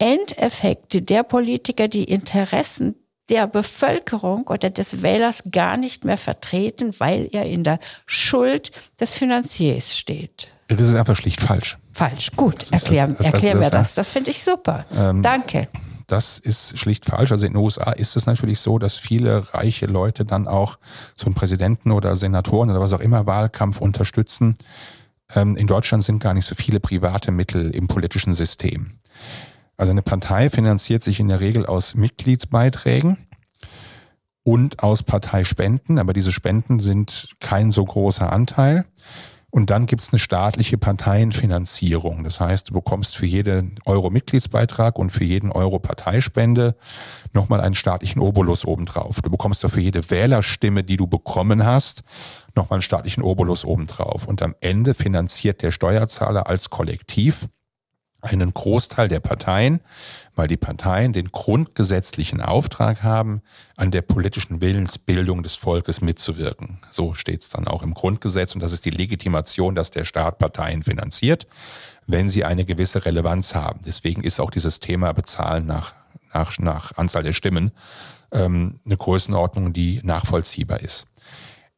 Endeffekt 0.00 1.08
der 1.08 1.22
Politiker 1.22 1.86
die 1.86 2.04
Interessen 2.04 2.96
der 3.28 3.46
Bevölkerung 3.46 4.48
oder 4.48 4.70
des 4.70 5.02
Wählers 5.02 5.44
gar 5.52 5.76
nicht 5.76 6.04
mehr 6.04 6.16
vertreten, 6.16 6.94
weil 6.98 7.28
er 7.30 7.44
in 7.44 7.62
der 7.62 7.78
Schuld 8.06 8.72
des 8.98 9.14
Finanziers 9.14 9.96
steht. 9.96 10.48
Das 10.66 10.80
ist 10.80 10.94
einfach 10.94 11.16
schlicht 11.16 11.40
falsch. 11.40 11.78
Falsch, 11.92 12.32
gut, 12.36 12.70
erklär, 12.72 13.08
das, 13.08 13.16
das, 13.18 13.26
erklär 13.26 13.54
das, 13.54 13.60
mir 13.60 13.70
das. 13.70 13.94
Das 13.94 14.10
finde 14.10 14.30
ich 14.30 14.42
super. 14.42 14.84
Ähm, 14.96 15.22
Danke. 15.22 15.68
Das 16.06 16.38
ist 16.40 16.76
schlicht 16.76 17.06
falsch. 17.06 17.30
Also 17.30 17.46
in 17.46 17.52
den 17.52 17.62
USA 17.62 17.92
ist 17.92 18.16
es 18.16 18.26
natürlich 18.26 18.58
so, 18.58 18.78
dass 18.80 18.98
viele 18.98 19.54
reiche 19.54 19.86
Leute 19.86 20.24
dann 20.24 20.48
auch 20.48 20.78
so 21.14 21.26
einen 21.26 21.36
Präsidenten 21.36 21.92
oder 21.92 22.16
Senatoren 22.16 22.70
oder 22.70 22.80
was 22.80 22.92
auch 22.92 23.00
immer 23.00 23.26
Wahlkampf 23.26 23.80
unterstützen. 23.80 24.56
Ähm, 25.34 25.56
in 25.56 25.68
Deutschland 25.68 26.02
sind 26.02 26.20
gar 26.20 26.34
nicht 26.34 26.46
so 26.46 26.56
viele 26.56 26.80
private 26.80 27.30
Mittel 27.30 27.70
im 27.70 27.86
politischen 27.86 28.34
System. 28.34 28.92
Also 29.80 29.92
eine 29.92 30.02
Partei 30.02 30.50
finanziert 30.50 31.02
sich 31.02 31.20
in 31.20 31.28
der 31.28 31.40
Regel 31.40 31.64
aus 31.64 31.94
Mitgliedsbeiträgen 31.94 33.16
und 34.42 34.82
aus 34.82 35.02
Parteispenden, 35.02 35.98
aber 35.98 36.12
diese 36.12 36.32
Spenden 36.32 36.80
sind 36.80 37.30
kein 37.40 37.70
so 37.70 37.82
großer 37.82 38.30
Anteil. 38.30 38.84
Und 39.48 39.70
dann 39.70 39.86
gibt 39.86 40.02
es 40.02 40.12
eine 40.12 40.18
staatliche 40.18 40.76
Parteienfinanzierung. 40.76 42.24
Das 42.24 42.40
heißt, 42.40 42.68
du 42.68 42.74
bekommst 42.74 43.16
für 43.16 43.24
jeden 43.24 43.78
Euro 43.86 44.10
Mitgliedsbeitrag 44.10 44.98
und 44.98 45.12
für 45.12 45.24
jeden 45.24 45.50
Euro 45.50 45.78
Parteispende 45.78 46.76
nochmal 47.32 47.62
einen 47.62 47.74
staatlichen 47.74 48.20
Obolus 48.20 48.66
obendrauf. 48.66 49.22
Du 49.22 49.30
bekommst 49.30 49.66
für 49.66 49.80
jede 49.80 50.10
Wählerstimme, 50.10 50.84
die 50.84 50.98
du 50.98 51.06
bekommen 51.06 51.64
hast, 51.64 52.02
nochmal 52.54 52.76
einen 52.76 52.82
staatlichen 52.82 53.22
Obolus 53.22 53.64
obendrauf. 53.64 54.26
Und 54.26 54.42
am 54.42 54.54
Ende 54.60 54.92
finanziert 54.92 55.62
der 55.62 55.70
Steuerzahler 55.70 56.48
als 56.48 56.68
Kollektiv 56.68 57.48
einen 58.22 58.52
Großteil 58.52 59.08
der 59.08 59.20
Parteien, 59.20 59.80
weil 60.34 60.48
die 60.48 60.56
Parteien 60.56 61.12
den 61.12 61.32
grundgesetzlichen 61.32 62.40
Auftrag 62.40 63.02
haben, 63.02 63.42
an 63.76 63.90
der 63.90 64.02
politischen 64.02 64.60
Willensbildung 64.60 65.42
des 65.42 65.56
Volkes 65.56 66.00
mitzuwirken. 66.00 66.78
So 66.90 67.14
steht 67.14 67.42
es 67.42 67.48
dann 67.48 67.66
auch 67.66 67.82
im 67.82 67.94
Grundgesetz 67.94 68.54
und 68.54 68.62
das 68.62 68.72
ist 68.72 68.84
die 68.84 68.90
Legitimation, 68.90 69.74
dass 69.74 69.90
der 69.90 70.04
Staat 70.04 70.38
Parteien 70.38 70.82
finanziert, 70.82 71.46
wenn 72.06 72.28
sie 72.28 72.44
eine 72.44 72.64
gewisse 72.64 73.04
Relevanz 73.04 73.54
haben. 73.54 73.80
Deswegen 73.84 74.22
ist 74.22 74.40
auch 74.40 74.50
dieses 74.50 74.80
Thema 74.80 75.12
Bezahlen 75.12 75.66
nach, 75.66 75.92
nach, 76.32 76.58
nach 76.58 76.96
Anzahl 76.96 77.22
der 77.22 77.32
Stimmen 77.32 77.72
ähm, 78.32 78.80
eine 78.84 78.96
Größenordnung, 78.96 79.72
die 79.72 80.00
nachvollziehbar 80.02 80.80
ist 80.80 81.06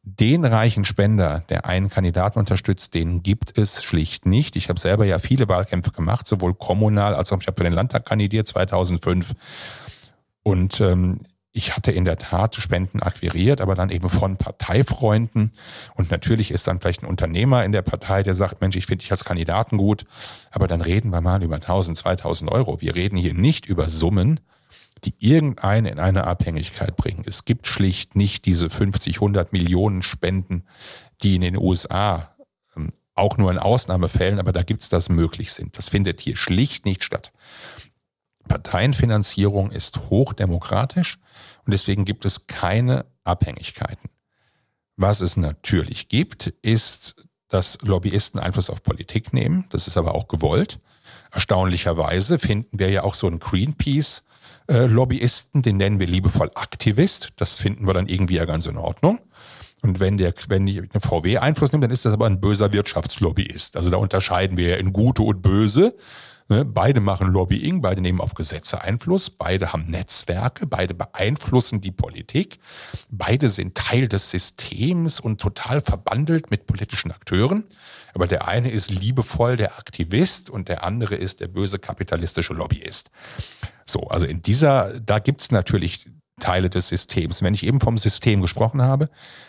den 0.04 0.44
reichen 0.44 0.84
Spender, 0.84 1.44
der 1.48 1.66
einen 1.66 1.88
Kandidaten 1.88 2.38
unterstützt, 2.38 2.94
den 2.94 3.22
gibt 3.22 3.56
es 3.56 3.84
schlicht 3.84 4.26
nicht. 4.26 4.56
Ich 4.56 4.68
habe 4.68 4.80
selber 4.80 5.04
ja 5.04 5.20
viele 5.20 5.48
Wahlkämpfe 5.48 5.92
gemacht, 5.92 6.26
sowohl 6.26 6.54
kommunal 6.54 7.14
als 7.14 7.32
auch 7.32 7.40
ich 7.40 7.46
habe 7.46 7.56
für 7.56 7.64
den 7.64 7.72
Landtag 7.72 8.04
kandidiert 8.04 8.48
2005. 8.48 9.32
Und 10.42 10.80
ähm, 10.80 11.20
ich 11.52 11.76
hatte 11.76 11.92
in 11.92 12.04
der 12.04 12.16
Tat 12.16 12.56
Spenden 12.56 13.00
akquiriert, 13.00 13.60
aber 13.60 13.74
dann 13.74 13.90
eben 13.90 14.08
von 14.08 14.38
Parteifreunden. 14.38 15.52
Und 15.94 16.10
natürlich 16.10 16.50
ist 16.50 16.66
dann 16.66 16.80
vielleicht 16.80 17.02
ein 17.02 17.08
Unternehmer 17.08 17.64
in 17.64 17.72
der 17.72 17.82
Partei, 17.82 18.22
der 18.22 18.34
sagt, 18.34 18.60
Mensch, 18.60 18.76
ich 18.76 18.86
finde 18.86 19.02
dich 19.02 19.12
als 19.12 19.24
Kandidaten 19.24 19.76
gut, 19.76 20.04
aber 20.50 20.66
dann 20.66 20.80
reden 20.80 21.10
wir 21.10 21.20
mal 21.20 21.42
über 21.42 21.56
1000, 21.56 21.96
2000 21.96 22.50
Euro. 22.50 22.80
Wir 22.80 22.94
reden 22.94 23.16
hier 23.16 23.34
nicht 23.34 23.66
über 23.66 23.88
Summen, 23.88 24.40
die 25.04 25.14
irgendeinen 25.18 25.86
in 25.86 25.98
eine 25.98 26.24
Abhängigkeit 26.24 26.96
bringen. 26.96 27.24
Es 27.26 27.44
gibt 27.44 27.66
schlicht 27.66 28.14
nicht 28.14 28.44
diese 28.46 28.70
50, 28.70 29.16
100 29.16 29.52
Millionen 29.52 30.02
Spenden, 30.02 30.64
die 31.22 31.34
in 31.34 31.40
den 31.40 31.56
USA 31.56 32.36
ähm, 32.76 32.92
auch 33.14 33.36
nur 33.36 33.50
in 33.50 33.58
Ausnahmefällen, 33.58 34.38
aber 34.38 34.52
da 34.52 34.62
gibt 34.62 34.80
es 34.80 34.88
das 34.88 35.08
möglich 35.08 35.52
sind. 35.52 35.76
Das 35.76 35.88
findet 35.88 36.20
hier 36.20 36.36
schlicht 36.36 36.84
nicht 36.84 37.02
statt. 37.02 37.32
Parteienfinanzierung 38.48 39.70
ist 39.70 40.10
hochdemokratisch 40.10 41.18
und 41.64 41.72
deswegen 41.72 42.04
gibt 42.04 42.24
es 42.24 42.46
keine 42.46 43.06
Abhängigkeiten. 43.24 44.10
Was 44.96 45.20
es 45.20 45.36
natürlich 45.36 46.08
gibt, 46.08 46.48
ist, 46.62 47.26
dass 47.48 47.78
Lobbyisten 47.82 48.40
Einfluss 48.40 48.70
auf 48.70 48.82
Politik 48.82 49.32
nehmen. 49.32 49.66
Das 49.70 49.86
ist 49.86 49.96
aber 49.96 50.14
auch 50.14 50.28
gewollt. 50.28 50.80
Erstaunlicherweise 51.30 52.38
finden 52.38 52.78
wir 52.78 52.90
ja 52.90 53.02
auch 53.02 53.14
so 53.14 53.26
ein 53.26 53.38
Greenpeace 53.38 54.24
äh, 54.72 54.86
Lobbyisten, 54.86 55.60
den 55.62 55.76
nennen 55.76 56.00
wir 56.00 56.06
liebevoll 56.06 56.50
Aktivist. 56.54 57.30
Das 57.36 57.58
finden 57.58 57.86
wir 57.86 57.92
dann 57.92 58.08
irgendwie 58.08 58.36
ja 58.36 58.46
ganz 58.46 58.66
in 58.66 58.78
Ordnung. 58.78 59.20
Und 59.82 60.00
wenn 60.00 60.16
der, 60.16 60.32
wenn 60.48 60.64
die 60.64 60.82
VW 60.98 61.38
Einfluss 61.38 61.72
nimmt, 61.72 61.84
dann 61.84 61.90
ist 61.90 62.04
das 62.04 62.14
aber 62.14 62.26
ein 62.26 62.40
böser 62.40 62.72
Wirtschaftslobbyist. 62.72 63.76
Also 63.76 63.90
da 63.90 63.98
unterscheiden 63.98 64.56
wir 64.56 64.68
ja 64.68 64.76
in 64.76 64.92
gute 64.92 65.22
und 65.22 65.42
böse. 65.42 65.94
Ne? 66.48 66.64
Beide 66.64 67.00
machen 67.00 67.28
Lobbying, 67.28 67.82
beide 67.82 68.00
nehmen 68.00 68.20
auf 68.20 68.34
Gesetze 68.34 68.80
Einfluss, 68.80 69.30
beide 69.30 69.72
haben 69.72 69.86
Netzwerke, 69.88 70.66
beide 70.66 70.94
beeinflussen 70.94 71.80
die 71.80 71.90
Politik, 71.90 72.58
beide 73.10 73.48
sind 73.48 73.74
Teil 73.74 74.08
des 74.08 74.30
Systems 74.30 75.20
und 75.20 75.40
total 75.40 75.80
verbandelt 75.80 76.50
mit 76.50 76.66
politischen 76.66 77.10
Akteuren. 77.10 77.64
Aber 78.14 78.26
der 78.26 78.46
eine 78.46 78.70
ist 78.70 78.90
liebevoll 78.90 79.56
der 79.56 79.78
Aktivist 79.78 80.50
und 80.50 80.68
der 80.68 80.84
andere 80.84 81.14
ist 81.14 81.40
der 81.40 81.48
böse 81.48 81.78
kapitalistische 81.78 82.54
Lobbyist. 82.54 83.10
So, 83.84 84.08
also 84.08 84.26
in 84.26 84.42
dieser, 84.42 85.00
da 85.00 85.18
gibt's 85.18 85.50
natürlich 85.50 86.08
Teile 86.40 86.70
des 86.70 86.88
Systems. 86.88 87.42
Wenn 87.42 87.54
ich 87.54 87.64
eben 87.64 87.80
vom 87.80 87.98
System 87.98 88.40
gesprochen 88.40 88.82
habe, 88.82 89.08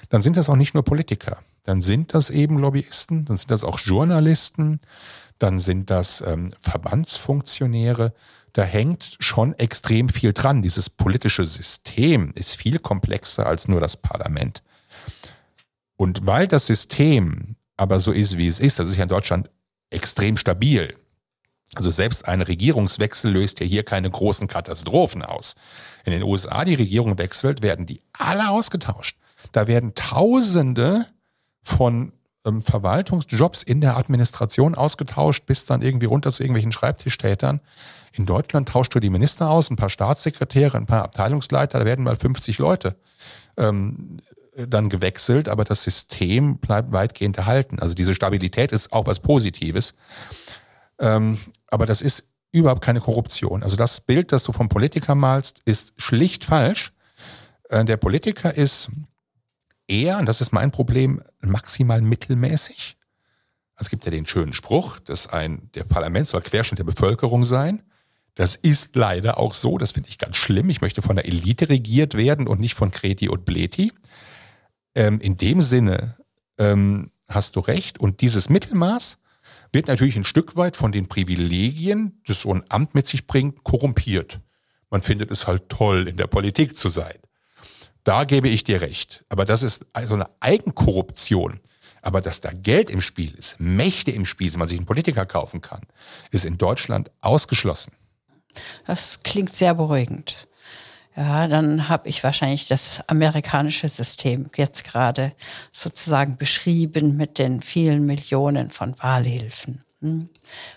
dann 0.09 0.21
sind 0.21 0.37
das 0.37 0.49
auch 0.49 0.55
nicht 0.55 0.73
nur 0.73 0.83
Politiker. 0.83 1.39
dann 1.65 1.79
sind 1.79 2.13
das 2.13 2.29
eben 2.29 2.57
Lobbyisten, 2.57 3.23
dann 3.23 3.37
sind 3.37 3.49
das 3.49 3.63
auch 3.63 3.79
Journalisten, 3.79 4.81
dann 5.39 5.59
sind 5.59 5.89
das 5.89 6.21
ähm, 6.21 6.53
Verbandsfunktionäre. 6.59 8.13
Da 8.51 8.63
hängt 8.63 9.15
schon 9.19 9.53
extrem 9.57 10.09
viel 10.09 10.33
dran. 10.33 10.61
Dieses 10.61 10.89
politische 10.89 11.45
System 11.45 12.33
ist 12.35 12.55
viel 12.57 12.79
komplexer 12.79 13.47
als 13.47 13.67
nur 13.67 13.79
das 13.79 13.97
Parlament. 13.97 14.61
Und 15.95 16.25
weil 16.25 16.47
das 16.47 16.67
System 16.67 17.55
aber 17.77 17.99
so 17.99 18.11
ist, 18.11 18.37
wie 18.37 18.47
es 18.47 18.59
ist, 18.59 18.77
das 18.79 18.89
ist 18.89 18.97
ja 18.97 19.03
in 19.03 19.09
Deutschland 19.09 19.49
extrem 19.89 20.37
stabil. 20.37 20.93
Also 21.75 21.91
selbst 21.91 22.27
ein 22.27 22.41
Regierungswechsel 22.41 23.31
löst 23.31 23.59
ja 23.59 23.65
hier 23.65 23.83
keine 23.83 24.09
großen 24.09 24.47
Katastrophen 24.47 25.23
aus. 25.23 25.55
In 26.05 26.11
den 26.11 26.23
USA 26.23 26.65
die 26.65 26.75
Regierung 26.75 27.17
wechselt, 27.17 27.61
werden 27.63 27.85
die 27.85 28.01
alle 28.13 28.49
ausgetauscht. 28.49 29.17
Da 29.51 29.67
werden 29.67 29.95
Tausende 29.95 31.05
von 31.63 32.13
ähm, 32.45 32.61
Verwaltungsjobs 32.61 33.63
in 33.63 33.81
der 33.81 33.97
Administration 33.97 34.75
ausgetauscht, 34.75 35.45
bis 35.45 35.65
dann 35.65 35.81
irgendwie 35.81 36.05
runter 36.05 36.31
zu 36.31 36.43
irgendwelchen 36.43 36.71
Schreibtischtätern. 36.71 37.61
In 38.11 38.25
Deutschland 38.25 38.69
tauscht 38.69 38.93
du 38.93 38.99
die 38.99 39.09
Minister 39.09 39.49
aus, 39.49 39.69
ein 39.69 39.75
paar 39.75 39.89
Staatssekretäre, 39.89 40.77
ein 40.77 40.85
paar 40.85 41.03
Abteilungsleiter, 41.03 41.79
da 41.79 41.85
werden 41.85 42.05
mal 42.05 42.15
50 42.15 42.59
Leute 42.59 42.95
ähm, 43.57 44.19
dann 44.55 44.89
gewechselt, 44.89 45.49
aber 45.49 45.63
das 45.63 45.83
System 45.83 46.57
bleibt 46.57 46.91
weitgehend 46.91 47.37
erhalten. 47.37 47.79
Also 47.79 47.95
diese 47.95 48.13
Stabilität 48.13 48.71
ist 48.71 48.93
auch 48.93 49.07
was 49.07 49.19
Positives. 49.19 49.95
Ähm, 50.99 51.37
aber 51.67 51.85
das 51.85 52.01
ist 52.01 52.29
überhaupt 52.51 52.81
keine 52.81 53.01
Korruption. 53.01 53.63
Also 53.63 53.75
das 53.75 53.99
Bild, 53.99 54.31
das 54.31 54.43
du 54.43 54.51
vom 54.51 54.69
Politiker 54.69 55.15
malst, 55.15 55.61
ist 55.65 55.93
schlicht 55.97 56.45
falsch. 56.45 56.93
Äh, 57.69 57.83
der 57.85 57.97
Politiker 57.97 58.55
ist 58.55 58.89
eher, 59.87 60.19
und 60.19 60.27
das 60.27 60.39
ist 60.39 60.53
mein 60.53 60.71
Problem, 60.71 61.21
maximal 61.41 62.01
mittelmäßig. 62.01 62.97
Also 63.75 63.87
es 63.87 63.89
gibt 63.89 64.05
ja 64.05 64.11
den 64.11 64.25
schönen 64.25 64.53
Spruch, 64.53 64.99
dass 64.99 65.27
ein, 65.27 65.69
der 65.73 65.83
Parlament 65.83 66.27
soll 66.27 66.41
Querschnitt 66.41 66.79
der 66.79 66.83
Bevölkerung 66.85 67.43
sein. 67.43 67.81
Das 68.35 68.55
ist 68.55 68.95
leider 68.95 69.37
auch 69.37 69.53
so, 69.53 69.77
das 69.77 69.91
finde 69.91 70.09
ich 70.09 70.17
ganz 70.17 70.37
schlimm. 70.37 70.69
Ich 70.69 70.81
möchte 70.81 71.01
von 71.01 71.15
der 71.15 71.25
Elite 71.25 71.69
regiert 71.69 72.15
werden 72.15 72.47
und 72.47 72.59
nicht 72.59 72.75
von 72.75 72.91
Kreti 72.91 73.29
und 73.29 73.45
Bleti. 73.45 73.91
Ähm, 74.95 75.19
in 75.19 75.37
dem 75.37 75.61
Sinne 75.61 76.17
ähm, 76.57 77.11
hast 77.27 77.55
du 77.55 77.59
recht. 77.59 77.99
Und 77.99 78.21
dieses 78.21 78.49
Mittelmaß 78.49 79.17
wird 79.73 79.87
natürlich 79.87 80.15
ein 80.15 80.23
Stück 80.23 80.55
weit 80.55 80.77
von 80.77 80.91
den 80.91 81.07
Privilegien, 81.07 82.21
das 82.25 82.41
so 82.41 82.53
ein 82.53 82.63
Amt 82.69 82.95
mit 82.95 83.07
sich 83.07 83.27
bringt, 83.27 83.63
korrumpiert. 83.63 84.39
Man 84.89 85.01
findet 85.01 85.31
es 85.31 85.47
halt 85.47 85.69
toll, 85.69 86.07
in 86.07 86.17
der 86.17 86.27
Politik 86.27 86.77
zu 86.77 86.89
sein. 86.89 87.17
Da 88.03 88.25
gebe 88.25 88.49
ich 88.49 88.63
dir 88.63 88.81
recht. 88.81 89.25
Aber 89.29 89.45
das 89.45 89.63
ist 89.63 89.85
also 89.93 90.13
eine 90.13 90.29
Eigenkorruption. 90.39 91.59
Aber 92.01 92.21
dass 92.21 92.41
da 92.41 92.51
Geld 92.51 92.89
im 92.89 93.01
Spiel 93.01 93.33
ist, 93.33 93.59
Mächte 93.59 94.11
im 94.11 94.25
Spiel 94.25 94.51
sind, 94.51 94.59
man 94.59 94.67
sich 94.67 94.77
einen 94.77 94.85
Politiker 94.85 95.25
kaufen 95.25 95.61
kann, 95.61 95.81
ist 96.31 96.45
in 96.45 96.57
Deutschland 96.57 97.09
ausgeschlossen. 97.21 97.93
Das 98.85 99.21
klingt 99.23 99.55
sehr 99.55 99.73
beruhigend. 99.73 100.47
Ja, 101.15 101.47
dann 101.47 101.89
habe 101.89 102.09
ich 102.09 102.23
wahrscheinlich 102.23 102.67
das 102.67 103.07
amerikanische 103.07 103.87
System 103.87 104.49
jetzt 104.55 104.83
gerade 104.83 105.33
sozusagen 105.71 106.37
beschrieben 106.37 107.15
mit 107.17 107.37
den 107.37 107.61
vielen 107.61 108.05
Millionen 108.05 108.71
von 108.71 108.97
Wahlhilfen. 108.99 109.83
Hm? 110.01 110.29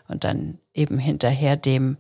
Und 0.08 0.24
dann 0.24 0.58
eben 0.74 0.98
hinterher 0.98 1.56
dem 1.56 1.96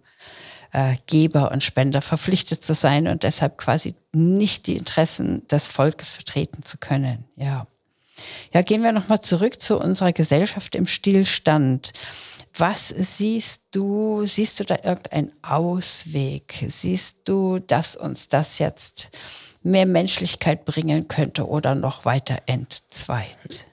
äh, 0.72 0.96
Geber 1.06 1.50
und 1.50 1.64
Spender 1.64 2.02
verpflichtet 2.02 2.62
zu 2.62 2.74
sein 2.74 3.08
und 3.08 3.22
deshalb 3.22 3.56
quasi 3.56 3.94
nicht 4.14 4.66
die 4.66 4.76
Interessen 4.76 5.48
des 5.48 5.68
Volkes 5.68 6.10
vertreten 6.10 6.62
zu 6.62 6.76
können. 6.76 7.24
Ja. 7.36 7.66
Ja, 8.52 8.62
gehen 8.62 8.82
wir 8.82 8.92
nochmal 8.92 9.20
zurück 9.20 9.60
zu 9.60 9.78
unserer 9.78 10.12
Gesellschaft 10.12 10.74
im 10.74 10.86
Stillstand. 10.86 11.92
Was 12.58 12.88
siehst 12.88 13.62
du? 13.72 14.24
Siehst 14.24 14.58
du 14.58 14.64
da 14.64 14.76
irgendeinen 14.82 15.32
Ausweg? 15.42 16.64
Siehst 16.66 17.18
du, 17.24 17.58
dass 17.58 17.96
uns 17.96 18.28
das 18.28 18.58
jetzt 18.58 19.10
mehr 19.62 19.84
Menschlichkeit 19.84 20.64
bringen 20.64 21.06
könnte 21.06 21.46
oder 21.48 21.74
noch 21.74 22.06
weiter 22.06 22.38
entzweit? 22.46 23.66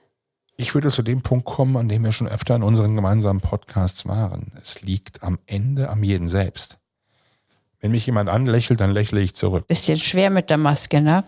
Ich 0.58 0.74
würde 0.74 0.92
zu 0.92 1.02
dem 1.02 1.22
Punkt 1.22 1.46
kommen, 1.46 1.78
an 1.78 1.88
dem 1.88 2.04
wir 2.04 2.12
schon 2.12 2.28
öfter 2.28 2.56
in 2.56 2.64
unseren 2.64 2.96
gemeinsamen 2.96 3.40
Podcasts 3.40 4.06
waren. 4.06 4.52
Es 4.62 4.82
liegt 4.82 5.24
am 5.24 5.40
Ende 5.46 5.90
am 5.90 6.04
jeden 6.04 6.28
selbst. 6.28 6.78
Wenn 7.80 7.92
mich 7.92 8.06
jemand 8.06 8.30
anlächelt, 8.30 8.82
dann 8.82 8.92
lächle 8.92 9.22
ich 9.22 9.34
zurück. 9.34 9.68
Bisschen 9.68 9.98
schwer 9.98 10.30
mit 10.30 10.50
der 10.50 10.58
Maske, 10.58 11.02
ne? 11.02 11.24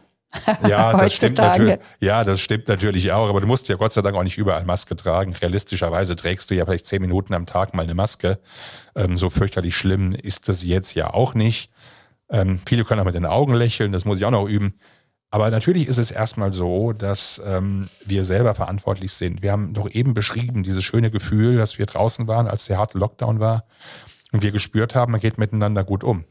Ja, 0.68 0.94
das 0.98 1.14
stimmt 1.14 1.38
natürlich. 1.38 1.80
Ja, 2.00 2.24
das 2.24 2.42
stimmt 2.42 2.68
natürlich 2.68 3.12
auch. 3.12 3.30
Aber 3.30 3.42
du 3.42 3.48
musst 3.48 3.68
ja 3.68 3.76
Gott 3.76 3.92
sei 3.92 4.02
Dank 4.02 4.16
auch 4.16 4.24
nicht 4.24 4.38
überall 4.38 4.66
Maske 4.66 4.96
tragen. 4.96 5.34
Realistischerweise 5.34 6.16
trägst 6.16 6.50
du 6.50 6.56
ja 6.56 6.66
vielleicht 6.66 6.86
zehn 6.86 7.02
Minuten 7.02 7.34
am 7.34 7.46
Tag 7.46 7.74
mal 7.74 7.84
eine 7.84 7.94
Maske. 7.94 8.40
Ähm, 8.96 9.18
so 9.18 9.30
fürchterlich 9.30 9.76
schlimm 9.76 10.12
ist 10.14 10.50
das 10.50 10.64
jetzt 10.64 10.94
ja 10.96 11.14
auch 11.14 11.34
nicht. 11.34 11.72
Ähm, 12.30 12.60
viele 12.66 12.84
können 12.84 13.02
auch 13.02 13.06
mit 13.06 13.16
den 13.16 13.26
Augen 13.26 13.54
lächeln. 13.54 13.92
Das 13.92 14.06
muss 14.06 14.18
ich 14.18 14.26
auch 14.26 14.32
noch 14.32 14.48
üben. 14.48 14.76
Aber 15.32 15.50
natürlich 15.50 15.88
ist 15.88 15.98
es 15.98 16.12
erstmal 16.12 16.54
so, 16.54 16.94
dass 16.94 17.42
ähm, 17.46 17.90
wir 18.06 18.24
selber 18.24 18.56
verantwortlich 18.56 19.12
sind. 19.12 19.42
Wir 19.42 19.52
haben 19.52 19.74
doch 19.74 19.90
eben 19.90 20.14
beschrieben, 20.14 20.64
dieses 20.64 20.84
schöne 20.84 21.12
Gefühl, 21.12 21.58
dass 21.58 21.78
wir 21.78 21.86
draußen 21.86 22.28
waren, 22.28 22.48
als 22.48 22.66
der 22.66 22.78
harte 22.78 22.98
Lockdown 22.98 23.40
war 23.40 23.66
und 24.32 24.44
wir 24.44 24.52
gespürt 24.52 24.96
haben, 24.96 25.12
man 25.12 25.22
geht 25.22 25.38
miteinander 25.38 25.84
gut 25.84 26.04
um. 26.04 26.24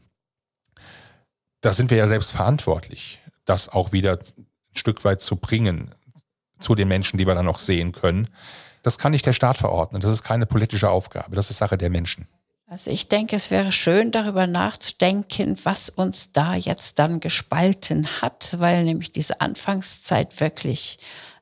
Da 1.61 1.73
sind 1.73 1.91
wir 1.91 1.97
ja 1.97 2.07
selbst 2.07 2.31
verantwortlich 2.31 3.19
das 3.45 3.69
auch 3.69 3.91
wieder 3.91 4.19
ein 4.19 4.45
Stück 4.73 5.03
weit 5.05 5.21
zu 5.21 5.35
bringen 5.35 5.93
zu 6.59 6.75
den 6.75 6.87
Menschen, 6.87 7.17
die 7.17 7.27
wir 7.27 7.35
dann 7.35 7.45
noch 7.45 7.59
sehen 7.59 7.91
können. 7.91 8.29
Das 8.81 8.97
kann 8.97 9.11
nicht 9.11 9.25
der 9.25 9.33
Staat 9.33 9.57
verordnen. 9.57 10.01
Das 10.01 10.11
ist 10.11 10.23
keine 10.23 10.45
politische 10.45 10.89
Aufgabe. 10.89 11.35
Das 11.35 11.49
ist 11.49 11.57
Sache 11.57 11.77
der 11.77 11.89
Menschen. 11.89 12.27
Also 12.67 12.89
ich 12.89 13.07
denke, 13.09 13.35
es 13.35 13.51
wäre 13.51 13.71
schön, 13.71 14.11
darüber 14.11 14.47
nachzudenken, 14.47 15.57
was 15.63 15.89
uns 15.89 16.31
da 16.31 16.55
jetzt 16.55 16.97
dann 16.97 17.19
gespalten 17.19 18.07
hat, 18.21 18.55
weil 18.59 18.83
nämlich 18.83 19.11
diese 19.11 19.39
Anfangszeit 19.39 20.39
wirklich 20.39 20.97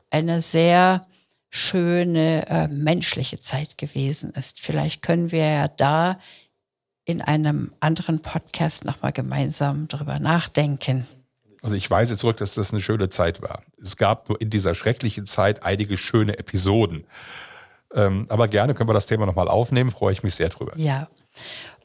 eine 0.09 0.41
sehr 0.41 1.07
schöne 1.49 2.47
äh, 2.49 2.67
menschliche 2.67 3.39
Zeit 3.39 3.77
gewesen 3.77 4.31
ist. 4.31 4.59
Vielleicht 4.59 5.01
können 5.01 5.31
wir 5.31 5.45
ja 5.45 5.67
da 5.67 6.19
in 7.05 7.21
einem 7.21 7.73
anderen 7.79 8.21
Podcast 8.21 8.85
nochmal 8.85 9.11
gemeinsam 9.11 9.87
darüber 9.87 10.19
nachdenken. 10.19 11.07
Also 11.63 11.77
ich 11.77 11.89
weise 11.89 12.17
zurück, 12.17 12.37
dass 12.37 12.55
das 12.55 12.71
eine 12.71 12.81
schöne 12.81 13.07
Zeit 13.09 13.41
war. 13.41 13.63
Es 13.81 13.95
gab 13.95 14.27
nur 14.27 14.39
in 14.39 14.49
dieser 14.49 14.75
schrecklichen 14.75 15.25
Zeit 15.25 15.63
einige 15.63 15.97
schöne 15.97 16.37
Episoden. 16.37 17.05
Ähm, 17.95 18.25
aber 18.27 18.49
gerne 18.49 18.73
können 18.73 18.89
wir 18.89 18.93
das 18.93 19.05
Thema 19.05 19.25
nochmal 19.25 19.47
aufnehmen, 19.47 19.89
freue 19.89 20.11
ich 20.11 20.23
mich 20.23 20.35
sehr 20.35 20.49
drüber. 20.49 20.73
Ja. 20.75 21.07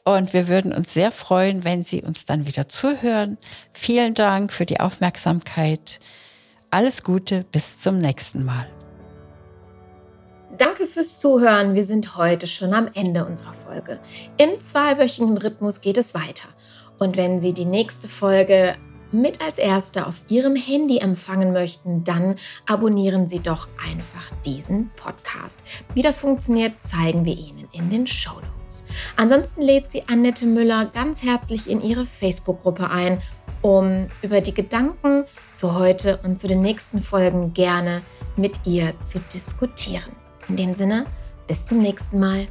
Und 0.03 0.33
wir 0.33 0.49
würden 0.49 0.73
uns 0.73 0.93
sehr 0.93 1.11
freuen, 1.11 1.63
wenn 1.63 1.85
Sie 1.85 2.03
uns 2.03 2.25
dann 2.25 2.45
wieder 2.45 2.67
zuhören. 2.67 3.37
Vielen 3.71 4.15
Dank 4.15 4.51
für 4.51 4.65
die 4.65 4.81
Aufmerksamkeit. 4.81 5.99
Alles 6.71 7.03
Gute, 7.03 7.45
bis 7.51 7.79
zum 7.79 8.01
nächsten 8.01 8.43
Mal. 8.43 8.67
Danke 10.57 10.87
fürs 10.87 11.19
Zuhören. 11.19 11.73
Wir 11.73 11.85
sind 11.85 12.17
heute 12.17 12.47
schon 12.47 12.73
am 12.73 12.89
Ende 12.93 13.23
unserer 13.23 13.53
Folge. 13.53 13.99
Im 14.37 14.59
zweiwöchigen 14.59 15.37
Rhythmus 15.37 15.79
geht 15.79 15.97
es 15.97 16.13
weiter. 16.15 16.49
Und 16.97 17.15
wenn 17.15 17.39
Sie 17.39 17.53
die 17.53 17.65
nächste 17.65 18.09
Folge 18.09 18.75
mit 19.11 19.41
als 19.41 19.57
Erste 19.57 20.07
auf 20.07 20.21
Ihrem 20.27 20.55
Handy 20.55 20.99
empfangen 20.99 21.53
möchten, 21.53 22.03
dann 22.03 22.35
abonnieren 22.67 23.27
Sie 23.27 23.39
doch 23.39 23.67
einfach 23.83 24.31
diesen 24.45 24.91
Podcast. 24.95 25.63
Wie 25.93 26.01
das 26.01 26.17
funktioniert, 26.17 26.73
zeigen 26.81 27.25
wir 27.25 27.37
Ihnen 27.37 27.67
in 27.71 27.89
den 27.89 28.07
Show 28.07 28.35
Notes. 28.35 28.85
Ansonsten 29.15 29.61
lädt 29.61 29.91
sie 29.91 30.03
Annette 30.07 30.45
Müller 30.45 30.85
ganz 30.85 31.23
herzlich 31.23 31.69
in 31.69 31.81
ihre 31.81 32.05
Facebook-Gruppe 32.05 32.89
ein, 32.89 33.21
um 33.61 34.07
über 34.21 34.41
die 34.41 34.53
Gedanken 34.53 35.25
zu 35.53 35.75
heute 35.75 36.19
und 36.23 36.39
zu 36.39 36.47
den 36.47 36.61
nächsten 36.61 37.01
Folgen 37.01 37.53
gerne 37.53 38.01
mit 38.37 38.65
ihr 38.65 38.93
zu 39.01 39.19
diskutieren. 39.33 40.11
In 40.47 40.55
dem 40.55 40.73
Sinne, 40.73 41.05
bis 41.47 41.65
zum 41.65 41.81
nächsten 41.81 42.19
Mal. 42.19 42.47